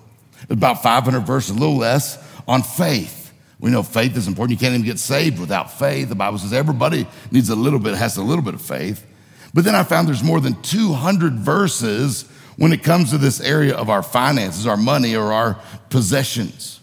About 0.50 0.84
500 0.84 1.22
verses, 1.22 1.52
a 1.52 1.60
little 1.60 1.78
less 1.78 2.18
on 2.48 2.63
faith. 2.63 3.34
We 3.60 3.72
know 3.72 3.82
faith 3.82 4.16
is 4.16 4.28
important. 4.28 4.60
You 4.60 4.66
can't 4.66 4.76
even 4.76 4.86
get 4.86 5.00
saved 5.00 5.40
without 5.40 5.72
faith. 5.72 6.10
The 6.10 6.16
Bible 6.16 6.38
says 6.38 6.54
everybody 6.54 7.08
needs 7.32 7.50
a 7.50 7.56
little 7.56 7.80
bit, 7.80 7.96
has 7.96 8.18
a 8.18 8.24
little 8.24 8.44
bit 8.44 8.54
of 8.54 8.62
faith. 8.62 9.06
But 9.54 9.63
then 9.63 9.74
I 9.74 9.84
found 9.84 10.08
there's 10.08 10.24
more 10.24 10.40
than 10.40 10.62
200 10.62 11.34
verses 11.34 12.30
when 12.58 12.74
it 12.74 12.84
comes 12.84 13.10
to 13.12 13.18
this 13.18 13.40
area 13.40 13.76
of 13.76 13.90
our 13.90 14.04
finances, 14.04 14.68
our 14.68 14.78
money, 14.78 15.16
or 15.16 15.32
our 15.32 15.60
possessions. 15.90 16.80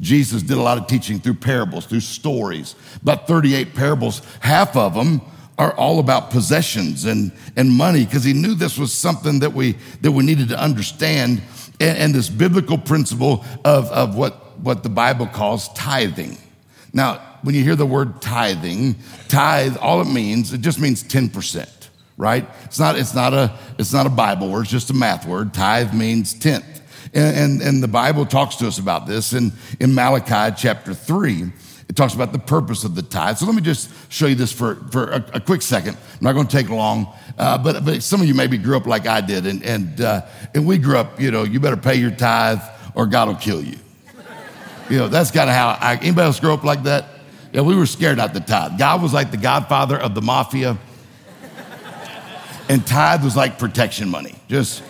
Jesus 0.00 0.42
did 0.42 0.56
a 0.56 0.62
lot 0.62 0.78
of 0.78 0.86
teaching 0.86 1.18
through 1.18 1.34
parables, 1.34 1.86
through 1.86 2.00
stories. 2.00 2.74
About 3.02 3.26
38 3.26 3.74
parables, 3.74 4.22
half 4.40 4.76
of 4.76 4.94
them 4.94 5.20
are 5.58 5.72
all 5.74 5.98
about 5.98 6.30
possessions 6.30 7.04
and, 7.04 7.32
and 7.56 7.68
money 7.68 8.04
because 8.04 8.22
he 8.22 8.32
knew 8.32 8.54
this 8.54 8.78
was 8.78 8.92
something 8.92 9.40
that 9.40 9.52
we, 9.52 9.76
that 10.02 10.12
we 10.12 10.24
needed 10.24 10.48
to 10.48 10.58
understand 10.58 11.42
and, 11.80 11.98
and 11.98 12.14
this 12.14 12.28
biblical 12.28 12.78
principle 12.78 13.44
of, 13.64 13.90
of 13.90 14.14
what, 14.14 14.58
what 14.60 14.84
the 14.84 14.88
Bible 14.88 15.26
calls 15.26 15.68
tithing. 15.70 16.38
Now, 16.92 17.20
when 17.42 17.54
you 17.54 17.62
hear 17.62 17.76
the 17.76 17.86
word 17.86 18.22
tithing, 18.22 18.96
tithe, 19.28 19.76
all 19.78 20.00
it 20.00 20.06
means, 20.06 20.52
it 20.52 20.60
just 20.60 20.80
means 20.80 21.02
10%, 21.02 21.68
right? 22.16 22.48
It's 22.64 22.78
not, 22.78 22.96
it's 22.96 23.14
not 23.14 23.32
a, 23.34 23.56
it's 23.78 23.92
not 23.92 24.06
a 24.06 24.10
Bible 24.10 24.50
word, 24.50 24.62
it's 24.62 24.70
just 24.70 24.90
a 24.90 24.94
math 24.94 25.26
word. 25.26 25.54
Tithe 25.54 25.92
means 25.92 26.34
tenth. 26.34 26.77
And, 27.14 27.36
and, 27.36 27.62
and, 27.62 27.82
the 27.82 27.88
Bible 27.88 28.26
talks 28.26 28.56
to 28.56 28.66
us 28.66 28.78
about 28.78 29.06
this 29.06 29.32
in, 29.32 29.52
in 29.80 29.94
Malachi 29.94 30.54
chapter 30.56 30.92
3. 30.92 31.50
It 31.88 31.96
talks 31.96 32.14
about 32.14 32.32
the 32.32 32.38
purpose 32.38 32.84
of 32.84 32.94
the 32.94 33.02
tithe. 33.02 33.38
So 33.38 33.46
let 33.46 33.54
me 33.54 33.62
just 33.62 33.90
show 34.12 34.26
you 34.26 34.34
this 34.34 34.52
for, 34.52 34.74
for 34.92 35.10
a, 35.10 35.24
a 35.34 35.40
quick 35.40 35.62
second. 35.62 35.96
I'm 35.96 36.18
not 36.20 36.34
going 36.34 36.46
to 36.46 36.56
take 36.56 36.68
long, 36.68 37.12
uh, 37.38 37.56
but, 37.58 37.84
but 37.84 38.02
some 38.02 38.20
of 38.20 38.26
you 38.26 38.34
maybe 38.34 38.58
grew 38.58 38.76
up 38.76 38.86
like 38.86 39.06
I 39.06 39.22
did. 39.22 39.46
And, 39.46 39.62
and, 39.64 40.00
uh, 40.00 40.26
and 40.54 40.66
we 40.66 40.76
grew 40.76 40.98
up, 40.98 41.18
you 41.18 41.30
know, 41.30 41.44
you 41.44 41.60
better 41.60 41.78
pay 41.78 41.94
your 41.94 42.10
tithe 42.10 42.60
or 42.94 43.06
God 43.06 43.28
will 43.28 43.36
kill 43.36 43.62
you. 43.62 43.78
You 44.90 44.98
know, 44.98 45.08
that's 45.08 45.30
kind 45.30 45.48
of 45.48 45.56
how 45.56 45.78
I, 45.80 45.96
anybody 45.96 46.26
else 46.26 46.40
grew 46.40 46.52
up 46.52 46.64
like 46.64 46.82
that? 46.84 47.06
Yeah, 47.52 47.62
we 47.62 47.74
were 47.74 47.86
scared 47.86 48.18
out 48.18 48.34
the 48.34 48.40
tithe. 48.40 48.78
God 48.78 49.02
was 49.02 49.14
like 49.14 49.30
the 49.30 49.36
godfather 49.36 49.98
of 49.98 50.14
the 50.14 50.22
mafia. 50.22 50.76
And 52.68 52.86
tithe 52.86 53.24
was 53.24 53.34
like 53.34 53.58
protection 53.58 54.10
money. 54.10 54.34
Just 54.48 54.82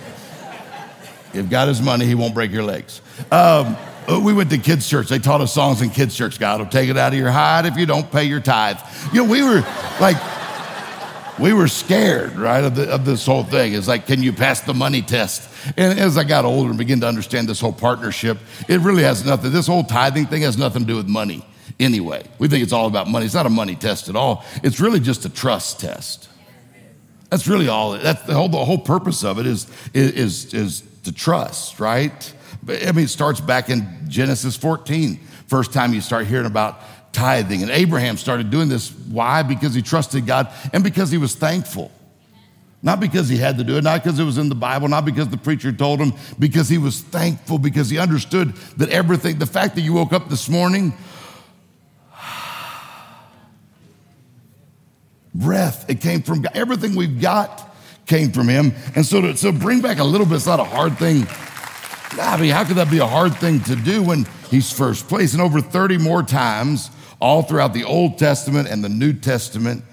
if 1.34 1.48
God 1.50 1.68
has 1.68 1.80
money, 1.82 2.06
he 2.06 2.14
won't 2.14 2.34
break 2.34 2.50
your 2.52 2.64
legs. 2.64 3.00
Um, 3.30 3.76
uh, 4.08 4.18
we 4.20 4.32
went 4.32 4.50
to 4.50 4.58
kids' 4.58 4.88
church. 4.88 5.08
They 5.08 5.18
taught 5.18 5.40
us 5.40 5.52
songs 5.52 5.82
in 5.82 5.90
kids' 5.90 6.16
church. 6.16 6.38
God 6.38 6.60
will 6.60 6.66
take 6.66 6.88
it 6.88 6.96
out 6.96 7.12
of 7.12 7.18
your 7.18 7.30
hide 7.30 7.66
if 7.66 7.76
you 7.76 7.84
don't 7.84 8.10
pay 8.10 8.24
your 8.24 8.40
tithe. 8.40 8.78
You 9.12 9.24
know, 9.24 9.30
we 9.30 9.42
were 9.42 9.60
like, 10.00 10.16
we 11.38 11.52
were 11.52 11.68
scared, 11.68 12.36
right, 12.36 12.64
of, 12.64 12.74
the, 12.74 12.90
of 12.90 13.04
this 13.04 13.24
whole 13.24 13.44
thing. 13.44 13.74
It's 13.74 13.86
like, 13.86 14.06
can 14.06 14.22
you 14.22 14.32
pass 14.32 14.60
the 14.62 14.74
money 14.74 15.02
test? 15.02 15.48
And 15.76 15.98
as 15.98 16.16
I 16.16 16.24
got 16.24 16.44
older 16.44 16.70
and 16.70 16.78
began 16.78 17.00
to 17.00 17.06
understand 17.06 17.48
this 17.48 17.60
whole 17.60 17.72
partnership, 17.72 18.38
it 18.68 18.80
really 18.80 19.02
has 19.02 19.24
nothing, 19.24 19.52
this 19.52 19.66
whole 19.66 19.84
tithing 19.84 20.26
thing 20.26 20.42
has 20.42 20.58
nothing 20.58 20.82
to 20.82 20.88
do 20.88 20.96
with 20.96 21.06
money 21.06 21.44
anyway. 21.78 22.24
We 22.38 22.48
think 22.48 22.62
it's 22.62 22.72
all 22.72 22.86
about 22.86 23.08
money. 23.08 23.26
It's 23.26 23.34
not 23.34 23.46
a 23.46 23.50
money 23.50 23.76
test 23.76 24.08
at 24.08 24.16
all. 24.16 24.44
It's 24.62 24.80
really 24.80 25.00
just 25.00 25.24
a 25.26 25.28
trust 25.28 25.80
test. 25.80 26.28
That's 27.30 27.46
really 27.46 27.68
all. 27.68 27.92
That's 27.92 28.22
the 28.22 28.34
whole, 28.34 28.48
the 28.48 28.64
whole 28.64 28.78
purpose 28.78 29.22
of 29.22 29.38
it 29.38 29.46
is, 29.46 29.66
is, 29.92 30.54
is 30.54 30.82
to 31.08 31.14
trust, 31.14 31.80
right? 31.80 32.34
I 32.68 32.92
mean, 32.92 33.06
it 33.06 33.08
starts 33.08 33.40
back 33.40 33.70
in 33.70 33.86
Genesis 34.08 34.56
14, 34.56 35.16
first 35.46 35.72
time 35.72 35.94
you 35.94 36.02
start 36.02 36.26
hearing 36.26 36.46
about 36.46 36.80
tithing. 37.14 37.62
And 37.62 37.70
Abraham 37.70 38.18
started 38.18 38.50
doing 38.50 38.68
this. 38.68 38.90
Why? 38.90 39.42
Because 39.42 39.74
he 39.74 39.80
trusted 39.80 40.26
God 40.26 40.52
and 40.72 40.84
because 40.84 41.10
he 41.10 41.16
was 41.16 41.34
thankful. 41.34 41.90
Not 42.82 43.00
because 43.00 43.28
he 43.28 43.38
had 43.38 43.58
to 43.58 43.64
do 43.64 43.76
it, 43.76 43.84
not 43.84 44.04
because 44.04 44.20
it 44.20 44.24
was 44.24 44.38
in 44.38 44.50
the 44.50 44.54
Bible, 44.54 44.86
not 44.86 45.04
because 45.04 45.28
the 45.28 45.38
preacher 45.38 45.72
told 45.72 45.98
him, 45.98 46.12
because 46.38 46.68
he 46.68 46.78
was 46.78 47.00
thankful, 47.00 47.58
because 47.58 47.90
he 47.90 47.98
understood 47.98 48.54
that 48.76 48.90
everything, 48.90 49.38
the 49.38 49.46
fact 49.46 49.74
that 49.74 49.80
you 49.80 49.94
woke 49.94 50.12
up 50.12 50.28
this 50.28 50.48
morning, 50.48 50.92
breath, 55.34 55.90
it 55.90 56.00
came 56.00 56.22
from 56.22 56.42
God. 56.42 56.52
Everything 56.54 56.94
we've 56.94 57.20
got 57.20 57.67
came 58.08 58.32
from 58.32 58.48
him. 58.48 58.72
And 58.96 59.06
so 59.06 59.20
to 59.20 59.36
so 59.36 59.52
bring 59.52 59.80
back 59.80 59.98
a 59.98 60.04
little 60.04 60.26
bit, 60.26 60.36
it's 60.36 60.46
not 60.46 60.58
a 60.58 60.64
hard 60.64 60.98
thing. 60.98 61.26
I 62.20 62.36
mean, 62.40 62.50
how 62.50 62.64
could 62.64 62.76
that 62.76 62.90
be 62.90 62.98
a 62.98 63.06
hard 63.06 63.36
thing 63.36 63.60
to 63.60 63.76
do 63.76 64.02
when 64.02 64.26
he's 64.50 64.72
first 64.72 65.08
place? 65.08 65.34
And 65.34 65.42
over 65.42 65.60
30 65.60 65.98
more 65.98 66.22
times, 66.22 66.90
all 67.20 67.42
throughout 67.42 67.74
the 67.74 67.84
Old 67.84 68.18
Testament 68.18 68.68
and 68.68 68.82
the 68.82 68.88
New 68.88 69.12
Testament 69.12 69.84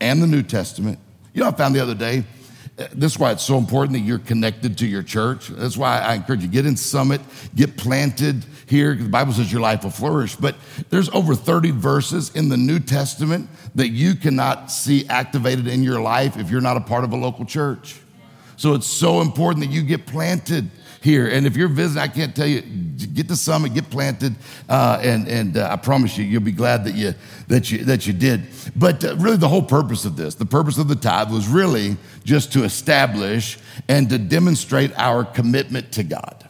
and 0.00 0.22
the 0.22 0.26
New 0.26 0.42
Testament. 0.42 0.98
You 1.32 1.42
know, 1.42 1.48
I 1.48 1.52
found 1.52 1.74
the 1.74 1.80
other 1.80 1.94
day, 1.94 2.24
this 2.76 3.12
is 3.12 3.18
why 3.18 3.30
it's 3.30 3.44
so 3.44 3.56
important 3.56 3.92
that 3.92 4.00
you're 4.00 4.18
connected 4.18 4.78
to 4.78 4.86
your 4.86 5.02
church. 5.02 5.48
That's 5.48 5.76
why 5.76 6.00
I 6.00 6.14
encourage 6.14 6.42
you 6.42 6.48
get 6.48 6.66
in 6.66 6.76
Summit, 6.76 7.20
get 7.54 7.76
planted 7.76 8.44
here. 8.66 8.94
The 8.96 9.08
Bible 9.08 9.32
says 9.32 9.52
your 9.52 9.60
life 9.60 9.84
will 9.84 9.90
flourish. 9.90 10.34
But 10.34 10.56
there's 10.90 11.08
over 11.10 11.36
30 11.36 11.70
verses 11.70 12.34
in 12.34 12.48
the 12.48 12.56
New 12.56 12.80
Testament 12.80 13.48
that 13.76 13.90
you 13.90 14.16
cannot 14.16 14.72
see 14.72 15.06
activated 15.08 15.68
in 15.68 15.84
your 15.84 16.00
life 16.00 16.36
if 16.36 16.50
you're 16.50 16.60
not 16.60 16.76
a 16.76 16.80
part 16.80 17.04
of 17.04 17.12
a 17.12 17.16
local 17.16 17.44
church. 17.44 18.00
So 18.56 18.74
it's 18.74 18.86
so 18.86 19.20
important 19.20 19.64
that 19.64 19.72
you 19.72 19.82
get 19.82 20.06
planted 20.06 20.68
here. 21.00 21.28
And 21.28 21.46
if 21.46 21.56
you're 21.56 21.68
visiting, 21.68 22.02
I 22.02 22.08
can't 22.08 22.34
tell 22.34 22.46
you, 22.46 22.62
get 22.96 23.28
to 23.28 23.36
Summit, 23.36 23.74
get 23.74 23.90
planted, 23.90 24.34
uh, 24.68 24.98
and 25.02 25.28
and 25.28 25.56
uh, 25.56 25.68
I 25.70 25.76
promise 25.76 26.16
you, 26.16 26.24
you'll 26.24 26.42
be 26.42 26.52
glad 26.52 26.84
that 26.84 26.94
you 26.94 27.14
that 27.48 27.70
you 27.70 27.84
that 27.84 28.06
you 28.06 28.12
did. 28.12 28.42
But 28.76 29.04
uh, 29.04 29.16
really, 29.16 29.36
the 29.36 29.48
whole 29.48 29.62
purpose 29.62 30.04
of 30.04 30.16
this, 30.16 30.34
the 30.34 30.46
purpose 30.46 30.78
of 30.78 30.88
the 30.88 30.96
tithe, 30.96 31.30
was 31.30 31.48
really 31.48 31.96
just 32.24 32.52
to 32.54 32.64
establish 32.64 33.58
and 33.88 34.08
to 34.10 34.18
demonstrate 34.18 34.96
our 34.98 35.24
commitment 35.24 35.92
to 35.92 36.02
God. 36.02 36.48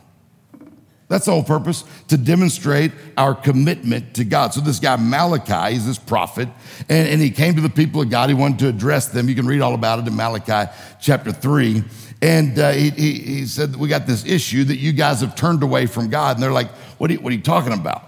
That's 1.09 1.27
the 1.27 1.33
whole 1.33 1.45
purpose, 1.45 1.85
to 2.09 2.17
demonstrate 2.17 2.93
our 3.17 3.35
commitment 3.35 4.15
to 4.15 4.25
God. 4.25 4.55
So 4.55 4.61
this 4.61 4.81
guy 4.81 4.97
Malachi, 4.97 5.75
he's 5.75 5.87
this 5.87 5.99
prophet, 5.99 6.49
and, 6.89 7.09
and, 7.09 7.21
he 7.21 7.31
came 7.31 7.55
to 7.55 7.61
the 7.61 7.69
people 7.69 8.01
of 8.01 8.09
God. 8.09 8.31
He 8.31 8.35
wanted 8.35 8.59
to 8.61 8.69
address 8.69 9.09
them. 9.09 9.29
You 9.29 9.35
can 9.35 9.47
read 9.47 9.61
all 9.61 9.75
about 9.75 9.99
it 9.99 10.09
in 10.09 10.17
Malachi 10.17 10.71
chapter 11.01 11.31
3. 11.31 11.85
And 12.25 12.59
uh, 12.59 12.71
he, 12.71 12.89
he, 12.89 13.13
he, 13.19 13.47
said, 13.47 13.77
we 13.77 13.87
got 13.87 14.07
this 14.07 14.25
issue 14.25 14.65
that 14.65 14.79
you 14.79 14.93
guys 14.93 15.21
have 15.21 15.37
turned 15.37 15.63
away 15.63 15.85
from 15.85 16.09
God. 16.09 16.37
And 16.37 16.43
they're 16.43 16.53
like, 16.53 16.71
what 16.97 17.11
are 17.11 17.13
you, 17.13 17.21
what 17.21 17.31
are 17.35 17.37
you 17.37 17.43
talking 17.43 17.75
about? 17.75 18.03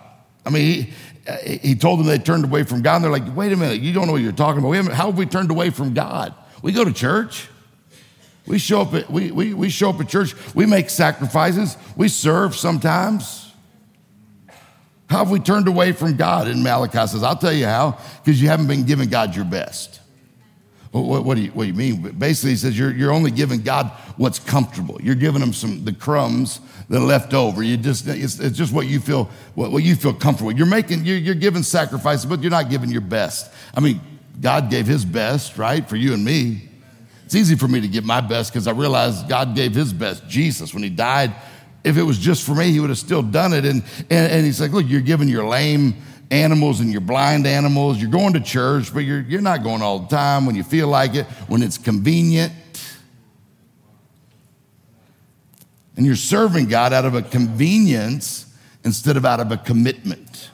I 0.47 0.49
mean, 0.49 0.63
he, 0.65 0.93
uh, 1.29 1.37
he 1.37 1.75
told 1.75 2.01
them 2.01 2.07
they 2.07 2.17
turned 2.17 2.47
away 2.47 2.63
from 2.63 2.81
God. 2.81 2.97
And 2.97 3.05
they're 3.05 3.13
like, 3.13 3.37
wait 3.37 3.53
a 3.53 3.57
minute, 3.57 3.83
you 3.83 3.93
don't 3.93 4.07
know 4.07 4.13
what 4.13 4.23
you're 4.23 4.33
talking 4.33 4.65
about. 4.65 4.91
How 4.95 5.09
have 5.09 5.19
we 5.19 5.27
turned 5.27 5.51
away 5.51 5.69
from 5.69 5.93
God? 5.93 6.35
We 6.63 6.73
go 6.73 6.83
to 6.83 6.95
church. 6.95 7.47
We 8.47 8.59
show 8.59 8.81
up 8.81 8.95
at, 8.95 9.11
we, 9.11 9.33
we, 9.33 9.53
we 9.53 9.69
show 9.69 9.91
up 9.91 10.01
at 10.01 10.09
church. 10.09 10.35
We 10.55 10.65
make 10.65 10.89
sacrifices. 10.89 11.77
We 11.95 12.09
serve 12.09 12.57
sometimes. 12.57 13.53
How 15.11 15.19
have 15.19 15.31
we 15.31 15.41
turned 15.41 15.69
away 15.69 15.93
from 15.93 16.17
God? 16.17 16.49
And 16.49 16.63
Malachi 16.63 17.07
says, 17.07 17.23
I'll 17.23 17.37
tell 17.37 17.53
you 17.53 17.67
how, 17.67 17.99
because 18.25 18.41
you 18.41 18.49
haven't 18.49 18.69
been 18.69 18.87
giving 18.87 19.11
God 19.11 19.37
your 19.37 19.45
best. 19.45 20.01
What, 20.93 21.25
what, 21.25 21.37
do 21.37 21.43
you, 21.43 21.51
what 21.51 21.65
do 21.65 21.69
you 21.69 21.75
mean? 21.75 22.01
Basically, 22.19 22.51
he 22.51 22.57
says 22.57 22.79
you're, 22.79 22.93
you're 22.93 23.13
only 23.13 23.31
giving 23.31 23.63
God 23.63 23.91
what's 24.17 24.39
comfortable. 24.39 24.99
You're 25.03 25.15
giving 25.15 25.43
him 25.43 25.53
some 25.53 25.85
the 25.85 25.93
crumbs 25.93 26.61
that 26.89 26.99
are 26.99 27.05
left 27.05 27.35
over. 27.35 27.63
You 27.63 27.77
just 27.77 28.07
it's, 28.07 28.39
it's 28.39 28.57
just 28.57 28.73
what 28.73 28.87
you 28.87 29.01
feel 29.01 29.25
what, 29.55 29.73
what, 29.73 29.83
you 29.83 29.95
feel 29.97 30.15
comfortable. 30.15 30.53
You're 30.53 30.67
making 30.67 31.05
you're, 31.05 31.19
you're 31.19 31.35
giving 31.35 31.63
sacrifices, 31.63 32.27
but 32.27 32.41
you're 32.41 32.51
not 32.51 32.71
giving 32.71 32.91
your 32.91 33.01
best. 33.01 33.53
I 33.75 33.81
mean, 33.81 34.01
God 34.41 34.71
gave 34.71 34.87
His 34.87 35.05
best, 35.05 35.59
right, 35.59 35.87
for 35.89 35.97
you 35.97 36.15
and 36.15 36.25
me. 36.25 36.67
It's 37.27 37.35
easy 37.35 37.57
for 37.57 37.67
me 37.67 37.81
to 37.81 37.89
give 37.89 38.05
my 38.05 38.21
best 38.21 38.53
because 38.53 38.69
I 38.69 38.71
realize 38.71 39.25
God 39.25 39.57
gave 39.57 39.75
his 39.75 39.93
best, 39.93 40.29
Jesus, 40.29 40.73
when 40.73 40.85
he 40.85 40.89
died. 40.89 41.35
If 41.83 41.97
it 41.97 42.05
was 42.05 42.19
just 42.19 42.47
for 42.47 42.55
me, 42.55 42.71
he 42.71 42.79
would 42.79 42.89
have 42.89 42.99
still 42.99 43.23
done 43.23 43.53
it. 43.53 43.65
And, 43.65 43.83
and, 44.11 44.33
and 44.33 44.47
he's 44.47 44.61
like, 44.61 44.71
look, 44.71 44.85
you're 44.87 45.01
giving 45.01 45.29
your 45.29 45.45
lame 45.45 45.97
animals 46.31 46.81
and 46.81 46.91
your 46.91 47.01
blind 47.01 47.47
animals. 47.47 47.99
You're 47.99 48.11
going 48.11 48.35
to 48.35 48.41
church, 48.41 48.93
but 48.93 49.01
you're, 49.01 49.21
you're 49.21 49.41
not 49.41 49.63
going 49.63 49.83
all 49.83 50.01
the 50.01 50.09
time 50.09 50.47
when 50.47 50.55
you 50.55 50.63
feel 50.63 50.89
like 50.89 51.15
it, 51.15 51.27
when 51.49 51.63
it's 51.63 51.79
convenient. 51.79 52.53
And 55.97 56.05
you're 56.05 56.17
serving 56.17 56.67
God 56.67 56.93
out 56.93 57.05
of 57.05 57.15
a 57.15 57.23
convenience 57.23 58.55
instead 58.85 59.17
of 59.17 59.25
out 59.25 59.41
of 59.41 59.51
a 59.51 59.57
commitment. 59.57 60.51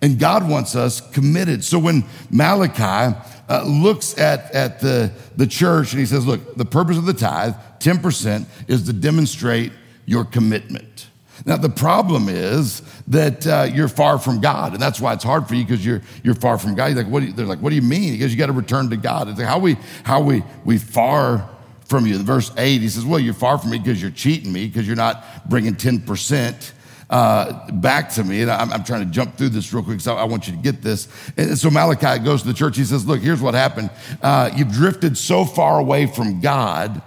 And 0.00 0.18
God 0.18 0.48
wants 0.48 0.74
us 0.74 1.00
committed. 1.00 1.62
So 1.62 1.78
when 1.78 2.04
Malachi 2.30 3.16
uh, 3.48 3.64
looks 3.64 4.18
at, 4.18 4.50
at 4.52 4.80
the, 4.80 5.12
the 5.36 5.46
church 5.46 5.92
and 5.92 6.00
he 6.00 6.06
says, 6.06 6.26
Look, 6.26 6.56
the 6.56 6.64
purpose 6.64 6.96
of 6.96 7.04
the 7.04 7.14
tithe, 7.14 7.54
10%, 7.78 8.46
is 8.66 8.84
to 8.86 8.92
demonstrate 8.92 9.72
your 10.06 10.24
commitment. 10.24 11.08
Now, 11.44 11.56
the 11.56 11.68
problem 11.68 12.28
is 12.28 12.82
that 13.08 13.46
uh, 13.46 13.68
you're 13.72 13.88
far 13.88 14.18
from 14.18 14.40
God, 14.40 14.72
and 14.74 14.82
that's 14.82 15.00
why 15.00 15.12
it's 15.12 15.24
hard 15.24 15.48
for 15.48 15.54
you 15.54 15.64
because 15.64 15.84
you're, 15.84 16.02
you're 16.22 16.34
far 16.34 16.58
from 16.58 16.74
God. 16.74 16.86
You're 16.86 17.02
like, 17.02 17.12
what 17.12 17.22
you, 17.22 17.32
they're 17.32 17.46
like, 17.46 17.60
what 17.60 17.70
do 17.70 17.76
you 17.76 17.82
mean? 17.82 18.12
Because 18.12 18.32
you 18.32 18.38
got 18.38 18.46
to 18.46 18.52
return 18.52 18.90
to 18.90 18.96
God. 18.96 19.28
It's 19.28 19.38
like, 19.38 19.48
how 19.48 19.58
we, 19.58 19.76
how 20.04 20.20
we, 20.20 20.42
we 20.64 20.78
far 20.78 21.48
from 21.84 22.06
you. 22.06 22.16
In 22.16 22.22
verse 22.22 22.50
8, 22.56 22.80
he 22.80 22.88
says, 22.88 23.04
well, 23.04 23.18
you're 23.18 23.34
far 23.34 23.58
from 23.58 23.70
me 23.70 23.78
because 23.78 24.00
you're 24.00 24.10
cheating 24.10 24.52
me 24.52 24.66
because 24.66 24.86
you're 24.86 24.96
not 24.96 25.48
bringing 25.48 25.74
10% 25.74 26.72
uh, 27.10 27.70
back 27.72 28.08
to 28.10 28.24
me. 28.24 28.40
And 28.42 28.50
I'm, 28.50 28.72
I'm, 28.72 28.84
trying 28.84 29.04
to 29.04 29.10
jump 29.10 29.36
through 29.36 29.50
this 29.50 29.72
real 29.74 29.82
quick 29.82 30.00
so 30.00 30.16
I 30.16 30.24
want 30.24 30.48
you 30.48 30.54
to 30.54 30.58
get 30.58 30.80
this. 30.80 31.08
And 31.36 31.58
so 31.58 31.70
Malachi 31.70 32.24
goes 32.24 32.40
to 32.42 32.48
the 32.48 32.54
church. 32.54 32.76
He 32.76 32.84
says, 32.84 33.06
Look, 33.06 33.20
here's 33.20 33.42
what 33.42 33.52
happened. 33.52 33.90
Uh, 34.22 34.50
you've 34.56 34.72
drifted 34.72 35.18
so 35.18 35.44
far 35.44 35.78
away 35.78 36.06
from 36.06 36.40
God. 36.40 37.02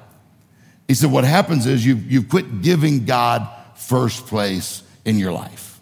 He 0.87 0.93
said, 0.93 1.11
What 1.11 1.23
happens 1.23 1.65
is 1.65 1.83
you've, 1.83 2.11
you've 2.11 2.29
quit 2.29 2.61
giving 2.61 3.05
God 3.05 3.49
first 3.75 4.27
place 4.27 4.83
in 5.05 5.17
your 5.17 5.31
life. 5.31 5.79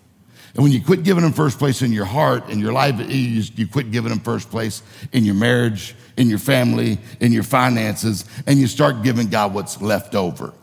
And 0.56 0.62
when 0.62 0.72
you 0.72 0.84
quit 0.84 1.04
giving 1.04 1.24
him 1.24 1.34
first 1.34 1.58
place 1.58 1.82
in 1.82 1.92
your 1.92 2.06
heart, 2.06 2.50
in 2.50 2.60
your 2.60 2.74
life, 2.74 2.96
you, 3.10 3.68
quit 3.68 3.92
giving 3.92 4.12
him 4.12 4.20
first 4.20 4.52
place 4.52 4.84
in 5.12 5.26
your 5.26 5.34
marriage, 5.34 5.96
in 6.16 6.30
your 6.30 6.38
family, 6.38 7.00
in 7.20 7.32
your 7.32 7.44
finances, 7.44 8.26
and 8.46 8.60
you 8.60 8.68
start 8.68 9.02
giving 9.02 9.30
God 9.30 9.54
what's 9.54 9.82
left 9.82 10.14
over. 10.14 10.54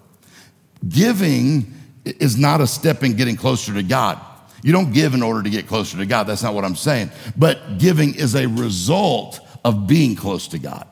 Giving 0.88 1.74
is 2.04 2.36
not 2.36 2.60
a 2.60 2.66
step 2.66 3.02
in 3.02 3.16
getting 3.16 3.36
closer 3.36 3.74
to 3.74 3.82
God. 3.82 4.20
You 4.62 4.72
don't 4.72 4.92
give 4.92 5.14
in 5.14 5.22
order 5.22 5.42
to 5.42 5.50
get 5.50 5.66
closer 5.66 5.96
to 5.96 6.06
God. 6.06 6.24
That's 6.24 6.42
not 6.42 6.54
what 6.54 6.64
I'm 6.64 6.76
saying. 6.76 7.10
But 7.36 7.78
giving 7.78 8.14
is 8.14 8.34
a 8.36 8.46
result 8.46 9.40
of 9.64 9.86
being 9.86 10.14
close 10.14 10.48
to 10.48 10.58
God. 10.58 10.86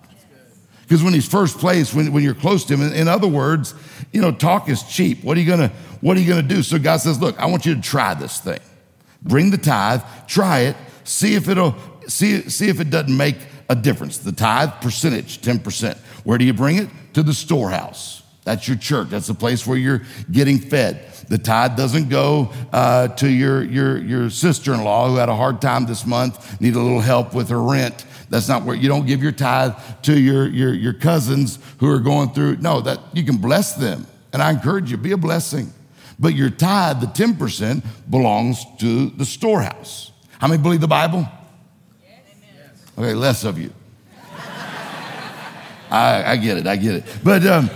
Because 0.88 1.02
when 1.02 1.12
he's 1.12 1.28
first 1.28 1.58
place, 1.58 1.92
when, 1.92 2.12
when 2.14 2.24
you're 2.24 2.32
close 2.32 2.64
to 2.64 2.74
him, 2.74 2.80
in, 2.80 2.94
in, 2.94 3.08
other 3.08 3.28
words, 3.28 3.74
you 4.10 4.22
know, 4.22 4.32
talk 4.32 4.70
is 4.70 4.82
cheap. 4.84 5.22
What 5.22 5.36
are 5.36 5.40
you 5.40 5.46
gonna, 5.46 5.68
what 6.00 6.16
are 6.16 6.20
you 6.20 6.26
gonna 6.26 6.40
do? 6.40 6.62
So 6.62 6.78
God 6.78 6.96
says, 6.96 7.20
look, 7.20 7.38
I 7.38 7.44
want 7.44 7.66
you 7.66 7.74
to 7.74 7.80
try 7.82 8.14
this 8.14 8.40
thing. 8.40 8.60
Bring 9.20 9.50
the 9.50 9.58
tithe, 9.58 10.00
try 10.26 10.60
it, 10.60 10.76
see 11.04 11.34
if 11.34 11.46
it'll, 11.46 11.74
see, 12.06 12.48
see 12.48 12.70
if 12.70 12.80
it 12.80 12.88
doesn't 12.88 13.14
make 13.14 13.36
a 13.68 13.74
difference. 13.74 14.16
The 14.16 14.32
tithe 14.32 14.70
percentage, 14.80 15.42
10%. 15.42 15.98
Where 16.24 16.38
do 16.38 16.46
you 16.46 16.54
bring 16.54 16.76
it? 16.76 16.88
To 17.12 17.22
the 17.22 17.34
storehouse. 17.34 18.22
That's 18.44 18.66
your 18.66 18.78
church. 18.78 19.10
That's 19.10 19.26
the 19.26 19.34
place 19.34 19.66
where 19.66 19.76
you're 19.76 20.04
getting 20.32 20.56
fed. 20.56 21.04
The 21.28 21.36
tithe 21.36 21.76
doesn't 21.76 22.08
go 22.08 22.50
uh, 22.72 23.08
to 23.08 23.28
your, 23.28 23.62
your, 23.62 23.98
your 23.98 24.30
sister 24.30 24.72
in 24.72 24.82
law 24.84 25.06
who 25.10 25.16
had 25.16 25.28
a 25.28 25.36
hard 25.36 25.60
time 25.60 25.84
this 25.84 26.06
month, 26.06 26.58
need 26.58 26.74
a 26.74 26.80
little 26.80 27.02
help 27.02 27.34
with 27.34 27.50
her 27.50 27.62
rent. 27.62 28.06
That's 28.28 28.48
not 28.48 28.64
where 28.64 28.76
you 28.76 28.88
don't 28.88 29.06
give 29.06 29.22
your 29.22 29.32
tithe 29.32 29.72
to 30.02 30.18
your, 30.18 30.48
your, 30.48 30.74
your 30.74 30.92
cousins 30.92 31.58
who 31.80 31.90
are 31.90 31.98
going 31.98 32.30
through. 32.30 32.56
No, 32.56 32.80
that 32.82 33.00
you 33.12 33.24
can 33.24 33.38
bless 33.38 33.74
them. 33.74 34.06
And 34.32 34.42
I 34.42 34.50
encourage 34.50 34.90
you, 34.90 34.96
be 34.96 35.12
a 35.12 35.16
blessing. 35.16 35.72
But 36.18 36.34
your 36.34 36.50
tithe, 36.50 37.00
the 37.00 37.06
10%, 37.06 37.82
belongs 38.10 38.64
to 38.80 39.10
the 39.10 39.24
storehouse. 39.24 40.12
How 40.38 40.48
many 40.48 40.62
believe 40.62 40.80
the 40.80 40.88
Bible? 40.88 41.26
Okay, 42.98 43.14
less 43.14 43.44
of 43.44 43.58
you. 43.58 43.72
I, 45.90 46.32
I, 46.32 46.36
get 46.36 46.58
it, 46.58 46.66
I 46.66 46.76
get 46.76 46.96
it. 46.96 47.04
But 47.22 47.46
um, 47.46 47.70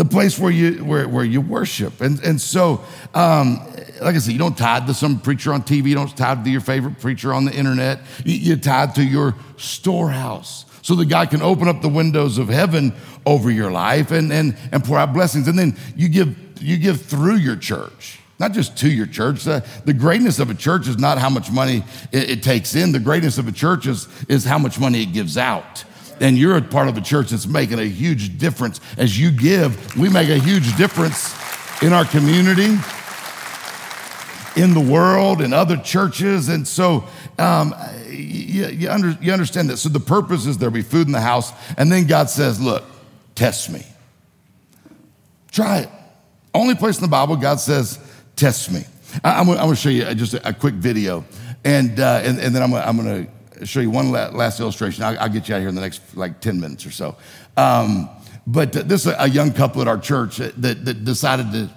the 0.00 0.04
place 0.06 0.38
where 0.38 0.50
you 0.50 0.82
where, 0.82 1.06
where 1.06 1.26
you 1.26 1.42
worship. 1.42 2.00
And 2.00 2.18
and 2.24 2.40
so 2.40 2.82
um, 3.12 3.56
like 4.00 4.14
I 4.14 4.18
said, 4.18 4.32
you 4.32 4.38
don't 4.38 4.56
tithe 4.56 4.86
to 4.86 4.94
some 4.94 5.20
preacher 5.20 5.52
on 5.52 5.62
TV, 5.62 5.88
you 5.88 5.94
don't 5.94 6.16
tithe 6.16 6.42
to 6.44 6.50
your 6.50 6.62
favorite 6.62 6.98
preacher 7.00 7.34
on 7.34 7.44
the 7.44 7.52
internet. 7.52 8.00
You, 8.24 8.34
you 8.34 8.56
to 8.56 9.04
your 9.04 9.34
storehouse. 9.58 10.64
So 10.80 10.94
that 10.94 11.10
God 11.10 11.28
can 11.28 11.42
open 11.42 11.68
up 11.68 11.82
the 11.82 11.90
windows 11.90 12.38
of 12.38 12.48
heaven 12.48 12.94
over 13.26 13.50
your 13.50 13.70
life 13.70 14.10
and, 14.10 14.32
and, 14.32 14.56
and 14.72 14.82
pour 14.82 14.96
out 14.96 15.12
blessings. 15.12 15.46
And 15.46 15.58
then 15.58 15.76
you 15.94 16.08
give 16.08 16.34
you 16.62 16.78
give 16.78 17.02
through 17.02 17.36
your 17.36 17.56
church 17.56 18.20
not 18.38 18.52
just 18.52 18.78
to 18.78 18.88
your 18.88 19.04
church. 19.04 19.44
The, 19.44 19.62
the, 19.84 19.92
greatness 19.92 20.38
of 20.38 20.48
a 20.48 20.54
church 20.54 20.88
is 20.88 20.96
not 20.96 21.18
how 21.18 21.28
much 21.28 21.50
money 21.50 21.84
it, 22.10 22.30
it, 22.30 22.42
takes 22.42 22.74
in. 22.74 22.92
The 22.92 22.98
greatness 22.98 23.36
of 23.36 23.46
a 23.46 23.52
church 23.52 23.86
is, 23.86 24.08
is 24.30 24.46
how 24.46 24.58
much 24.58 24.80
money 24.80 25.02
it 25.02 25.12
gives 25.12 25.36
out 25.36 25.84
and 26.20 26.36
you're 26.36 26.56
a 26.56 26.62
part 26.62 26.88
of 26.88 26.96
a 26.96 27.00
church 27.00 27.30
that's 27.30 27.46
making 27.46 27.78
a 27.78 27.84
huge 27.84 28.38
difference. 28.38 28.80
As 28.98 29.18
you 29.18 29.30
give, 29.30 29.96
we 29.96 30.08
make 30.10 30.28
a 30.28 30.38
huge 30.38 30.76
difference 30.76 31.34
in 31.82 31.94
our 31.94 32.04
community, 32.04 32.76
in 34.56 34.74
the 34.74 34.86
world, 34.86 35.40
in 35.40 35.54
other 35.54 35.78
churches. 35.78 36.50
And 36.50 36.68
so 36.68 37.04
um, 37.38 37.74
you, 38.08 38.66
you, 38.66 38.90
under, 38.90 39.16
you 39.22 39.32
understand 39.32 39.70
that. 39.70 39.78
So 39.78 39.88
the 39.88 39.98
purpose 39.98 40.44
is 40.46 40.58
there'll 40.58 40.74
be 40.74 40.82
food 40.82 41.06
in 41.06 41.12
the 41.12 41.20
house. 41.20 41.52
And 41.78 41.90
then 41.90 42.06
God 42.06 42.28
says, 42.28 42.60
Look, 42.60 42.84
test 43.34 43.70
me. 43.70 43.86
Try 45.50 45.80
it. 45.80 45.88
Only 46.52 46.74
place 46.74 46.98
in 46.98 47.02
the 47.02 47.08
Bible 47.08 47.36
God 47.36 47.60
says, 47.60 47.98
Test 48.36 48.70
me. 48.70 48.84
I, 49.24 49.40
am 49.40 49.46
going 49.46 49.58
to 49.58 49.74
show 49.74 49.88
you 49.88 50.04
just 50.14 50.34
a, 50.34 50.48
a 50.48 50.52
quick 50.52 50.74
video. 50.74 51.24
And, 51.64 51.98
uh, 51.98 52.20
and, 52.22 52.38
and 52.38 52.54
then 52.54 52.62
I'm, 52.62 52.74
I'm 52.74 52.96
going 52.96 53.24
to 53.24 53.30
show 53.64 53.80
you 53.80 53.90
one 53.90 54.10
last 54.10 54.60
illustration. 54.60 55.04
I'll, 55.04 55.18
I'll, 55.18 55.28
get 55.28 55.48
you 55.48 55.54
out 55.54 55.60
here 55.60 55.68
in 55.68 55.74
the 55.74 55.80
next 55.80 56.16
like 56.16 56.40
10 56.40 56.60
minutes 56.60 56.86
or 56.86 56.90
so. 56.90 57.16
Um, 57.56 58.08
but 58.46 58.72
this 58.72 59.06
is 59.06 59.14
a 59.18 59.28
young 59.28 59.52
couple 59.52 59.82
at 59.82 59.88
our 59.88 59.98
church 59.98 60.38
that, 60.38 60.84
that 60.84 61.04
decided 61.04 61.52
to 61.52 61.70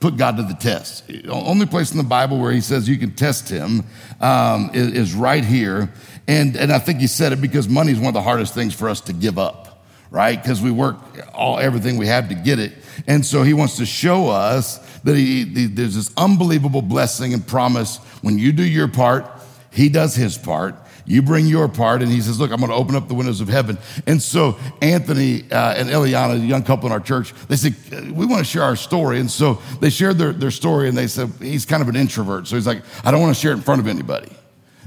put 0.00 0.16
God 0.16 0.36
to 0.36 0.42
the 0.42 0.54
test. 0.54 1.10
Only 1.28 1.66
place 1.66 1.90
in 1.90 1.98
the 1.98 2.04
Bible 2.04 2.38
where 2.38 2.52
he 2.52 2.60
says 2.60 2.88
you 2.88 2.98
can 2.98 3.14
test 3.14 3.48
him 3.48 3.84
um, 4.20 4.70
is, 4.72 4.92
is, 4.92 5.14
right 5.14 5.44
here. 5.44 5.92
And, 6.26 6.56
and 6.56 6.72
I 6.72 6.78
think 6.78 7.00
he 7.00 7.06
said 7.06 7.32
it 7.32 7.40
because 7.40 7.68
money 7.68 7.92
is 7.92 7.98
one 7.98 8.08
of 8.08 8.14
the 8.14 8.22
hardest 8.22 8.54
things 8.54 8.74
for 8.74 8.88
us 8.88 9.00
to 9.02 9.12
give 9.12 9.38
up, 9.38 9.84
right? 10.10 10.40
Because 10.40 10.62
we 10.62 10.70
work 10.70 10.98
all 11.34 11.58
everything 11.58 11.96
we 11.96 12.06
have 12.06 12.28
to 12.28 12.34
get 12.34 12.58
it. 12.58 12.72
And 13.06 13.24
so 13.24 13.42
he 13.42 13.54
wants 13.54 13.76
to 13.78 13.86
show 13.86 14.28
us 14.28 14.78
that 15.00 15.16
he, 15.16 15.44
he, 15.44 15.66
there's 15.66 15.94
this 15.94 16.12
unbelievable 16.16 16.82
blessing 16.82 17.34
and 17.34 17.46
promise 17.46 17.96
when 18.22 18.38
you 18.38 18.52
do 18.52 18.64
your 18.64 18.88
part, 18.88 19.26
he 19.72 19.88
does 19.88 20.14
his 20.14 20.38
part. 20.38 20.76
You 21.08 21.22
bring 21.22 21.46
your 21.46 21.68
part. 21.68 22.02
And 22.02 22.12
he 22.12 22.20
says, 22.20 22.38
Look, 22.38 22.52
I'm 22.52 22.58
going 22.58 22.70
to 22.70 22.76
open 22.76 22.94
up 22.94 23.08
the 23.08 23.14
windows 23.14 23.40
of 23.40 23.48
heaven. 23.48 23.78
And 24.06 24.22
so 24.22 24.58
Anthony 24.82 25.50
uh, 25.50 25.74
and 25.74 25.88
Eliana, 25.88 26.34
a 26.34 26.38
young 26.38 26.62
couple 26.62 26.86
in 26.86 26.92
our 26.92 27.00
church, 27.00 27.32
they 27.48 27.56
said, 27.56 27.74
We 28.12 28.26
want 28.26 28.40
to 28.40 28.44
share 28.44 28.62
our 28.62 28.76
story. 28.76 29.18
And 29.18 29.30
so 29.30 29.54
they 29.80 29.88
shared 29.88 30.18
their, 30.18 30.32
their 30.32 30.50
story 30.50 30.88
and 30.88 30.96
they 30.96 31.06
said, 31.06 31.32
He's 31.40 31.64
kind 31.64 31.82
of 31.82 31.88
an 31.88 31.96
introvert. 31.96 32.46
So 32.46 32.56
he's 32.56 32.66
like, 32.66 32.82
I 33.04 33.10
don't 33.10 33.22
want 33.22 33.34
to 33.34 33.40
share 33.40 33.52
it 33.52 33.56
in 33.56 33.62
front 33.62 33.80
of 33.80 33.88
anybody. 33.88 34.30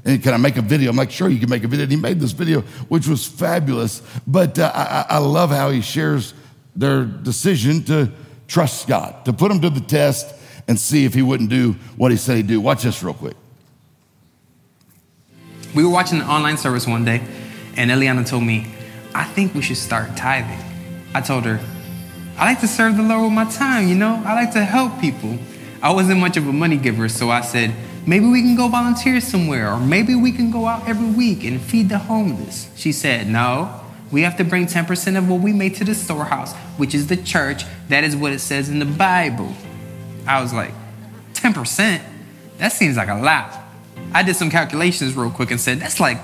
And 0.05 0.21
can 0.21 0.33
I 0.33 0.37
make 0.37 0.57
a 0.57 0.61
video? 0.61 0.89
I'm 0.89 0.95
like, 0.95 1.11
sure, 1.11 1.29
you 1.29 1.39
can 1.39 1.49
make 1.49 1.63
a 1.63 1.67
video. 1.67 1.83
And 1.83 1.91
he 1.91 1.97
made 1.97 2.19
this 2.19 2.31
video, 2.31 2.61
which 2.87 3.07
was 3.07 3.27
fabulous. 3.27 4.01
But 4.25 4.57
uh, 4.57 4.71
I, 4.73 5.15
I 5.15 5.17
love 5.19 5.49
how 5.51 5.69
he 5.69 5.81
shares 5.81 6.33
their 6.75 7.03
decision 7.03 7.83
to 7.83 8.11
trust 8.47 8.87
God, 8.87 9.25
to 9.25 9.33
put 9.33 9.51
him 9.51 9.61
to 9.61 9.69
the 9.69 9.81
test 9.81 10.33
and 10.67 10.79
see 10.79 11.05
if 11.05 11.13
he 11.13 11.21
wouldn't 11.21 11.49
do 11.49 11.73
what 11.97 12.11
he 12.11 12.17
said 12.17 12.37
he'd 12.37 12.47
do. 12.47 12.59
Watch 12.61 12.83
this 12.83 13.03
real 13.03 13.13
quick 13.13 13.35
we 15.73 15.83
were 15.83 15.89
watching 15.89 16.19
an 16.19 16.27
online 16.27 16.57
service 16.57 16.87
one 16.87 17.05
day, 17.05 17.21
and 17.77 17.91
Eliana 17.91 18.27
told 18.27 18.43
me, 18.43 18.67
I 19.13 19.23
think 19.23 19.53
we 19.53 19.61
should 19.61 19.77
start 19.77 20.15
tithing. 20.15 20.59
I 21.13 21.21
told 21.21 21.45
her, 21.45 21.59
I 22.37 22.45
like 22.45 22.59
to 22.61 22.67
serve 22.67 22.97
the 22.97 23.03
Lord 23.03 23.23
with 23.23 23.33
my 23.33 23.49
time, 23.51 23.87
you 23.87 23.95
know? 23.95 24.21
I 24.25 24.33
like 24.33 24.53
to 24.53 24.63
help 24.63 24.99
people. 24.99 25.37
I 25.81 25.91
wasn't 25.91 26.19
much 26.19 26.37
of 26.37 26.47
a 26.47 26.53
money 26.53 26.77
giver, 26.77 27.09
so 27.09 27.29
I 27.29 27.41
said, 27.41 27.73
maybe 28.05 28.25
we 28.25 28.41
can 28.41 28.55
go 28.55 28.67
volunteer 28.67 29.21
somewhere, 29.21 29.71
or 29.71 29.79
maybe 29.79 30.15
we 30.15 30.31
can 30.31 30.51
go 30.51 30.65
out 30.65 30.87
every 30.87 31.11
week 31.11 31.43
and 31.43 31.61
feed 31.61 31.89
the 31.89 31.97
homeless. 31.97 32.69
She 32.75 32.91
said, 32.91 33.27
No, 33.27 33.81
we 34.11 34.21
have 34.21 34.37
to 34.37 34.43
bring 34.43 34.65
10% 34.65 35.17
of 35.17 35.29
what 35.29 35.41
we 35.41 35.53
make 35.53 35.75
to 35.77 35.83
the 35.83 35.95
storehouse, 35.95 36.53
which 36.77 36.93
is 36.93 37.07
the 37.07 37.17
church. 37.17 37.63
That 37.89 38.03
is 38.03 38.15
what 38.15 38.31
it 38.33 38.39
says 38.39 38.69
in 38.69 38.79
the 38.79 38.85
Bible. 38.85 39.53
I 40.27 40.41
was 40.41 40.53
like, 40.53 40.73
10%? 41.33 42.01
That 42.57 42.71
seems 42.71 42.97
like 42.97 43.09
a 43.09 43.15
lot. 43.15 43.60
I 44.13 44.23
did 44.23 44.35
some 44.35 44.49
calculations 44.49 45.15
real 45.15 45.29
quick 45.29 45.51
and 45.51 45.59
said, 45.59 45.79
that's 45.79 45.99
like 45.99 46.17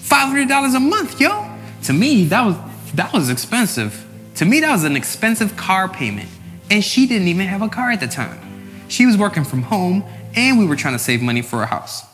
$500 0.00 0.74
a 0.74 0.80
month, 0.80 1.20
yo. 1.20 1.48
To 1.84 1.92
me, 1.92 2.24
that 2.24 2.44
was, 2.44 2.56
that 2.94 3.12
was 3.12 3.30
expensive. 3.30 4.04
To 4.36 4.44
me, 4.44 4.60
that 4.60 4.72
was 4.72 4.84
an 4.84 4.96
expensive 4.96 5.56
car 5.56 5.88
payment. 5.88 6.28
And 6.70 6.84
she 6.84 7.06
didn't 7.06 7.28
even 7.28 7.46
have 7.46 7.62
a 7.62 7.68
car 7.68 7.90
at 7.90 8.00
the 8.00 8.08
time. 8.08 8.40
She 8.88 9.06
was 9.06 9.16
working 9.16 9.44
from 9.44 9.62
home 9.62 10.04
and 10.34 10.58
we 10.58 10.66
were 10.66 10.76
trying 10.76 10.94
to 10.94 10.98
save 10.98 11.22
money 11.22 11.42
for 11.42 11.62
a 11.62 11.66
house. 11.66 12.04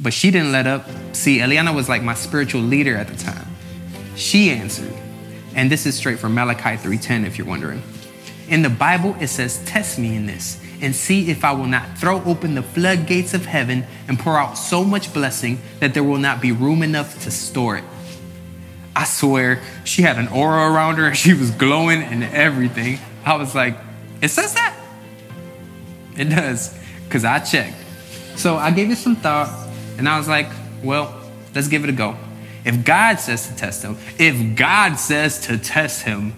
But 0.00 0.12
she 0.12 0.30
didn't 0.30 0.52
let 0.52 0.66
up. 0.66 0.86
See, 1.12 1.38
Eliana 1.38 1.74
was 1.74 1.88
like 1.88 2.02
my 2.02 2.14
spiritual 2.14 2.60
leader 2.60 2.96
at 2.96 3.08
the 3.08 3.16
time. 3.16 3.46
She 4.14 4.50
answered. 4.50 4.92
And 5.54 5.70
this 5.70 5.86
is 5.86 5.94
straight 5.94 6.18
from 6.18 6.34
Malachi 6.34 6.76
3:10 6.76 7.24
if 7.24 7.38
you're 7.38 7.46
wondering. 7.46 7.82
In 8.48 8.62
the 8.62 8.68
Bible 8.68 9.16
it 9.20 9.28
says, 9.28 9.58
"Test 9.64 9.98
me 9.98 10.14
in 10.14 10.26
this 10.26 10.60
and 10.80 10.94
see 10.94 11.30
if 11.30 11.44
I 11.44 11.52
will 11.52 11.66
not 11.66 11.98
throw 11.98 12.22
open 12.24 12.54
the 12.54 12.62
floodgates 12.62 13.34
of 13.34 13.46
heaven 13.46 13.84
and 14.08 14.18
pour 14.18 14.38
out 14.38 14.58
so 14.58 14.84
much 14.84 15.12
blessing 15.12 15.60
that 15.80 15.94
there 15.94 16.04
will 16.04 16.18
not 16.18 16.40
be 16.40 16.52
room 16.52 16.82
enough 16.82 17.22
to 17.24 17.30
store 17.30 17.76
it." 17.78 17.84
I 18.94 19.04
swear, 19.04 19.62
she 19.84 20.02
had 20.02 20.18
an 20.18 20.28
aura 20.28 20.70
around 20.70 20.96
her 20.96 21.06
and 21.08 21.16
she 21.24 21.34
was 21.34 21.50
glowing 21.50 22.02
and 22.02 22.24
everything. 22.24 22.98
I 23.24 23.36
was 23.36 23.54
like, 23.54 23.76
"It 24.20 24.28
says 24.28 24.54
that?" 24.54 24.74
It 26.16 26.30
does, 26.30 26.76
because 27.04 27.24
I 27.24 27.38
checked. 27.40 27.76
So 28.36 28.56
I 28.56 28.70
gave 28.70 28.90
it 28.90 28.96
some 28.96 29.16
thought 29.16 29.50
and 29.98 30.08
I 30.08 30.18
was 30.18 30.28
like, 30.28 30.48
well, 30.82 31.14
let's 31.54 31.68
give 31.68 31.84
it 31.84 31.90
a 31.90 31.92
go. 31.92 32.16
If 32.64 32.84
God 32.84 33.20
says 33.20 33.48
to 33.48 33.56
test 33.56 33.82
him, 33.82 33.96
if 34.18 34.56
God 34.56 34.96
says 34.96 35.40
to 35.46 35.58
test 35.58 36.02
him, 36.02 36.34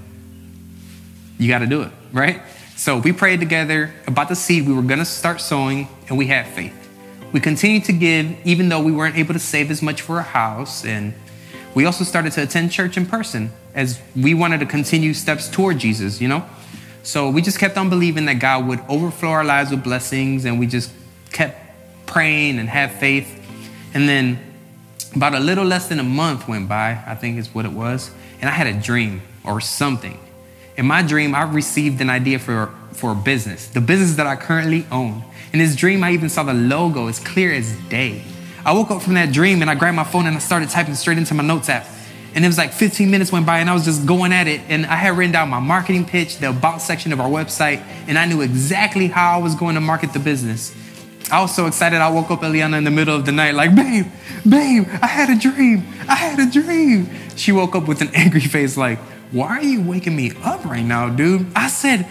you 1.39 1.49
got 1.49 1.61
to 1.61 1.67
do 1.67 1.83
it, 1.83 1.93
right? 2.13 2.43
So 2.79 2.97
we 2.97 3.13
prayed 3.13 3.41
together 3.41 3.93
about 4.07 4.29
the 4.29 4.37
seed 4.37 4.65
we 4.65 4.73
were 4.73 4.83
going 4.83 5.01
to 5.01 5.05
start 5.05 5.41
sowing, 5.41 5.89
and 6.09 6.17
we 6.17 6.29
had 6.29 6.47
faith. 6.47 6.89
We 7.33 7.41
continued 7.41 7.85
to 7.87 7.93
give, 7.93 8.37
even 8.47 8.69
though 8.69 8.81
we 8.81 8.93
weren't 8.93 9.17
able 9.17 9.35
to 9.35 9.41
save 9.41 9.73
as 9.73 9.83
much 9.83 10.01
for 10.01 10.21
a 10.21 10.23
house. 10.23 10.85
And 10.85 11.13
we 11.75 11.87
also 11.87 12.05
started 12.05 12.35
to 12.35 12.45
attend 12.45 12.71
church 12.71 12.97
in 12.97 13.05
person 13.05 13.51
as 13.75 14.01
we 14.15 14.33
wanted 14.33 14.61
to 14.61 14.67
continue 14.67 15.13
steps 15.13 15.49
toward 15.49 15.81
Jesus, 15.81 16.21
you 16.21 16.29
know? 16.29 16.47
So 17.03 17.31
we 17.31 17.43
just 17.43 17.59
kept 17.59 17.77
on 17.77 17.91
believing 17.91 18.27
that 18.27 18.35
God 18.35 18.69
would 18.69 18.81
overflow 18.89 19.31
our 19.31 19.45
lives 19.45 19.73
with 19.73 19.83
blessings, 19.83 20.45
and 20.45 20.61
we 20.61 20.69
just 20.69 20.93
kept 21.33 21.59
praying 22.07 22.61
and 22.61 22.69
have 22.69 22.93
faith. 22.93 23.45
And 23.93 24.09
then 24.09 24.39
about 25.17 25.35
a 25.35 25.41
little 25.41 25.65
less 25.65 25.89
than 25.89 25.99
a 25.99 26.05
month 26.05 26.47
went 26.47 26.69
by, 26.69 27.03
I 27.05 27.17
think 27.17 27.39
is 27.39 27.53
what 27.53 27.65
it 27.65 27.73
was, 27.73 28.13
and 28.41 28.49
I 28.49 28.53
had 28.53 28.69
a 28.69 28.81
dream 28.81 29.23
or 29.43 29.61
something. 29.61 30.21
In 30.79 30.87
my 30.87 31.03
dream, 31.03 31.35
I 31.35 31.43
received 31.43 32.01
an 32.01 32.09
idea 32.09 32.39
for, 32.39 32.73
for 32.93 33.11
a 33.11 33.15
business, 33.17 33.67
the 33.67 33.81
business 33.81 34.15
that 34.15 34.29
I 34.29 34.37
currently 34.37 34.87
own. 34.93 35.25
In 35.53 35.59
this 35.59 35.75
dream, 35.75 36.05
I 36.05 36.13
even 36.13 36.29
saw 36.29 36.45
the 36.45 36.55
logo 36.55 37.09
as 37.09 37.19
clear 37.19 37.53
as 37.53 37.77
day. 37.89 38.23
I 38.65 38.73
woke 38.73 38.93
up 38.93 39.03
from 39.03 39.15
that 39.15 39.33
dream 39.33 39.61
and 39.61 39.69
I 39.69 39.75
grabbed 39.75 39.97
my 39.97 40.05
phone 40.05 40.27
and 40.27 40.37
I 40.37 40.39
started 40.39 40.71
typing 40.71 40.95
straight 40.95 41.19
into 41.19 41.35
my 41.35 41.43
notes 41.43 41.69
app. 41.69 41.85
And 42.33 42.45
it 42.45 42.49
was 42.49 42.59
like 42.59 42.73
15 42.73 43.11
minutes 43.11 43.33
went 43.33 43.45
by 43.45 43.59
and 43.59 43.69
I 43.69 43.75
was 43.75 43.87
just 43.87 44.07
going 44.07 44.33
at 44.33 44.47
it. 44.47 44.61
And 44.69 44.87
I 44.87 44.95
had 44.95 45.17
written 45.19 45.33
down 45.33 45.49
my 45.49 45.59
marketing 45.59 46.05
pitch, 46.05 46.39
the 46.39 46.51
about 46.51 46.81
section 46.81 47.13
of 47.13 47.21
our 47.21 47.29
website, 47.29 47.83
and 48.07 48.17
I 48.17 48.27
knew 48.27 48.41
exactly 48.43 49.09
how 49.09 49.37
I 49.37 49.43
was 49.43 49.57
going 49.57 49.75
to 49.75 49.81
market 49.81 50.13
the 50.13 50.21
business. 50.21 50.73
I 51.33 51.41
was 51.41 51.53
so 51.53 51.67
excited. 51.67 52.01
I 52.01 52.09
woke 52.09 52.31
up 52.31 52.43
Eliana 52.43 52.79
in 52.79 52.85
the 52.85 52.93
middle 52.93 53.17
of 53.17 53.27
the 53.27 53.33
night, 53.33 53.55
like, 53.55 53.75
babe, 53.75 54.07
babe, 54.49 54.87
I 55.03 55.09
had 55.09 55.29
a 55.29 55.37
dream. 55.37 55.89
I 56.09 56.15
had 56.15 56.39
a 56.39 56.49
dream. 56.49 57.11
She 57.35 57.51
woke 57.51 57.75
up 57.75 57.89
with 57.89 58.01
an 58.01 58.11
angry 58.15 58.41
face, 58.41 58.77
like, 58.77 59.01
why 59.31 59.59
are 59.59 59.63
you 59.63 59.83
waking 59.83 60.17
me 60.17 60.33
up 60.43 60.65
right 60.65 60.85
now, 60.85 61.09
dude? 61.09 61.47
I 61.55 61.69
said, 61.69 62.07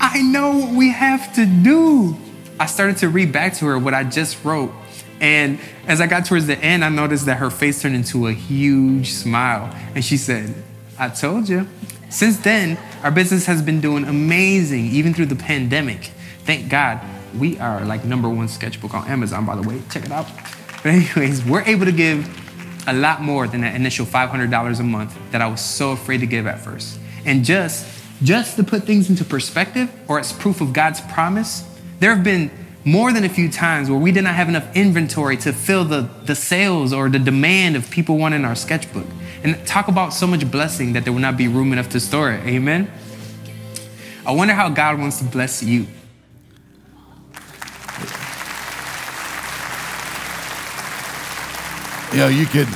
I 0.00 0.22
know 0.22 0.58
what 0.58 0.74
we 0.74 0.90
have 0.90 1.34
to 1.34 1.46
do. 1.46 2.16
I 2.58 2.66
started 2.66 2.98
to 2.98 3.08
read 3.08 3.32
back 3.32 3.54
to 3.54 3.66
her 3.66 3.78
what 3.78 3.94
I 3.94 4.04
just 4.04 4.44
wrote. 4.44 4.72
And 5.20 5.60
as 5.86 6.00
I 6.00 6.06
got 6.06 6.26
towards 6.26 6.46
the 6.46 6.58
end, 6.58 6.84
I 6.84 6.88
noticed 6.88 7.26
that 7.26 7.38
her 7.38 7.50
face 7.50 7.82
turned 7.82 7.94
into 7.94 8.26
a 8.26 8.32
huge 8.32 9.12
smile. 9.12 9.74
And 9.94 10.04
she 10.04 10.16
said, 10.16 10.54
I 10.98 11.08
told 11.08 11.48
you. 11.48 11.68
Since 12.10 12.38
then, 12.38 12.78
our 13.02 13.10
business 13.10 13.46
has 13.46 13.62
been 13.62 13.80
doing 13.80 14.04
amazing, 14.04 14.86
even 14.86 15.14
through 15.14 15.26
the 15.26 15.36
pandemic. 15.36 16.10
Thank 16.44 16.68
God 16.68 17.00
we 17.38 17.58
are 17.58 17.84
like 17.84 18.04
number 18.04 18.28
one 18.28 18.48
sketchbook 18.48 18.94
on 18.94 19.08
Amazon, 19.08 19.46
by 19.46 19.56
the 19.56 19.62
way. 19.62 19.80
Check 19.90 20.04
it 20.04 20.12
out. 20.12 20.26
But, 20.82 20.86
anyways, 20.86 21.44
we're 21.44 21.62
able 21.62 21.86
to 21.86 21.92
give 21.92 22.41
a 22.86 22.92
lot 22.92 23.22
more 23.22 23.46
than 23.46 23.60
that 23.62 23.74
initial 23.74 24.04
$500 24.06 24.80
a 24.80 24.82
month 24.82 25.16
that 25.30 25.40
I 25.40 25.46
was 25.46 25.60
so 25.60 25.92
afraid 25.92 26.18
to 26.18 26.26
give 26.26 26.46
at 26.46 26.58
first. 26.58 26.98
And 27.24 27.44
just, 27.44 27.86
just 28.22 28.56
to 28.56 28.64
put 28.64 28.84
things 28.84 29.08
into 29.08 29.24
perspective 29.24 29.90
or 30.08 30.18
as 30.18 30.32
proof 30.32 30.60
of 30.60 30.72
God's 30.72 31.00
promise, 31.00 31.64
there 32.00 32.14
have 32.14 32.24
been 32.24 32.50
more 32.84 33.12
than 33.12 33.24
a 33.24 33.28
few 33.28 33.48
times 33.48 33.88
where 33.88 33.98
we 33.98 34.10
did 34.10 34.24
not 34.24 34.34
have 34.34 34.48
enough 34.48 34.76
inventory 34.76 35.36
to 35.36 35.52
fill 35.52 35.84
the, 35.84 36.08
the 36.24 36.34
sales 36.34 36.92
or 36.92 37.08
the 37.08 37.18
demand 37.18 37.76
of 37.76 37.88
people 37.90 38.18
wanting 38.18 38.44
our 38.44 38.56
sketchbook. 38.56 39.06
And 39.44 39.64
talk 39.66 39.88
about 39.88 40.12
so 40.12 40.26
much 40.26 40.48
blessing 40.50 40.92
that 40.94 41.04
there 41.04 41.12
will 41.12 41.20
not 41.20 41.36
be 41.36 41.48
room 41.48 41.72
enough 41.72 41.88
to 41.90 42.00
store 42.00 42.32
it. 42.32 42.44
Amen? 42.46 42.90
I 44.24 44.32
wonder 44.32 44.54
how 44.54 44.68
God 44.68 44.98
wants 44.98 45.18
to 45.18 45.24
bless 45.24 45.62
you. 45.62 45.86
You 52.12 52.18
know, 52.18 52.28
you 52.28 52.44
could, 52.44 52.68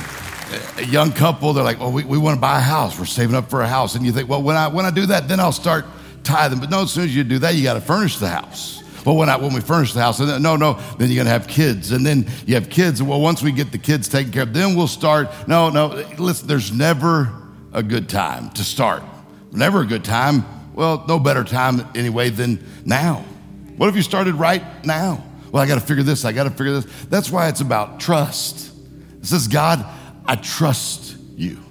a 0.77 0.85
young 0.85 1.11
couple, 1.11 1.53
they're 1.53 1.63
like, 1.63 1.79
well, 1.79 1.91
we, 1.91 2.03
we 2.03 2.17
want 2.17 2.35
to 2.35 2.41
buy 2.41 2.57
a 2.57 2.61
house. 2.61 2.97
We're 2.97 3.05
saving 3.05 3.35
up 3.35 3.51
for 3.51 3.61
a 3.61 3.67
house. 3.67 3.93
And 3.93 4.03
you 4.03 4.11
think, 4.11 4.27
well, 4.27 4.41
when 4.41 4.55
I, 4.55 4.67
when 4.67 4.83
I 4.83 4.89
do 4.89 5.05
that, 5.05 5.27
then 5.27 5.39
I'll 5.39 5.51
start 5.51 5.85
tithing. 6.23 6.59
But 6.59 6.71
no, 6.71 6.81
as 6.81 6.91
soon 6.91 7.03
as 7.03 7.15
you 7.15 7.23
do 7.23 7.37
that, 7.39 7.53
you 7.53 7.61
got 7.61 7.75
to 7.75 7.81
furnish 7.81 8.17
the 8.17 8.29
house. 8.29 8.81
Well, 9.05 9.15
when, 9.15 9.29
I, 9.29 9.37
when 9.37 9.53
we 9.53 9.61
furnish 9.61 9.93
the 9.93 10.01
house, 10.01 10.17
then, 10.17 10.41
no, 10.41 10.55
no, 10.55 10.73
then 10.97 11.09
you're 11.09 11.23
going 11.23 11.27
to 11.27 11.31
have 11.31 11.47
kids. 11.47 11.91
And 11.91 12.03
then 12.03 12.27
you 12.47 12.55
have 12.55 12.67
kids. 12.71 13.03
Well, 13.03 13.21
once 13.21 13.43
we 13.43 13.51
get 13.51 13.71
the 13.71 13.77
kids 13.77 14.09
taken 14.09 14.31
care 14.31 14.41
of, 14.41 14.55
then 14.55 14.75
we'll 14.75 14.87
start. 14.87 15.29
No, 15.47 15.69
no, 15.69 15.89
listen, 16.17 16.47
there's 16.47 16.71
never 16.71 17.31
a 17.73 17.83
good 17.83 18.09
time 18.09 18.49
to 18.51 18.63
start. 18.63 19.03
Never 19.51 19.81
a 19.81 19.85
good 19.85 20.03
time. 20.03 20.45
Well, 20.73 21.05
no 21.07 21.19
better 21.19 21.43
time 21.43 21.87
anyway 21.93 22.31
than 22.31 22.65
now. 22.85 23.23
What 23.75 23.87
if 23.87 23.95
you 23.95 24.01
started 24.01 24.33
right 24.33 24.63
now? 24.83 25.23
Well, 25.51 25.61
I 25.61 25.67
got 25.67 25.75
to 25.75 25.85
figure 25.85 26.03
this, 26.03 26.25
I 26.25 26.31
got 26.31 26.45
to 26.45 26.49
figure 26.49 26.73
this. 26.73 27.05
That's 27.05 27.29
why 27.29 27.49
it's 27.49 27.61
about 27.61 27.99
trust. 27.99 28.73
It 29.27 29.31
says, 29.31 29.49
God, 29.49 29.85
I 30.25 30.37
trust 30.37 31.17
you. 31.35 31.61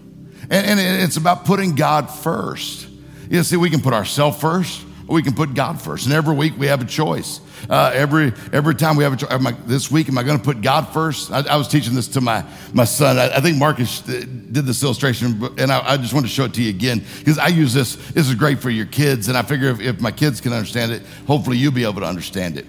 And, 0.50 0.78
and 0.78 1.02
it's 1.02 1.16
about 1.16 1.46
putting 1.46 1.74
God 1.74 2.10
first. 2.10 2.86
You 3.30 3.38
know, 3.38 3.42
see, 3.42 3.56
we 3.56 3.70
can 3.70 3.80
put 3.80 3.94
ourselves 3.94 4.38
first, 4.38 4.84
or 5.08 5.14
we 5.14 5.22
can 5.22 5.32
put 5.32 5.54
God 5.54 5.80
first. 5.80 6.04
And 6.04 6.14
every 6.14 6.34
week 6.34 6.52
we 6.58 6.66
have 6.66 6.82
a 6.82 6.84
choice. 6.84 7.40
Uh, 7.70 7.92
every 7.94 8.34
every 8.52 8.74
time 8.74 8.94
we 8.94 9.04
have 9.04 9.14
a 9.14 9.16
choice. 9.16 9.30
I, 9.30 9.52
this 9.64 9.90
week, 9.90 10.10
am 10.10 10.18
I 10.18 10.22
going 10.22 10.36
to 10.36 10.44
put 10.44 10.60
God 10.60 10.82
first? 10.92 11.32
I, 11.32 11.46
I, 11.48 11.56
was 11.56 11.66
teaching 11.66 11.94
this 11.94 12.08
to 12.08 12.20
my 12.20 12.44
my 12.74 12.84
son. 12.84 13.16
I, 13.16 13.36
I, 13.36 13.40
think 13.40 13.56
Marcus 13.56 14.02
did 14.02 14.52
this 14.52 14.82
illustration, 14.82 15.42
and 15.56 15.72
I, 15.72 15.92
I 15.92 15.96
just 15.96 16.12
want 16.12 16.26
to 16.26 16.30
show 16.30 16.44
it 16.44 16.52
to 16.54 16.62
you 16.62 16.68
again 16.68 17.06
because 17.20 17.38
I 17.38 17.46
use 17.46 17.72
this. 17.72 17.96
This 18.10 18.28
is 18.28 18.34
great 18.34 18.58
for 18.58 18.68
your 18.68 18.84
kids, 18.84 19.28
and 19.28 19.38
I 19.38 19.40
figure 19.40 19.70
if, 19.70 19.80
if 19.80 19.98
my 20.02 20.12
kids 20.12 20.42
can 20.42 20.52
understand 20.52 20.92
it, 20.92 21.00
hopefully 21.26 21.56
you'll 21.56 21.72
be 21.72 21.84
able 21.84 22.02
to 22.02 22.06
understand 22.06 22.58
it. 22.58 22.66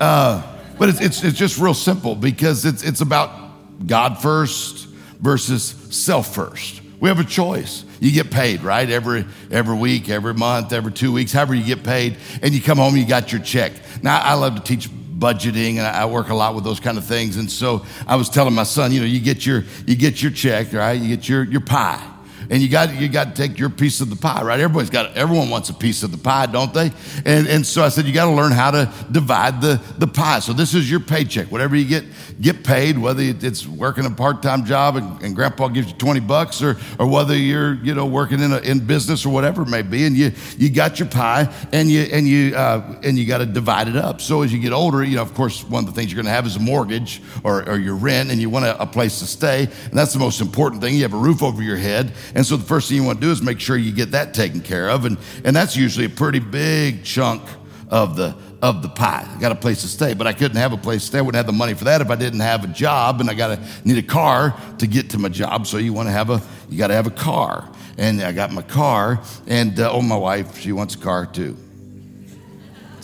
Uh, 0.00 0.42
but 0.78 0.88
it's, 0.88 1.00
it's, 1.02 1.22
it's 1.22 1.38
just 1.38 1.58
real 1.58 1.74
simple 1.74 2.16
because 2.16 2.64
it's, 2.64 2.82
it's 2.82 3.02
about 3.02 3.41
God 3.86 4.20
first 4.20 4.86
versus 5.20 5.62
self 5.90 6.34
first. 6.34 6.80
We 7.00 7.08
have 7.08 7.18
a 7.18 7.24
choice. 7.24 7.84
You 8.00 8.12
get 8.12 8.30
paid, 8.30 8.62
right? 8.62 8.88
Every 8.88 9.24
every 9.50 9.76
week, 9.76 10.08
every 10.08 10.34
month, 10.34 10.72
every 10.72 10.92
two 10.92 11.12
weeks, 11.12 11.32
however 11.32 11.54
you 11.54 11.64
get 11.64 11.84
paid, 11.84 12.16
and 12.42 12.54
you 12.54 12.60
come 12.60 12.78
home, 12.78 12.96
you 12.96 13.06
got 13.06 13.32
your 13.32 13.40
check. 13.40 13.72
Now, 14.02 14.20
I 14.20 14.34
love 14.34 14.54
to 14.56 14.62
teach 14.62 14.88
budgeting, 14.88 15.76
and 15.76 15.86
I 15.86 16.06
work 16.06 16.30
a 16.30 16.34
lot 16.34 16.54
with 16.54 16.64
those 16.64 16.80
kind 16.80 16.98
of 16.98 17.04
things. 17.04 17.36
And 17.36 17.50
so 17.50 17.84
I 18.06 18.16
was 18.16 18.28
telling 18.28 18.54
my 18.54 18.64
son, 18.64 18.92
you 18.92 19.00
know, 19.00 19.06
you 19.06 19.20
get 19.20 19.46
your 19.46 19.64
you 19.86 19.96
get 19.96 20.22
your 20.22 20.32
check, 20.32 20.72
right? 20.72 20.92
You 20.92 21.16
get 21.16 21.28
your 21.28 21.44
your 21.44 21.60
pie 21.60 22.11
and 22.52 22.60
you 22.60 22.68
got 22.68 22.94
you 22.94 23.08
got 23.08 23.34
to 23.34 23.48
take 23.48 23.58
your 23.58 23.70
piece 23.70 24.02
of 24.02 24.10
the 24.10 24.16
pie, 24.16 24.42
right? 24.42 24.60
Everybody's 24.60 24.90
got 24.90 25.16
everyone 25.16 25.48
wants 25.48 25.70
a 25.70 25.74
piece 25.74 26.02
of 26.02 26.12
the 26.12 26.18
pie, 26.18 26.44
don't 26.44 26.72
they? 26.74 26.92
And 27.24 27.48
and 27.48 27.66
so 27.66 27.82
I 27.82 27.88
said 27.88 28.04
you 28.04 28.12
got 28.12 28.26
to 28.26 28.32
learn 28.32 28.52
how 28.52 28.70
to 28.70 28.92
divide 29.10 29.62
the 29.62 29.80
the 29.96 30.06
pie. 30.06 30.40
So 30.40 30.52
this 30.52 30.74
is 30.74 30.90
your 30.90 31.00
paycheck, 31.00 31.50
whatever 31.50 31.74
you 31.74 31.86
get 31.86 32.04
get 32.42 32.62
paid, 32.62 32.98
whether 32.98 33.22
it's 33.22 33.66
working 33.66 34.04
a 34.04 34.10
part 34.10 34.42
time 34.42 34.66
job 34.66 34.96
and, 34.96 35.22
and, 35.22 35.34
Grandpa 35.34 35.68
gives 35.68 35.88
you 35.88 35.96
twenty 35.96 36.20
bucks, 36.20 36.62
or 36.62 36.76
or 36.98 37.06
whether 37.06 37.34
you're 37.34 37.74
you 37.76 37.94
know 37.94 38.04
working 38.04 38.40
in 38.40 38.52
a, 38.52 38.58
in 38.58 38.80
business 38.80 39.24
or 39.24 39.30
whatever 39.30 39.62
it 39.62 39.68
may 39.68 39.80
be, 39.80 40.04
and 40.04 40.14
you 40.14 40.30
you 40.58 40.68
got 40.68 40.98
your 40.98 41.08
pie 41.08 41.50
and 41.72 41.90
you 41.90 42.02
and 42.02 42.28
you 42.28 42.54
uh, 42.54 43.00
and 43.02 43.18
you 43.18 43.24
got 43.24 43.38
to 43.38 43.46
divide 43.46 43.88
it 43.88 43.96
up. 43.96 44.20
So 44.20 44.42
as 44.42 44.52
you 44.52 44.58
get 44.58 44.74
older, 44.74 45.02
you 45.02 45.16
know, 45.16 45.22
of 45.22 45.32
course, 45.32 45.64
one 45.64 45.84
of 45.84 45.94
the 45.94 45.98
things 45.98 46.12
you're 46.12 46.22
going 46.22 46.30
to 46.30 46.32
have 46.32 46.44
is 46.44 46.56
a 46.56 46.60
mortgage 46.60 47.22
or, 47.44 47.66
or 47.66 47.78
your 47.78 47.94
rent, 47.94 48.30
and 48.30 48.38
you 48.38 48.50
want 48.50 48.66
a, 48.66 48.82
a 48.82 48.86
place 48.86 49.20
to 49.20 49.26
stay, 49.26 49.62
and 49.62 49.98
that's 49.98 50.12
the 50.12 50.18
most 50.18 50.42
important 50.42 50.82
thing. 50.82 50.94
You 50.94 51.02
have 51.02 51.14
a 51.14 51.16
roof 51.16 51.42
over 51.42 51.62
your 51.62 51.78
head, 51.78 52.12
and 52.34 52.41
so 52.46 52.56
the 52.56 52.64
first 52.64 52.88
thing 52.88 52.98
you 52.98 53.04
want 53.04 53.20
to 53.20 53.26
do 53.26 53.30
is 53.30 53.42
make 53.42 53.60
sure 53.60 53.76
you 53.76 53.92
get 53.92 54.12
that 54.12 54.34
taken 54.34 54.60
care 54.60 54.88
of. 54.90 55.04
And, 55.04 55.18
and 55.44 55.54
that's 55.54 55.76
usually 55.76 56.06
a 56.06 56.10
pretty 56.10 56.38
big 56.38 57.04
chunk 57.04 57.42
of 57.88 58.16
the, 58.16 58.34
of 58.62 58.82
the 58.82 58.88
pie. 58.88 59.28
I 59.28 59.40
got 59.40 59.52
a 59.52 59.56
place 59.56 59.82
to 59.82 59.88
stay, 59.88 60.14
but 60.14 60.26
I 60.26 60.32
couldn't 60.32 60.56
have 60.56 60.72
a 60.72 60.76
place 60.76 61.02
to 61.02 61.06
stay. 61.08 61.18
I 61.18 61.20
wouldn't 61.20 61.36
have 61.36 61.46
the 61.46 61.52
money 61.52 61.74
for 61.74 61.84
that 61.84 62.00
if 62.00 62.10
I 62.10 62.16
didn't 62.16 62.40
have 62.40 62.64
a 62.64 62.68
job 62.68 63.20
and 63.20 63.28
I 63.28 63.34
got 63.34 63.56
to 63.56 63.62
need 63.84 63.98
a 63.98 64.06
car 64.06 64.56
to 64.78 64.86
get 64.86 65.10
to 65.10 65.18
my 65.18 65.28
job. 65.28 65.66
So 65.66 65.76
you 65.76 65.92
want 65.92 66.08
to 66.08 66.12
have 66.12 66.30
a, 66.30 66.40
you 66.70 66.78
got 66.78 66.88
to 66.88 66.94
have 66.94 67.06
a 67.06 67.10
car. 67.10 67.68
And 67.98 68.22
I 68.22 68.32
got 68.32 68.50
my 68.50 68.62
car 68.62 69.20
and, 69.46 69.78
uh, 69.78 69.92
oh, 69.92 70.00
my 70.00 70.16
wife, 70.16 70.58
she 70.58 70.72
wants 70.72 70.94
a 70.94 70.98
car 70.98 71.26
too. 71.26 71.56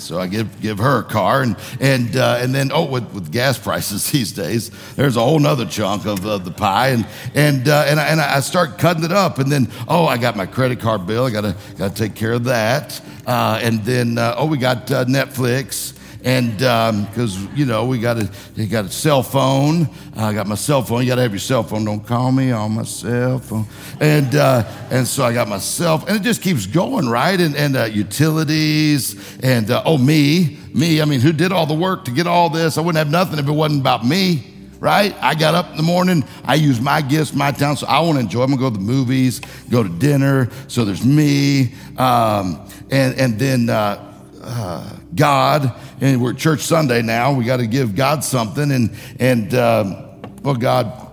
So 0.00 0.18
I 0.18 0.26
give, 0.26 0.60
give 0.60 0.78
her 0.78 1.00
a 1.00 1.02
car. 1.04 1.42
And, 1.42 1.56
and, 1.80 2.16
uh, 2.16 2.38
and 2.40 2.54
then, 2.54 2.70
oh, 2.72 2.84
with, 2.84 3.12
with 3.12 3.32
gas 3.32 3.58
prices 3.58 4.10
these 4.12 4.32
days, 4.32 4.70
there's 4.94 5.16
a 5.16 5.20
whole 5.20 5.38
nother 5.38 5.66
chunk 5.66 6.06
of 6.06 6.24
uh, 6.26 6.38
the 6.38 6.50
pie. 6.50 6.88
And, 6.88 7.06
and, 7.34 7.68
uh, 7.68 7.84
and, 7.88 8.00
I, 8.00 8.06
and 8.08 8.20
I 8.20 8.40
start 8.40 8.78
cutting 8.78 9.04
it 9.04 9.12
up. 9.12 9.38
And 9.38 9.50
then, 9.50 9.70
oh, 9.88 10.06
I 10.06 10.18
got 10.18 10.36
my 10.36 10.46
credit 10.46 10.80
card 10.80 11.06
bill. 11.06 11.24
I 11.24 11.30
got 11.30 11.42
to 11.42 11.56
got 11.76 11.94
to 11.94 12.02
take 12.02 12.14
care 12.14 12.32
of 12.32 12.44
that. 12.44 13.00
Uh, 13.26 13.60
and 13.62 13.84
then, 13.84 14.18
uh, 14.18 14.34
oh, 14.38 14.46
we 14.46 14.58
got 14.58 14.90
uh, 14.90 15.04
Netflix. 15.04 15.97
And 16.24 16.52
because 16.52 17.36
um, 17.36 17.50
you 17.54 17.64
know 17.64 17.86
we 17.86 17.98
got 17.98 18.18
a 18.18 18.28
you 18.56 18.66
got 18.66 18.86
a 18.86 18.90
cell 18.90 19.22
phone. 19.22 19.88
I 20.16 20.32
got 20.32 20.46
my 20.46 20.54
cell 20.54 20.82
phone. 20.82 21.02
You 21.02 21.08
got 21.08 21.16
to 21.16 21.22
have 21.22 21.32
your 21.32 21.38
cell 21.38 21.62
phone. 21.62 21.84
Don't 21.84 22.04
call 22.04 22.32
me 22.32 22.50
on 22.50 22.72
my 22.72 22.84
cell 22.84 23.38
phone. 23.38 23.66
And 24.00 24.34
uh, 24.34 24.64
and 24.90 25.06
so 25.06 25.24
I 25.24 25.32
got 25.32 25.48
myself, 25.48 26.08
and 26.08 26.16
it 26.16 26.22
just 26.22 26.42
keeps 26.42 26.66
going, 26.66 27.08
right? 27.08 27.40
And 27.40 27.56
and 27.56 27.76
uh, 27.76 27.84
utilities, 27.84 29.38
and 29.40 29.70
uh, 29.70 29.82
oh 29.84 29.98
me, 29.98 30.58
me. 30.74 31.00
I 31.00 31.04
mean, 31.04 31.20
who 31.20 31.32
did 31.32 31.52
all 31.52 31.66
the 31.66 31.74
work 31.74 32.04
to 32.06 32.10
get 32.10 32.26
all 32.26 32.50
this? 32.50 32.78
I 32.78 32.80
wouldn't 32.80 32.98
have 32.98 33.10
nothing 33.10 33.38
if 33.38 33.46
it 33.46 33.52
wasn't 33.52 33.80
about 33.80 34.04
me 34.04 34.54
right? 34.80 35.12
I 35.20 35.34
got 35.34 35.56
up 35.56 35.72
in 35.72 35.76
the 35.76 35.82
morning, 35.82 36.24
I 36.44 36.54
use 36.54 36.80
my 36.80 37.02
gifts, 37.02 37.34
my 37.34 37.50
talents, 37.50 37.80
so 37.80 37.88
I 37.88 37.98
want 37.98 38.14
to 38.14 38.20
enjoy. 38.20 38.42
I'm 38.42 38.50
gonna 38.50 38.60
go 38.60 38.70
to 38.70 38.76
the 38.76 38.78
movies, 38.78 39.40
go 39.70 39.82
to 39.82 39.88
dinner. 39.88 40.48
So 40.68 40.84
there's 40.84 41.04
me, 41.04 41.74
um, 41.96 42.64
and 42.88 43.18
and 43.18 43.38
then 43.38 43.70
uh, 43.70 44.08
uh, 44.40 44.97
God, 45.14 45.72
and 46.00 46.22
we're 46.22 46.34
church 46.34 46.60
Sunday 46.60 47.02
now. 47.02 47.32
We 47.32 47.44
got 47.44 47.58
to 47.58 47.66
give 47.66 47.94
God 47.94 48.22
something, 48.24 48.70
and 48.70 48.94
and 49.18 49.54
um, 49.54 50.22
well, 50.42 50.54
God, 50.54 51.10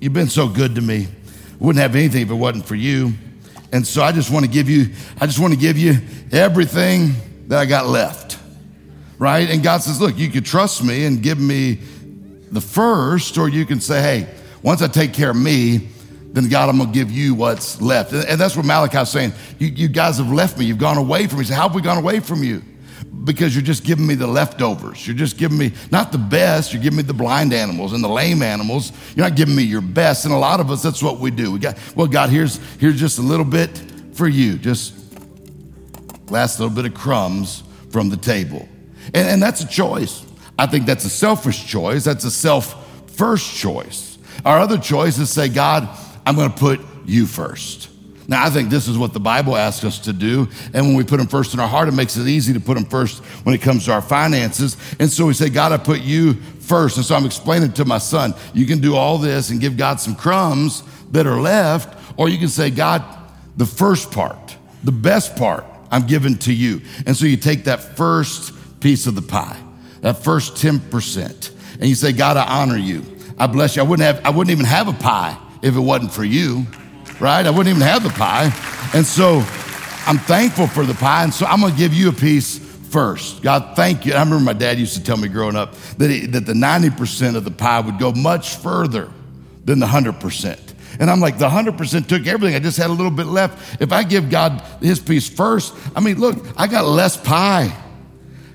you've 0.00 0.12
been 0.12 0.28
so 0.28 0.48
good 0.48 0.74
to 0.74 0.80
me. 0.80 1.08
Wouldn't 1.58 1.80
have 1.80 1.96
anything 1.96 2.22
if 2.22 2.30
it 2.30 2.34
wasn't 2.34 2.66
for 2.66 2.74
you. 2.74 3.12
And 3.72 3.86
so 3.86 4.02
I 4.02 4.12
just 4.12 4.30
want 4.30 4.44
to 4.44 4.50
give 4.50 4.68
you, 4.70 4.94
I 5.20 5.26
just 5.26 5.38
want 5.38 5.52
to 5.52 5.58
give 5.58 5.76
you 5.76 5.96
everything 6.32 7.14
that 7.48 7.58
I 7.58 7.66
got 7.66 7.86
left. 7.86 8.38
Right? 9.18 9.50
And 9.50 9.62
God 9.62 9.78
says, 9.82 10.00
look, 10.00 10.16
you 10.16 10.30
could 10.30 10.46
trust 10.46 10.82
me 10.82 11.04
and 11.04 11.22
give 11.22 11.40
me 11.40 11.80
the 12.50 12.60
first, 12.60 13.36
or 13.36 13.48
you 13.48 13.66
can 13.66 13.80
say, 13.80 14.00
hey, 14.00 14.34
once 14.62 14.80
I 14.80 14.88
take 14.88 15.12
care 15.12 15.30
of 15.30 15.36
me, 15.36 15.88
then 16.32 16.48
God, 16.48 16.68
I'm 16.68 16.76
going 16.76 16.92
to 16.92 16.94
give 16.94 17.10
you 17.10 17.34
what's 17.34 17.80
left. 17.80 18.12
And 18.12 18.40
that's 18.40 18.56
what 18.56 18.66
Malachi's 18.66 19.08
saying. 19.08 19.32
You, 19.58 19.68
you, 19.68 19.88
guys 19.88 20.18
have 20.18 20.30
left 20.30 20.58
me. 20.58 20.66
You've 20.66 20.78
gone 20.78 20.98
away 20.98 21.26
from 21.26 21.38
me. 21.38 21.44
He 21.44 21.48
said, 21.48 21.56
how 21.56 21.68
have 21.68 21.74
we 21.74 21.82
gone 21.82 21.98
away 21.98 22.20
from 22.20 22.42
you? 22.42 22.62
Because 23.24 23.54
you're 23.54 23.64
just 23.64 23.84
giving 23.84 24.06
me 24.06 24.14
the 24.14 24.26
leftovers. 24.26 25.06
You're 25.06 25.16
just 25.16 25.38
giving 25.38 25.58
me 25.58 25.72
not 25.90 26.12
the 26.12 26.18
best, 26.18 26.72
you're 26.72 26.82
giving 26.82 26.98
me 26.98 27.02
the 27.02 27.14
blind 27.14 27.52
animals 27.52 27.92
and 27.92 28.04
the 28.04 28.08
lame 28.08 28.42
animals. 28.42 28.92
You're 29.16 29.26
not 29.26 29.36
giving 29.36 29.56
me 29.56 29.62
your 29.62 29.80
best. 29.80 30.24
And 30.24 30.34
a 30.34 30.38
lot 30.38 30.60
of 30.60 30.70
us, 30.70 30.82
that's 30.82 31.02
what 31.02 31.18
we 31.18 31.30
do. 31.30 31.50
We 31.50 31.58
got, 31.58 31.78
well, 31.96 32.06
God, 32.06 32.30
here's, 32.30 32.58
here's 32.76 32.98
just 32.98 33.18
a 33.18 33.22
little 33.22 33.44
bit 33.44 33.82
for 34.12 34.28
you. 34.28 34.58
Just 34.58 34.94
last 36.30 36.60
little 36.60 36.74
bit 36.74 36.84
of 36.84 36.94
crumbs 36.94 37.62
from 37.90 38.10
the 38.10 38.16
table. 38.16 38.68
And, 39.14 39.28
and 39.28 39.42
that's 39.42 39.62
a 39.62 39.66
choice. 39.66 40.24
I 40.58 40.66
think 40.66 40.86
that's 40.86 41.04
a 41.04 41.10
selfish 41.10 41.66
choice. 41.66 42.04
That's 42.04 42.24
a 42.24 42.30
self 42.30 43.10
first 43.16 43.56
choice. 43.56 44.18
Our 44.44 44.58
other 44.58 44.78
choice 44.78 45.18
is 45.18 45.30
say, 45.30 45.48
God, 45.48 45.88
I'm 46.28 46.36
going 46.36 46.52
to 46.52 46.58
put 46.58 46.80
you 47.06 47.26
first. 47.26 47.88
Now, 48.28 48.44
I 48.44 48.50
think 48.50 48.68
this 48.68 48.86
is 48.86 48.98
what 48.98 49.14
the 49.14 49.18
Bible 49.20 49.56
asks 49.56 49.82
us 49.82 49.98
to 50.00 50.12
do. 50.12 50.46
And 50.74 50.86
when 50.86 50.94
we 50.94 51.02
put 51.02 51.18
Him 51.18 51.26
first 51.26 51.54
in 51.54 51.60
our 51.60 51.66
heart, 51.66 51.88
it 51.88 51.92
makes 51.92 52.18
it 52.18 52.28
easy 52.28 52.52
to 52.52 52.60
put 52.60 52.76
Him 52.76 52.84
first 52.84 53.24
when 53.46 53.54
it 53.54 53.62
comes 53.62 53.86
to 53.86 53.92
our 53.92 54.02
finances. 54.02 54.76
And 54.98 55.10
so 55.10 55.24
we 55.24 55.32
say, 55.32 55.48
God, 55.48 55.72
I 55.72 55.78
put 55.78 56.02
you 56.02 56.34
first. 56.34 56.98
And 56.98 57.06
so 57.06 57.14
I'm 57.14 57.24
explaining 57.24 57.72
to 57.72 57.86
my 57.86 57.96
son, 57.96 58.34
you 58.52 58.66
can 58.66 58.78
do 58.78 58.94
all 58.94 59.16
this 59.16 59.48
and 59.48 59.58
give 59.58 59.78
God 59.78 60.00
some 60.00 60.14
crumbs 60.14 60.82
that 61.12 61.26
are 61.26 61.40
left, 61.40 61.98
or 62.18 62.28
you 62.28 62.36
can 62.36 62.48
say, 62.48 62.68
God, 62.68 63.02
the 63.56 63.64
first 63.64 64.12
part, 64.12 64.54
the 64.84 64.92
best 64.92 65.34
part, 65.34 65.64
I'm 65.90 66.06
giving 66.06 66.36
to 66.40 66.52
you. 66.52 66.82
And 67.06 67.16
so 67.16 67.24
you 67.24 67.38
take 67.38 67.64
that 67.64 67.96
first 67.96 68.52
piece 68.80 69.06
of 69.06 69.14
the 69.14 69.22
pie 69.22 69.56
that 70.02 70.18
first 70.18 70.56
10%. 70.56 71.52
And 71.80 71.88
you 71.88 71.94
say, 71.94 72.12
God, 72.12 72.36
I 72.36 72.60
honor 72.60 72.76
you. 72.76 73.02
I 73.38 73.46
bless 73.46 73.76
you. 73.76 73.82
I 73.82 73.86
wouldn't 73.86 74.06
have, 74.06 74.26
I 74.26 74.28
wouldn't 74.28 74.52
even 74.52 74.66
have 74.66 74.88
a 74.88 74.92
pie 74.92 75.38
if 75.62 75.76
it 75.76 75.80
wasn't 75.80 76.12
for 76.12 76.24
you, 76.24 76.66
right? 77.20 77.46
I 77.46 77.50
wouldn't 77.50 77.68
even 77.68 77.82
have 77.82 78.02
the 78.02 78.10
pie. 78.10 78.52
And 78.94 79.04
so 79.04 79.38
I'm 80.06 80.18
thankful 80.18 80.66
for 80.66 80.84
the 80.84 80.94
pie. 80.94 81.24
And 81.24 81.34
so 81.34 81.46
I'm 81.46 81.60
going 81.60 81.72
to 81.72 81.78
give 81.78 81.92
you 81.92 82.08
a 82.08 82.12
piece 82.12 82.58
first. 82.58 83.42
God, 83.42 83.76
thank 83.76 84.06
you. 84.06 84.14
I 84.14 84.20
remember 84.20 84.44
my 84.44 84.52
dad 84.52 84.78
used 84.78 84.94
to 84.96 85.02
tell 85.02 85.16
me 85.16 85.28
growing 85.28 85.56
up 85.56 85.74
that, 85.98 86.28
that 86.32 86.46
the 86.46 86.54
90% 86.54 87.36
of 87.36 87.44
the 87.44 87.50
pie 87.50 87.80
would 87.80 87.98
go 87.98 88.12
much 88.12 88.56
further 88.56 89.10
than 89.64 89.78
the 89.78 89.86
100%. 89.86 90.58
And 91.00 91.10
I'm 91.10 91.20
like, 91.20 91.38
the 91.38 91.48
100% 91.48 92.08
took 92.08 92.26
everything. 92.26 92.56
I 92.56 92.58
just 92.58 92.76
had 92.76 92.90
a 92.90 92.92
little 92.92 93.10
bit 93.10 93.26
left. 93.26 93.80
If 93.80 93.92
I 93.92 94.02
give 94.02 94.30
God 94.30 94.62
his 94.80 94.98
piece 94.98 95.28
first, 95.28 95.74
I 95.94 96.00
mean, 96.00 96.18
look, 96.18 96.36
I 96.56 96.66
got 96.66 96.86
less 96.86 97.16
pie. 97.16 97.72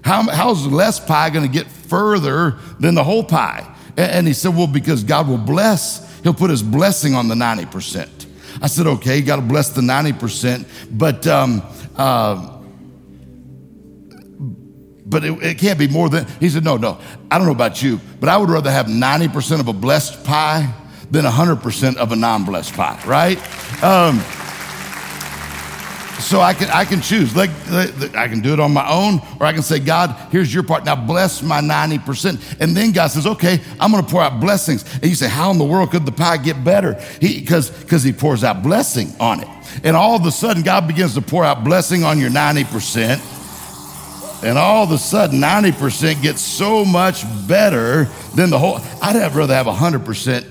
How, 0.04 0.24
how's 0.24 0.68
less 0.68 1.00
pie 1.00 1.30
going 1.30 1.46
to 1.46 1.52
get 1.52 1.68
further 1.68 2.58
than 2.80 2.96
the 2.96 3.04
whole 3.04 3.24
pie? 3.24 3.74
And, 3.96 4.12
and 4.12 4.28
he 4.28 4.34
said, 4.34 4.56
Well, 4.56 4.68
because 4.68 5.04
God 5.04 5.30
will 5.30 5.38
bless, 5.38 6.13
He'll 6.24 6.34
put 6.34 6.50
His 6.50 6.64
blessing 6.64 7.14
on 7.14 7.28
the 7.28 7.36
90%. 7.36 8.10
I 8.62 8.68
said, 8.68 8.88
Okay, 8.88 9.18
you 9.18 9.24
got 9.24 9.38
to 9.38 9.42
bless 9.42 9.70
the 9.70 9.82
90%, 9.82 10.66
but, 10.92 11.28
um, 11.28 11.62
uh, 11.96 12.60
but 15.06 15.24
it, 15.24 15.44
it, 15.44 15.58
can't 15.58 15.78
be 15.78 15.88
more 15.88 16.10
than, 16.10 16.26
he 16.40 16.50
said, 16.50 16.64
No, 16.64 16.78
no, 16.78 17.00
I 17.30 17.38
don't 17.38 17.48
know 17.48 17.54
about 17.54 17.82
you, 17.82 18.00
but 18.20 18.30
I 18.30 18.38
would 18.38 18.50
rather 18.50 18.72
have 18.72 18.88
90% 18.88 19.60
of 19.60 19.68
a 19.68 19.74
blessed 19.74 20.24
pie 20.24 20.74
than 21.12 21.26
100% 21.26 21.98
of 21.98 22.12
a 22.12 22.16
non 22.16 22.46
blessed 22.46 22.74
pie, 22.74 23.00
right? 23.06 23.38
Um, 23.84 24.24
so 26.24 26.40
I 26.40 26.54
can 26.54 26.70
I 26.70 26.86
can 26.86 27.02
choose. 27.02 27.36
Like, 27.36 27.52
I 28.16 28.28
can 28.28 28.42
do 28.42 28.54
it 28.54 28.60
on 28.60 28.74
my 28.74 28.88
own, 28.90 29.22
or 29.40 29.46
I 29.46 29.54
can 29.54 29.62
say, 29.62 29.80
God, 29.80 30.16
here's 30.32 30.54
your 30.54 30.64
part. 30.64 30.86
Now 30.86 30.96
bless 30.96 31.44
my 31.44 31.60
90%. 31.62 32.60
And 32.60 32.76
then 32.76 32.92
God 32.92 33.08
says, 33.08 33.28
okay, 33.28 33.60
I'm 33.80 33.92
gonna 33.92 34.04
pour 34.04 34.22
out 34.22 34.40
blessings. 34.40 34.84
And 34.96 35.06
you 35.06 35.16
say, 35.16 35.28
how 35.28 35.52
in 35.52 35.58
the 35.58 35.66
world 35.66 35.92
could 35.92 36.06
the 36.06 36.12
pie 36.12 36.38
get 36.38 36.64
better? 36.64 36.94
He 37.20 37.40
because 37.42 37.70
because 37.70 38.04
he 38.04 38.14
pours 38.14 38.44
out 38.44 38.64
blessing 38.64 39.14
on 39.20 39.42
it. 39.42 39.48
And 39.84 39.96
all 39.96 40.16
of 40.16 40.26
a 40.26 40.32
sudden, 40.32 40.64
God 40.64 40.88
begins 40.88 41.16
to 41.16 41.22
pour 41.22 41.44
out 41.44 41.64
blessing 41.64 42.04
on 42.04 42.20
your 42.20 42.30
90%. 42.30 43.32
And 44.44 44.58
all 44.58 44.84
of 44.84 44.92
a 44.92 44.98
sudden, 44.98 45.40
90% 45.40 46.22
gets 46.22 46.42
so 46.42 46.84
much 46.84 47.24
better 47.48 48.06
than 48.36 48.50
the 48.50 48.60
whole. 48.60 48.76
I'd 49.02 49.16
have 49.16 49.38
rather 49.38 49.56
have 49.56 49.68
100%, 49.68 50.46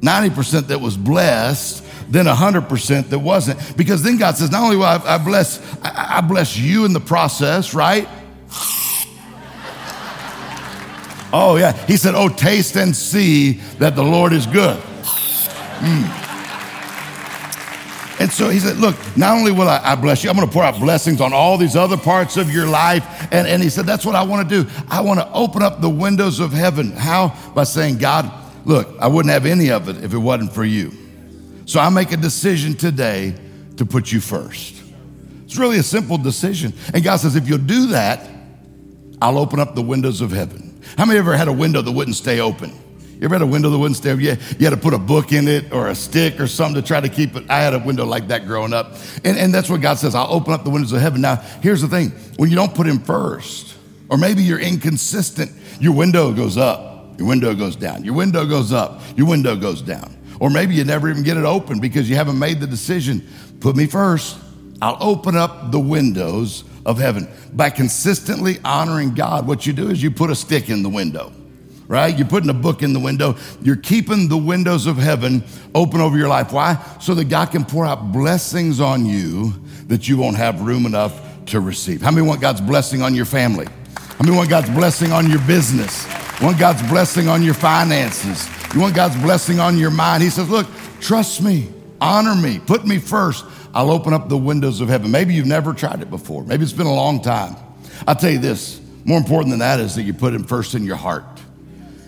90% 0.00 0.66
that 0.66 0.80
was 0.80 0.96
blessed 0.96 1.84
than 2.10 2.26
100% 2.26 3.08
that 3.10 3.18
wasn't. 3.18 3.76
Because 3.76 4.02
then 4.02 4.18
God 4.18 4.36
says, 4.36 4.50
not 4.50 4.62
only 4.64 4.76
will 4.76 4.84
I, 4.84 5.00
I 5.04 5.18
bless, 5.18 5.60
I, 5.82 6.18
I 6.18 6.20
bless 6.20 6.58
you 6.58 6.84
in 6.84 6.92
the 6.92 7.00
process, 7.00 7.72
right? 7.72 8.08
Oh, 11.32 11.56
yeah. 11.56 11.72
He 11.86 11.96
said, 11.96 12.14
Oh, 12.14 12.28
taste 12.28 12.76
and 12.76 12.94
see 12.94 13.52
that 13.78 13.94
the 13.94 14.02
Lord 14.02 14.32
is 14.32 14.46
good. 14.46 14.76
Mm. 15.78 16.16
And 18.20 18.30
so 18.30 18.50
he 18.50 18.58
said, 18.58 18.78
Look, 18.78 18.96
not 19.16 19.36
only 19.36 19.52
will 19.52 19.68
I, 19.68 19.80
I, 19.82 19.94
bless 19.94 20.24
you, 20.24 20.30
I'm 20.30 20.36
going 20.36 20.48
to 20.48 20.52
pour 20.52 20.64
out 20.64 20.78
blessings 20.78 21.20
on 21.20 21.32
all 21.32 21.56
these 21.56 21.76
other 21.76 21.96
parts 21.96 22.36
of 22.36 22.52
your 22.52 22.66
life. 22.66 23.04
And, 23.32 23.46
and 23.46 23.62
he 23.62 23.70
said, 23.70 23.86
That's 23.86 24.04
what 24.04 24.16
I 24.16 24.22
want 24.22 24.48
to 24.48 24.62
do. 24.62 24.70
I 24.88 25.00
want 25.02 25.20
to 25.20 25.32
open 25.32 25.62
up 25.62 25.80
the 25.80 25.90
windows 25.90 26.40
of 26.40 26.52
heaven. 26.52 26.92
How? 26.92 27.36
By 27.54 27.64
saying, 27.64 27.98
God, 27.98 28.30
look, 28.64 28.88
I 28.98 29.06
wouldn't 29.06 29.32
have 29.32 29.46
any 29.46 29.70
of 29.70 29.88
it 29.88 30.02
if 30.02 30.12
it 30.12 30.18
wasn't 30.18 30.52
for 30.52 30.64
you. 30.64 30.92
So 31.70 31.78
I 31.78 31.88
make 31.88 32.10
a 32.10 32.16
decision 32.16 32.74
today 32.74 33.32
to 33.76 33.86
put 33.86 34.10
you 34.10 34.18
first. 34.18 34.82
It's 35.44 35.56
really 35.56 35.78
a 35.78 35.84
simple 35.84 36.18
decision. 36.18 36.72
And 36.92 37.04
God 37.04 37.18
says, 37.18 37.36
if 37.36 37.48
you'll 37.48 37.58
do 37.58 37.90
that, 37.90 38.28
I'll 39.22 39.38
open 39.38 39.60
up 39.60 39.76
the 39.76 39.82
windows 39.82 40.20
of 40.20 40.32
heaven. 40.32 40.82
How 40.98 41.04
many 41.04 41.20
ever 41.20 41.36
had 41.36 41.46
a 41.46 41.52
window 41.52 41.80
that 41.80 41.92
wouldn't 41.92 42.16
stay 42.16 42.40
open? 42.40 42.70
You 43.20 43.20
ever 43.22 43.36
had 43.36 43.42
a 43.42 43.46
window 43.46 43.70
that 43.70 43.78
wouldn't 43.78 43.98
stay 43.98 44.10
open? 44.10 44.24
You, 44.24 44.36
you 44.58 44.64
had 44.66 44.70
to 44.70 44.76
put 44.76 44.94
a 44.94 44.98
book 44.98 45.30
in 45.30 45.46
it 45.46 45.72
or 45.72 45.86
a 45.86 45.94
stick 45.94 46.40
or 46.40 46.48
something 46.48 46.82
to 46.82 46.84
try 46.84 47.00
to 47.00 47.08
keep 47.08 47.36
it. 47.36 47.48
I 47.48 47.60
had 47.60 47.72
a 47.72 47.78
window 47.78 48.04
like 48.04 48.26
that 48.26 48.48
growing 48.48 48.72
up. 48.72 48.96
And, 49.22 49.38
and 49.38 49.54
that's 49.54 49.70
what 49.70 49.80
God 49.80 49.96
says. 49.96 50.16
I'll 50.16 50.32
open 50.32 50.52
up 50.52 50.64
the 50.64 50.70
windows 50.70 50.92
of 50.92 51.00
heaven. 51.00 51.20
Now, 51.20 51.36
here's 51.62 51.82
the 51.82 51.88
thing. 51.88 52.10
When 52.36 52.50
you 52.50 52.56
don't 52.56 52.74
put 52.74 52.88
him 52.88 52.98
first, 52.98 53.76
or 54.08 54.18
maybe 54.18 54.42
you're 54.42 54.58
inconsistent, 54.58 55.52
your 55.78 55.94
window 55.94 56.32
goes 56.32 56.56
up, 56.56 57.16
your 57.16 57.28
window 57.28 57.54
goes 57.54 57.76
down, 57.76 58.02
your 58.02 58.14
window 58.14 58.44
goes 58.44 58.72
up, 58.72 59.00
your 59.16 59.28
window 59.28 59.54
goes 59.54 59.82
down. 59.82 60.16
Or 60.40 60.50
maybe 60.50 60.74
you 60.74 60.84
never 60.84 61.08
even 61.08 61.22
get 61.22 61.36
it 61.36 61.44
open 61.44 61.78
because 61.78 62.10
you 62.10 62.16
haven't 62.16 62.38
made 62.38 62.58
the 62.58 62.66
decision. 62.66 63.28
Put 63.60 63.76
me 63.76 63.86
first. 63.86 64.38
I'll 64.82 64.96
open 65.00 65.36
up 65.36 65.70
the 65.70 65.78
windows 65.78 66.64
of 66.86 66.98
heaven. 66.98 67.28
By 67.52 67.70
consistently 67.70 68.58
honoring 68.64 69.14
God, 69.14 69.46
what 69.46 69.66
you 69.66 69.74
do 69.74 69.90
is 69.90 70.02
you 70.02 70.10
put 70.10 70.30
a 70.30 70.34
stick 70.34 70.70
in 70.70 70.82
the 70.82 70.88
window, 70.88 71.30
right? 71.86 72.16
You're 72.16 72.26
putting 72.26 72.48
a 72.48 72.54
book 72.54 72.82
in 72.82 72.94
the 72.94 73.00
window. 73.00 73.36
You're 73.60 73.76
keeping 73.76 74.28
the 74.28 74.38
windows 74.38 74.86
of 74.86 74.96
heaven 74.96 75.44
open 75.74 76.00
over 76.00 76.16
your 76.16 76.28
life. 76.28 76.52
Why? 76.52 76.82
So 77.00 77.14
that 77.14 77.28
God 77.28 77.50
can 77.50 77.66
pour 77.66 77.84
out 77.84 78.10
blessings 78.10 78.80
on 78.80 79.04
you 79.04 79.52
that 79.88 80.08
you 80.08 80.16
won't 80.16 80.36
have 80.36 80.62
room 80.62 80.86
enough 80.86 81.20
to 81.46 81.60
receive. 81.60 82.00
How 82.00 82.10
many 82.10 82.26
want 82.26 82.40
God's 82.40 82.62
blessing 82.62 83.02
on 83.02 83.14
your 83.14 83.26
family? 83.26 83.66
How 83.96 84.24
many 84.24 84.34
want 84.36 84.48
God's 84.48 84.70
blessing 84.70 85.12
on 85.12 85.28
your 85.28 85.40
business? 85.40 86.06
Want 86.40 86.58
God's 86.58 86.82
blessing 86.88 87.28
on 87.28 87.42
your 87.42 87.54
finances? 87.54 88.48
You 88.74 88.80
want 88.80 88.94
God's 88.94 89.16
blessing 89.16 89.58
on 89.58 89.78
your 89.78 89.90
mind? 89.90 90.22
He 90.22 90.30
says, 90.30 90.48
Look, 90.48 90.68
trust 91.00 91.42
me, 91.42 91.68
honor 92.00 92.34
me, 92.34 92.60
put 92.60 92.86
me 92.86 92.98
first. 92.98 93.44
I'll 93.74 93.90
open 93.90 94.12
up 94.12 94.28
the 94.28 94.36
windows 94.36 94.80
of 94.80 94.88
heaven. 94.88 95.10
Maybe 95.10 95.34
you've 95.34 95.46
never 95.46 95.72
tried 95.72 96.02
it 96.02 96.10
before. 96.10 96.44
Maybe 96.44 96.62
it's 96.62 96.72
been 96.72 96.86
a 96.86 96.94
long 96.94 97.20
time. 97.22 97.56
I'll 98.06 98.16
tell 98.16 98.30
you 98.30 98.38
this 98.38 98.80
more 99.04 99.18
important 99.18 99.50
than 99.50 99.60
that 99.60 99.80
is 99.80 99.94
that 99.96 100.02
you 100.02 100.14
put 100.14 100.34
him 100.34 100.44
first 100.44 100.74
in 100.74 100.84
your 100.84 100.96
heart. 100.96 101.24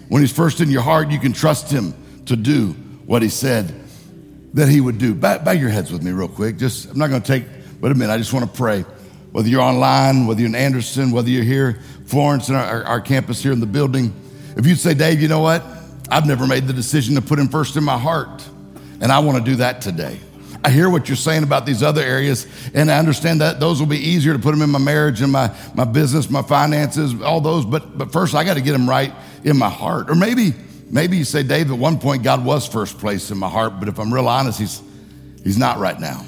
When 0.09 0.23
he's 0.23 0.33
first 0.33 0.61
in 0.61 0.71
your 0.71 0.83
heart, 0.83 1.11
you 1.11 1.19
can 1.19 1.33
trust 1.33 1.71
him 1.71 1.95
to 2.27 2.37
do 2.37 2.73
what 3.07 3.23
he 3.23 3.29
said 3.29 3.75
that 4.55 4.69
he 4.69 4.81
would 4.81 4.99
do. 4.99 5.15
Bow, 5.15 5.39
bow 5.39 5.53
your 5.53 5.71
heads 5.71 5.91
with 5.91 6.03
me, 6.03 6.13
real 6.13 6.29
quick. 6.29 6.59
Just, 6.59 6.91
I'm 6.91 6.99
not 6.99 7.09
going 7.09 7.23
to 7.23 7.27
take 7.27 7.45
but 7.81 7.91
a 7.91 7.95
minute. 7.95 8.13
I 8.13 8.19
just 8.19 8.33
want 8.33 8.49
to 8.49 8.57
pray 8.57 8.83
whether 9.33 9.49
you're 9.49 9.63
online, 9.63 10.27
whether 10.27 10.41
you're 10.41 10.49
in 10.49 10.55
Anderson, 10.55 11.11
whether 11.11 11.31
you're 11.31 11.43
here, 11.43 11.81
Florence, 12.07 12.49
and 12.49 12.57
our, 12.57 12.85
our 12.85 13.01
campus 13.01 13.43
here 13.43 13.53
in 13.53 13.61
the 13.61 13.67
building, 13.67 14.13
if 14.57 14.67
you'd 14.67 14.79
say, 14.79 14.95
Dave, 14.95 15.21
you 15.21 15.29
know 15.29 15.41
what? 15.41 15.65
I've 16.11 16.27
never 16.27 16.47
made 16.47 16.67
the 16.67 16.73
decision 16.73 17.15
to 17.15 17.23
put 17.23 17.39
him 17.39 17.49
first 17.49 17.77
in 17.77 17.85
my 17.85 17.99
heart, 17.99 18.47
and 19.01 19.11
I 19.11 19.21
want 19.21 19.39
to 19.39 19.51
do 19.51 19.57
that 19.57 19.81
today. 19.81 20.21
I 20.65 20.71
hear 20.71 20.89
what 20.89 21.09
you're 21.09 21.17
saying 21.17 21.43
about 21.43 21.67
these 21.67 21.83
other 21.83 22.03
areas, 22.03 22.47
and 22.73 22.91
I 22.91 22.99
understand 22.99 23.41
that 23.41 23.59
those 23.59 23.81
will 23.81 23.89
be 23.89 23.99
easier 23.99 24.33
to 24.33 24.39
put 24.39 24.53
them 24.53 24.63
in 24.63 24.71
my 24.71 24.79
marriage 24.79 25.21
and 25.21 25.33
my, 25.33 25.55
my 25.75 25.85
business, 25.85 26.31
my 26.31 26.43
finances, 26.43 27.21
all 27.21 27.41
those. 27.41 27.65
But, 27.65 27.99
but 27.99 28.13
first, 28.13 28.35
I 28.35 28.45
got 28.45 28.55
to 28.55 28.61
get 28.61 28.73
them 28.73 28.89
right 28.89 29.13
in 29.43 29.57
my 29.57 29.69
heart. 29.69 30.09
Or 30.09 30.15
maybe, 30.15 30.53
maybe 30.89 31.17
you 31.17 31.25
say, 31.25 31.43
Dave, 31.43 31.73
at 31.73 31.79
one 31.79 31.99
point, 31.99 32.23
God 32.23 32.45
was 32.45 32.69
first 32.69 32.99
place 32.99 33.33
in 33.33 33.39
my 33.39 33.49
heart, 33.49 33.81
but 33.81 33.89
if 33.89 33.99
I'm 33.99 34.15
real 34.15 34.29
honest, 34.29 34.61
he's, 34.61 34.81
he's 35.43 35.59
not 35.59 35.79
right 35.79 35.99
now. 35.99 36.25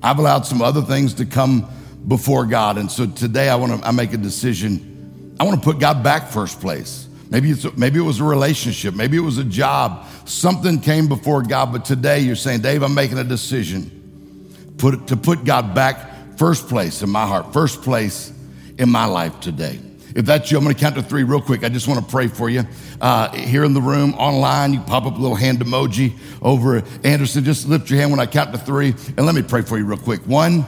I've 0.00 0.18
allowed 0.18 0.46
some 0.46 0.62
other 0.62 0.82
things 0.82 1.14
to 1.14 1.26
come 1.26 1.68
before 2.06 2.46
God. 2.46 2.78
And 2.78 2.90
so 2.90 3.06
today 3.06 3.48
I 3.48 3.56
want 3.56 3.80
to 3.80 3.86
I 3.86 3.90
make 3.90 4.12
a 4.12 4.16
decision. 4.16 5.34
I 5.40 5.44
want 5.44 5.60
to 5.60 5.64
put 5.64 5.80
God 5.80 6.04
back 6.04 6.28
first 6.28 6.60
place. 6.60 7.05
Maybe 7.30 7.50
it's 7.50 7.76
maybe 7.76 7.98
it 7.98 8.02
was 8.02 8.20
a 8.20 8.24
relationship, 8.24 8.94
maybe 8.94 9.16
it 9.16 9.20
was 9.20 9.38
a 9.38 9.44
job. 9.44 10.06
Something 10.26 10.80
came 10.80 11.08
before 11.08 11.42
God, 11.42 11.72
but 11.72 11.84
today 11.84 12.20
you're 12.20 12.36
saying, 12.36 12.60
Dave, 12.60 12.82
I'm 12.82 12.94
making 12.94 13.18
a 13.18 13.24
decision. 13.24 14.74
Put 14.78 15.08
to 15.08 15.16
put 15.16 15.44
God 15.44 15.74
back 15.74 16.38
first 16.38 16.68
place 16.68 17.02
in 17.02 17.10
my 17.10 17.26
heart, 17.26 17.52
first 17.52 17.82
place 17.82 18.32
in 18.78 18.90
my 18.90 19.06
life 19.06 19.40
today. 19.40 19.80
If 20.14 20.24
that's 20.24 20.50
you, 20.50 20.56
I'm 20.56 20.64
going 20.64 20.74
to 20.74 20.80
count 20.80 20.94
to 20.94 21.02
three 21.02 21.24
real 21.24 21.42
quick. 21.42 21.62
I 21.62 21.68
just 21.68 21.86
want 21.86 22.02
to 22.02 22.10
pray 22.10 22.28
for 22.28 22.48
you. 22.48 22.64
Uh, 23.02 23.30
here 23.36 23.64
in 23.64 23.74
the 23.74 23.82
room, 23.82 24.14
online, 24.14 24.72
you 24.72 24.80
pop 24.80 25.04
up 25.04 25.14
a 25.14 25.20
little 25.20 25.36
hand 25.36 25.58
emoji 25.58 26.16
over 26.40 26.82
Anderson. 27.04 27.44
Just 27.44 27.68
lift 27.68 27.90
your 27.90 27.98
hand 27.98 28.12
when 28.12 28.20
I 28.20 28.24
count 28.24 28.50
to 28.52 28.58
three, 28.58 28.94
and 29.16 29.26
let 29.26 29.34
me 29.34 29.42
pray 29.42 29.60
for 29.60 29.76
you 29.76 29.84
real 29.84 29.98
quick. 29.98 30.22
One, 30.22 30.64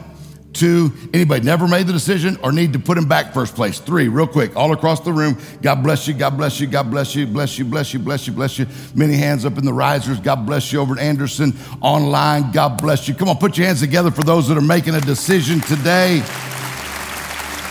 two, 0.53 0.93
anybody 1.13 1.45
never 1.45 1.69
made 1.69 1.87
the 1.87 1.93
decision 1.93 2.39
or 2.43 2.53
need 2.53 2.73
to 2.73 2.79
put 2.79 2.99
him 2.99 3.07
back 3.07 3.33
first 3.33 3.55
place? 3.55 3.79
Three, 3.79 4.09
real 4.09 4.27
quick, 4.27 4.57
all 4.57 4.73
across 4.73 5.01
the 5.01 5.13
room. 5.13 5.39
God 5.63 5.83
bless 5.83 6.09
you, 6.09 6.15
God 6.15 6.37
bless 6.37 6.61
you, 6.61 6.67
God 6.67 6.91
bless 6.91 7.15
you, 7.15 7.27
bless 7.27 7.59
you, 7.59 7.65
bless 7.65 7.93
you, 7.93 8.01
bless 8.01 8.27
you, 8.27 8.33
bless 8.33 8.59
you. 8.59 8.67
Many 8.95 9.15
hands 9.15 9.45
up 9.45 9.59
in 9.59 9.65
the 9.65 9.73
risers. 9.73 10.21
God 10.21 10.47
bless 10.47 10.73
you 10.73 10.81
over 10.81 10.95
at 10.95 11.01
Anderson 11.01 11.55
online. 11.81 12.51
God 12.53 12.81
bless 12.81 13.09
you. 13.09 13.15
Come 13.15 13.29
on, 13.29 13.37
put 13.37 13.57
your 13.59 13.67
hands 13.67 13.81
together 13.81 14.11
for 14.11 14.23
those 14.23 14.49
that 14.49 14.59
are 14.59 14.63
making 14.63 14.95
a 14.95 15.01
decision 15.01 15.61
today 15.61 16.21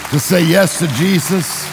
to 0.10 0.20
say 0.20 0.44
yes 0.44 0.80
to 0.80 0.88
Jesus. 0.90 1.66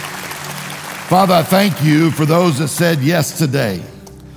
Father, 1.08 1.34
I 1.34 1.42
thank 1.42 1.82
you 1.84 2.10
for 2.10 2.26
those 2.26 2.58
that 2.58 2.68
said 2.68 3.00
yes 3.00 3.38
today. 3.38 3.82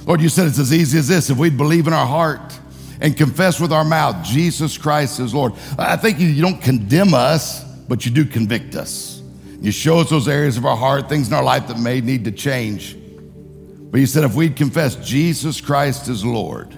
Lord, 0.06 0.22
you 0.22 0.30
said 0.30 0.48
it's 0.48 0.60
as 0.60 0.72
easy 0.72 1.00
as 1.00 1.08
this. 1.08 1.30
If 1.30 1.38
we'd 1.38 1.58
believe 1.58 1.88
in 1.88 1.94
our 1.94 2.06
heart, 2.06 2.60
and 3.02 3.16
confess 3.16 3.60
with 3.60 3.72
our 3.72 3.84
mouth 3.84 4.26
Jesus 4.26 4.78
Christ 4.78 5.20
is 5.20 5.34
Lord. 5.34 5.54
I 5.78 5.98
think 5.98 6.20
you, 6.20 6.42
don't 6.42 6.62
condemn 6.62 7.14
us, 7.14 7.64
but 7.64 8.06
you 8.06 8.12
do 8.12 8.26
convict 8.26 8.76
us. 8.76 9.22
You 9.62 9.72
show 9.72 10.00
us 10.00 10.10
those 10.10 10.28
areas 10.28 10.58
of 10.58 10.66
our 10.66 10.78
heart, 10.78 11.10
things 11.10 11.28
in 11.28 11.34
our 11.34 11.44
life 11.44 11.68
that 11.68 11.80
may 11.80 12.02
need 12.02 12.26
to 12.26 12.32
change. 12.32 12.96
But 13.90 14.00
you 14.00 14.06
said 14.06 14.24
if 14.24 14.36
we'd 14.36 14.56
confess 14.56 14.96
Jesus 14.96 15.62
Christ 15.62 16.10
is 16.10 16.24
Lord, 16.24 16.76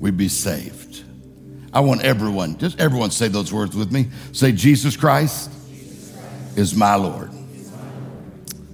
we'd 0.00 0.16
be 0.16 0.28
saved. 0.28 1.04
I 1.72 1.80
want 1.80 2.02
everyone, 2.02 2.58
just 2.58 2.80
everyone 2.80 3.10
say 3.10 3.28
those 3.28 3.52
words 3.52 3.76
with 3.76 3.92
me. 3.92 4.08
Say, 4.32 4.52
Jesus 4.52 4.96
Christ, 4.96 5.50
Jesus 5.68 6.12
Christ. 6.12 6.58
is 6.58 6.74
my 6.74 6.96
Lord. 6.96 7.30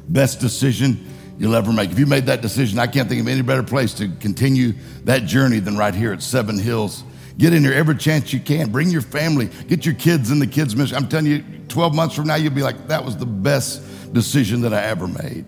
Best 0.09 0.41
decision 0.41 1.07
you'll 1.39 1.55
ever 1.55 1.73
make. 1.73 1.91
If 1.91 1.99
you 1.99 2.07
made 2.07 2.27
that 2.27 2.43
decision, 2.43 2.79
I 2.79 2.87
can't 2.87 3.09
think 3.09 3.21
of 3.21 3.29
any 3.29 3.43
better 3.43 3.63
place 3.63 3.95
to 3.95 4.09
continue 4.21 4.73
that 5.05 5.27
journey 5.27 5.59
than 5.59 5.77
right 5.77 5.95
here 5.95 6.13
at 6.13 6.23
Seven 6.23 6.59
Hills. 6.59 7.05
Get 7.39 7.53
in 7.53 7.63
here 7.63 7.75
every 7.75 7.97
chance 7.97 8.33
you 8.33 8.41
can. 8.41 8.71
Bring 8.71 8.89
your 8.89 9.03
family. 9.03 9.51
Get 9.69 9.85
your 9.85 9.95
kids 9.95 10.31
in 10.31 10.39
the 10.39 10.47
kids' 10.47 10.75
mission. 10.75 10.97
I'm 10.97 11.09
telling 11.09 11.27
you, 11.27 11.45
12 11.69 11.95
months 11.95 12.15
from 12.15 12.27
now, 12.27 12.37
you'll 12.37 12.55
be 12.55 12.63
like, 12.63 12.89
that 12.89 13.05
was 13.05 13.17
the 13.17 13.27
best 13.27 14.13
decision 14.13 14.63
that 14.63 14.73
I 14.73 14.83
ever 14.85 15.07
made. 15.07 15.45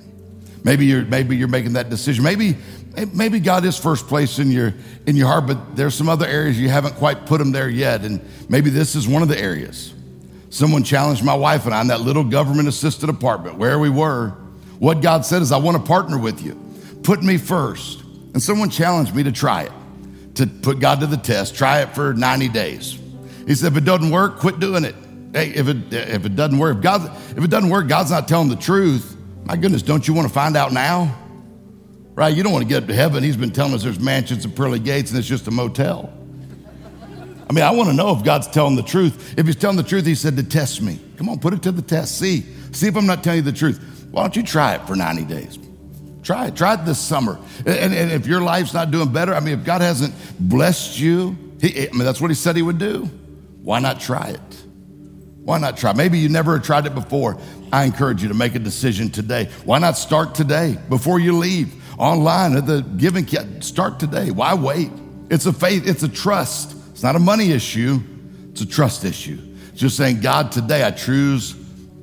Maybe 0.65 0.87
you're 0.87 1.05
maybe 1.05 1.37
you're 1.37 1.49
making 1.49 1.75
that 1.75 1.89
decision. 1.89 2.25
Maybe 2.25 2.57
maybe 3.15 3.41
God 3.41 3.65
is 3.65 3.79
first 3.79 4.07
place 4.07 4.39
in 4.39 4.51
your 4.51 4.75
in 5.07 5.17
your 5.17 5.29
heart, 5.29 5.47
but 5.47 5.77
there's 5.77 5.95
some 5.95 6.09
other 6.09 6.27
areas 6.27 6.61
you 6.61 6.69
haven't 6.69 6.97
quite 6.97 7.27
put 7.27 7.41
him 7.41 7.53
there 7.53 7.71
yet, 7.71 8.03
and 8.03 8.21
maybe 8.51 8.69
this 8.69 8.95
is 8.95 9.09
one 9.09 9.23
of 9.23 9.29
the 9.29 9.41
areas. 9.41 9.95
Someone 10.51 10.83
challenged 10.83 11.25
my 11.25 11.35
wife 11.35 11.67
and 11.67 11.75
I 11.75 11.81
in 11.81 11.89
that 11.89 12.01
little 12.01 12.25
government 12.25 12.69
assisted 12.69 13.09
apartment 13.09 13.57
where 13.57 13.79
we 13.79 13.91
were 13.91 14.35
what 14.79 15.03
God 15.03 15.25
said 15.25 15.43
is, 15.43 15.53
I 15.53 15.59
want 15.59 15.77
to 15.77 15.83
partner 15.83 16.19
with 16.19 16.43
you. 16.43 16.55
Put 17.03 17.23
me 17.23 17.37
first. 17.37 18.03
And 18.33 18.43
someone 18.43 18.71
challenged 18.71 19.15
me 19.15 19.23
to 19.25 19.33
try 19.33 19.63
it, 19.63 19.73
to 20.37 20.47
put 20.47 20.81
God 20.81 21.01
to 21.01 21.07
the 21.07 21.17
test, 21.17 21.55
try 21.55 21.81
it 21.81 21.95
for 21.95 22.15
90 22.15 22.49
days. 22.49 22.99
He 23.47 23.55
said, 23.55 23.73
if 23.73 23.79
it 23.79 23.85
doesn't 23.85 24.11
work, 24.11 24.39
quit 24.39 24.61
doing 24.61 24.85
it. 24.85 24.95
Hey, 25.33 25.51
if 25.51 25.69
it, 25.69 25.93
if 25.93 26.25
it 26.25 26.37
doesn't 26.37 26.59
work, 26.59 26.77
if, 26.77 26.83
God, 26.83 27.11
if 27.37 27.43
it 27.43 27.51
doesn't 27.51 27.71
work, 27.71 27.89
God's 27.89 28.11
not 28.11 28.29
telling 28.29 28.49
the 28.49 28.57
truth. 28.57 29.17
My 29.45 29.57
goodness, 29.57 29.83
don't 29.83 30.07
you 30.07 30.15
want 30.15 30.29
to 30.29 30.35
find 30.35 30.57
out 30.57 30.73
now? 30.73 31.17
Right? 32.15 32.35
You 32.35 32.43
don't 32.43 32.53
want 32.53 32.65
to 32.65 32.69
get 32.69 32.83
up 32.83 32.89
to 32.89 32.95
heaven. 32.95 33.23
He's 33.23 33.37
been 33.37 33.51
telling 33.51 33.75
us 33.75 33.83
there's 33.83 34.01
mansions 34.01 34.45
and 34.45 34.55
pearly 34.55 34.79
gates 34.79 35.11
and 35.11 35.19
it's 35.19 35.29
just 35.29 35.47
a 35.47 35.51
motel. 35.51 36.13
I 37.49 37.53
mean, 37.53 37.65
I 37.65 37.71
want 37.71 37.89
to 37.89 37.95
know 37.95 38.15
if 38.15 38.23
God's 38.25 38.47
telling 38.49 38.77
the 38.77 38.83
truth. 38.83 39.39
If 39.39 39.47
he's 39.47 39.57
telling 39.57 39.77
the 39.77 39.83
truth, 39.83 40.05
he 40.05 40.15
said 40.15 40.37
to 40.37 40.43
test 40.43 40.83
me. 40.83 41.01
Come 41.17 41.29
on, 41.29 41.39
put 41.39 41.55
it 41.55 41.63
to 41.63 41.73
the 41.73 41.83
test. 41.83 42.19
See. 42.19 42.45
See 42.73 42.87
if 42.87 42.97
I'm 42.97 43.07
not 43.07 43.25
telling 43.25 43.39
you 43.39 43.51
the 43.51 43.57
truth. 43.57 43.98
Why 44.19 44.25
don't 44.25 44.35
you 44.35 44.43
try 44.43 44.75
it 44.75 44.85
for 44.85 44.97
90 44.97 45.27
days? 45.27 45.61
Try 46.25 46.49
it. 46.49 46.57
Try 46.57 46.75
it 46.75 46.85
this 46.85 46.99
summer. 46.99 47.39
And, 47.59 47.95
and 47.95 48.11
if 48.11 48.27
your 48.27 48.41
life's 48.41 48.75
not 48.75 48.91
doing 48.91 49.13
better, 49.13 49.33
I 49.33 49.39
mean, 49.39 49.57
if 49.57 49.65
God 49.65 49.81
hasn't 49.81 50.13
blessed 50.41 50.99
you, 50.99 51.39
he, 51.61 51.87
I 51.89 51.93
mean, 51.93 52.01
that's 52.01 52.21
what 52.21 52.29
He 52.29 52.35
said 52.35 52.57
He 52.57 52.63
would 52.63 52.79
do. 52.79 53.05
Why 53.63 53.79
not 53.79 54.01
try 54.01 54.31
it? 54.31 54.65
Why 55.45 55.59
not 55.59 55.77
try? 55.77 55.93
Maybe 55.93 56.19
you 56.19 56.29
never 56.29 56.59
tried 56.59 56.87
it 56.87 56.97
before. 56.97 57.39
I 57.73 57.85
encourage 57.85 58.21
you 58.21 58.27
to 58.27 58.35
make 58.35 58.57
a 58.57 58.59
decision 58.59 59.09
today. 59.09 59.51
Why 59.65 59.79
not 59.79 59.97
start 59.97 60.35
today 60.35 60.77
before 60.89 61.21
you 61.21 61.39
leave? 61.39 61.73
Online 61.97 62.57
at 62.57 62.67
the 62.67 62.83
giving, 62.83 63.25
start 63.61 64.01
today. 64.01 64.33
Why 64.33 64.53
wait? 64.55 64.91
It's 65.31 65.47
a 65.47 65.53
faith, 65.53 65.87
it's 65.87 66.03
a 66.03 66.09
trust. 66.09 66.75
It's 66.91 67.05
not 67.05 67.15
a 67.15 67.21
money 67.21 67.53
issue, 67.53 68.01
it's 68.51 68.63
a 68.63 68.67
trust 68.67 69.05
issue. 69.05 69.39
It's 69.69 69.81
just 69.81 69.97
saying, 69.97 70.23
God, 70.23 70.51
today 70.51 70.83
I 70.83 70.91
choose 70.91 71.55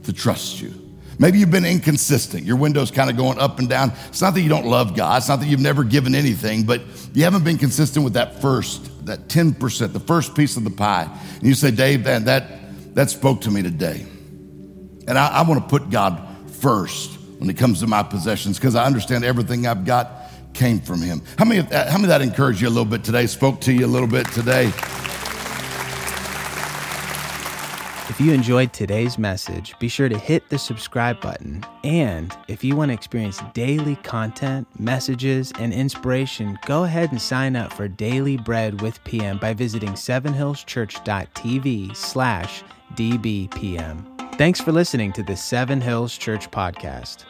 to 0.03 0.13
trust 0.13 0.61
you. 0.61 0.85
Maybe 1.18 1.39
you've 1.39 1.51
been 1.51 1.66
inconsistent. 1.66 2.43
Your 2.43 2.57
window's 2.57 2.91
kind 2.91 3.09
of 3.09 3.18
going 3.18 3.39
up 3.39 3.59
and 3.59 3.70
down. 3.70 3.93
It's 4.07 4.22
not 4.22 4.34
that 4.34 4.41
you 4.41 4.49
don't 4.49 4.66
love 4.66 4.95
God. 4.95 5.18
It's 5.18 5.30
not 5.30 5.39
that 5.39 5.47
you've 5.47 5.61
never 5.61 5.84
given 5.84 6.13
anything, 6.13 6.63
but 6.63 6.82
you 7.13 7.24
haven't 7.24 7.43
been 7.43 7.57
consistent 7.57 8.03
with 8.03 8.13
that 8.13 8.41
first, 8.41 9.05
that 9.05 9.28
10%, 9.28 9.93
the 9.93 9.99
first 9.99 10.36
piece 10.36 10.57
of 10.57 10.63
the 10.63 10.70
pie. 10.70 11.09
And 11.36 11.43
you 11.43 11.53
say, 11.53 11.72
Dave, 11.72 12.03
that, 12.03 12.26
that, 12.26 12.95
that 12.95 13.09
spoke 13.09 13.41
to 13.41 13.51
me 13.51 13.61
today. 13.61 14.05
And 15.07 15.18
I, 15.18 15.28
I 15.28 15.41
want 15.43 15.61
to 15.63 15.70
put 15.70 15.89
God 15.89 16.22
first 16.51 17.20
when 17.39 17.49
it 17.49 17.57
comes 17.57 17.80
to 17.82 17.88
my 17.88 18.03
possessions 18.03 18.57
because 18.57 18.76
I 18.76 18.86
understand 18.86 19.24
everything 19.24 19.68
I've 19.68 19.86
got 19.86 20.09
came 20.53 20.80
from 20.80 21.01
Him. 21.01 21.22
How 21.38 21.45
many, 21.45 21.59
uh, 21.59 21.91
how 21.91 21.97
many 21.97 22.05
of 22.05 22.09
that 22.09 22.22
encouraged 22.22 22.61
you 22.61 22.68
a 22.68 22.70
little 22.70 22.86
bit 22.86 23.03
today, 23.03 23.28
spoke 23.28 23.61
to 23.61 23.74
you 23.74 23.86
a 23.86 23.88
little 23.88 24.07
bit 24.07 24.26
today? 24.32 24.72
If 28.16 28.22
you 28.22 28.32
enjoyed 28.32 28.72
today's 28.72 29.18
message, 29.18 29.78
be 29.78 29.89
sure 29.89 30.07
to 30.07 30.18
hit 30.18 30.47
the 30.47 30.57
subscribe 30.57 31.20
button. 31.20 31.66
And 31.84 32.34
if 32.47 32.63
you 32.63 32.78
want 32.78 32.88
to 32.88 32.93
experience 32.93 33.41
daily 33.53 33.97
content, 33.97 34.70
messages, 34.80 35.51
and 35.59 35.74
inspiration, 35.74 36.57
go 36.66 36.86
ahead 36.86 37.11
and 37.11 37.22
sign 37.22 37.57
up 37.57 37.74
for 37.74 37.89
Daily 37.89 38.38
Bread 38.38 38.82
with 38.82 39.03
PM 39.03 39.38
by 39.38 39.53
visiting 39.53 39.91
sevenhillschurch.tv 39.91 41.93
slash 41.93 42.63
dbpm. 42.93 44.38
Thanks 44.38 44.61
for 44.61 44.72
listening 44.72 45.11
to 45.11 45.22
the 45.22 45.36
Seven 45.36 45.82
Hills 45.82 46.18
Church 46.18 46.49
podcast. 46.49 47.26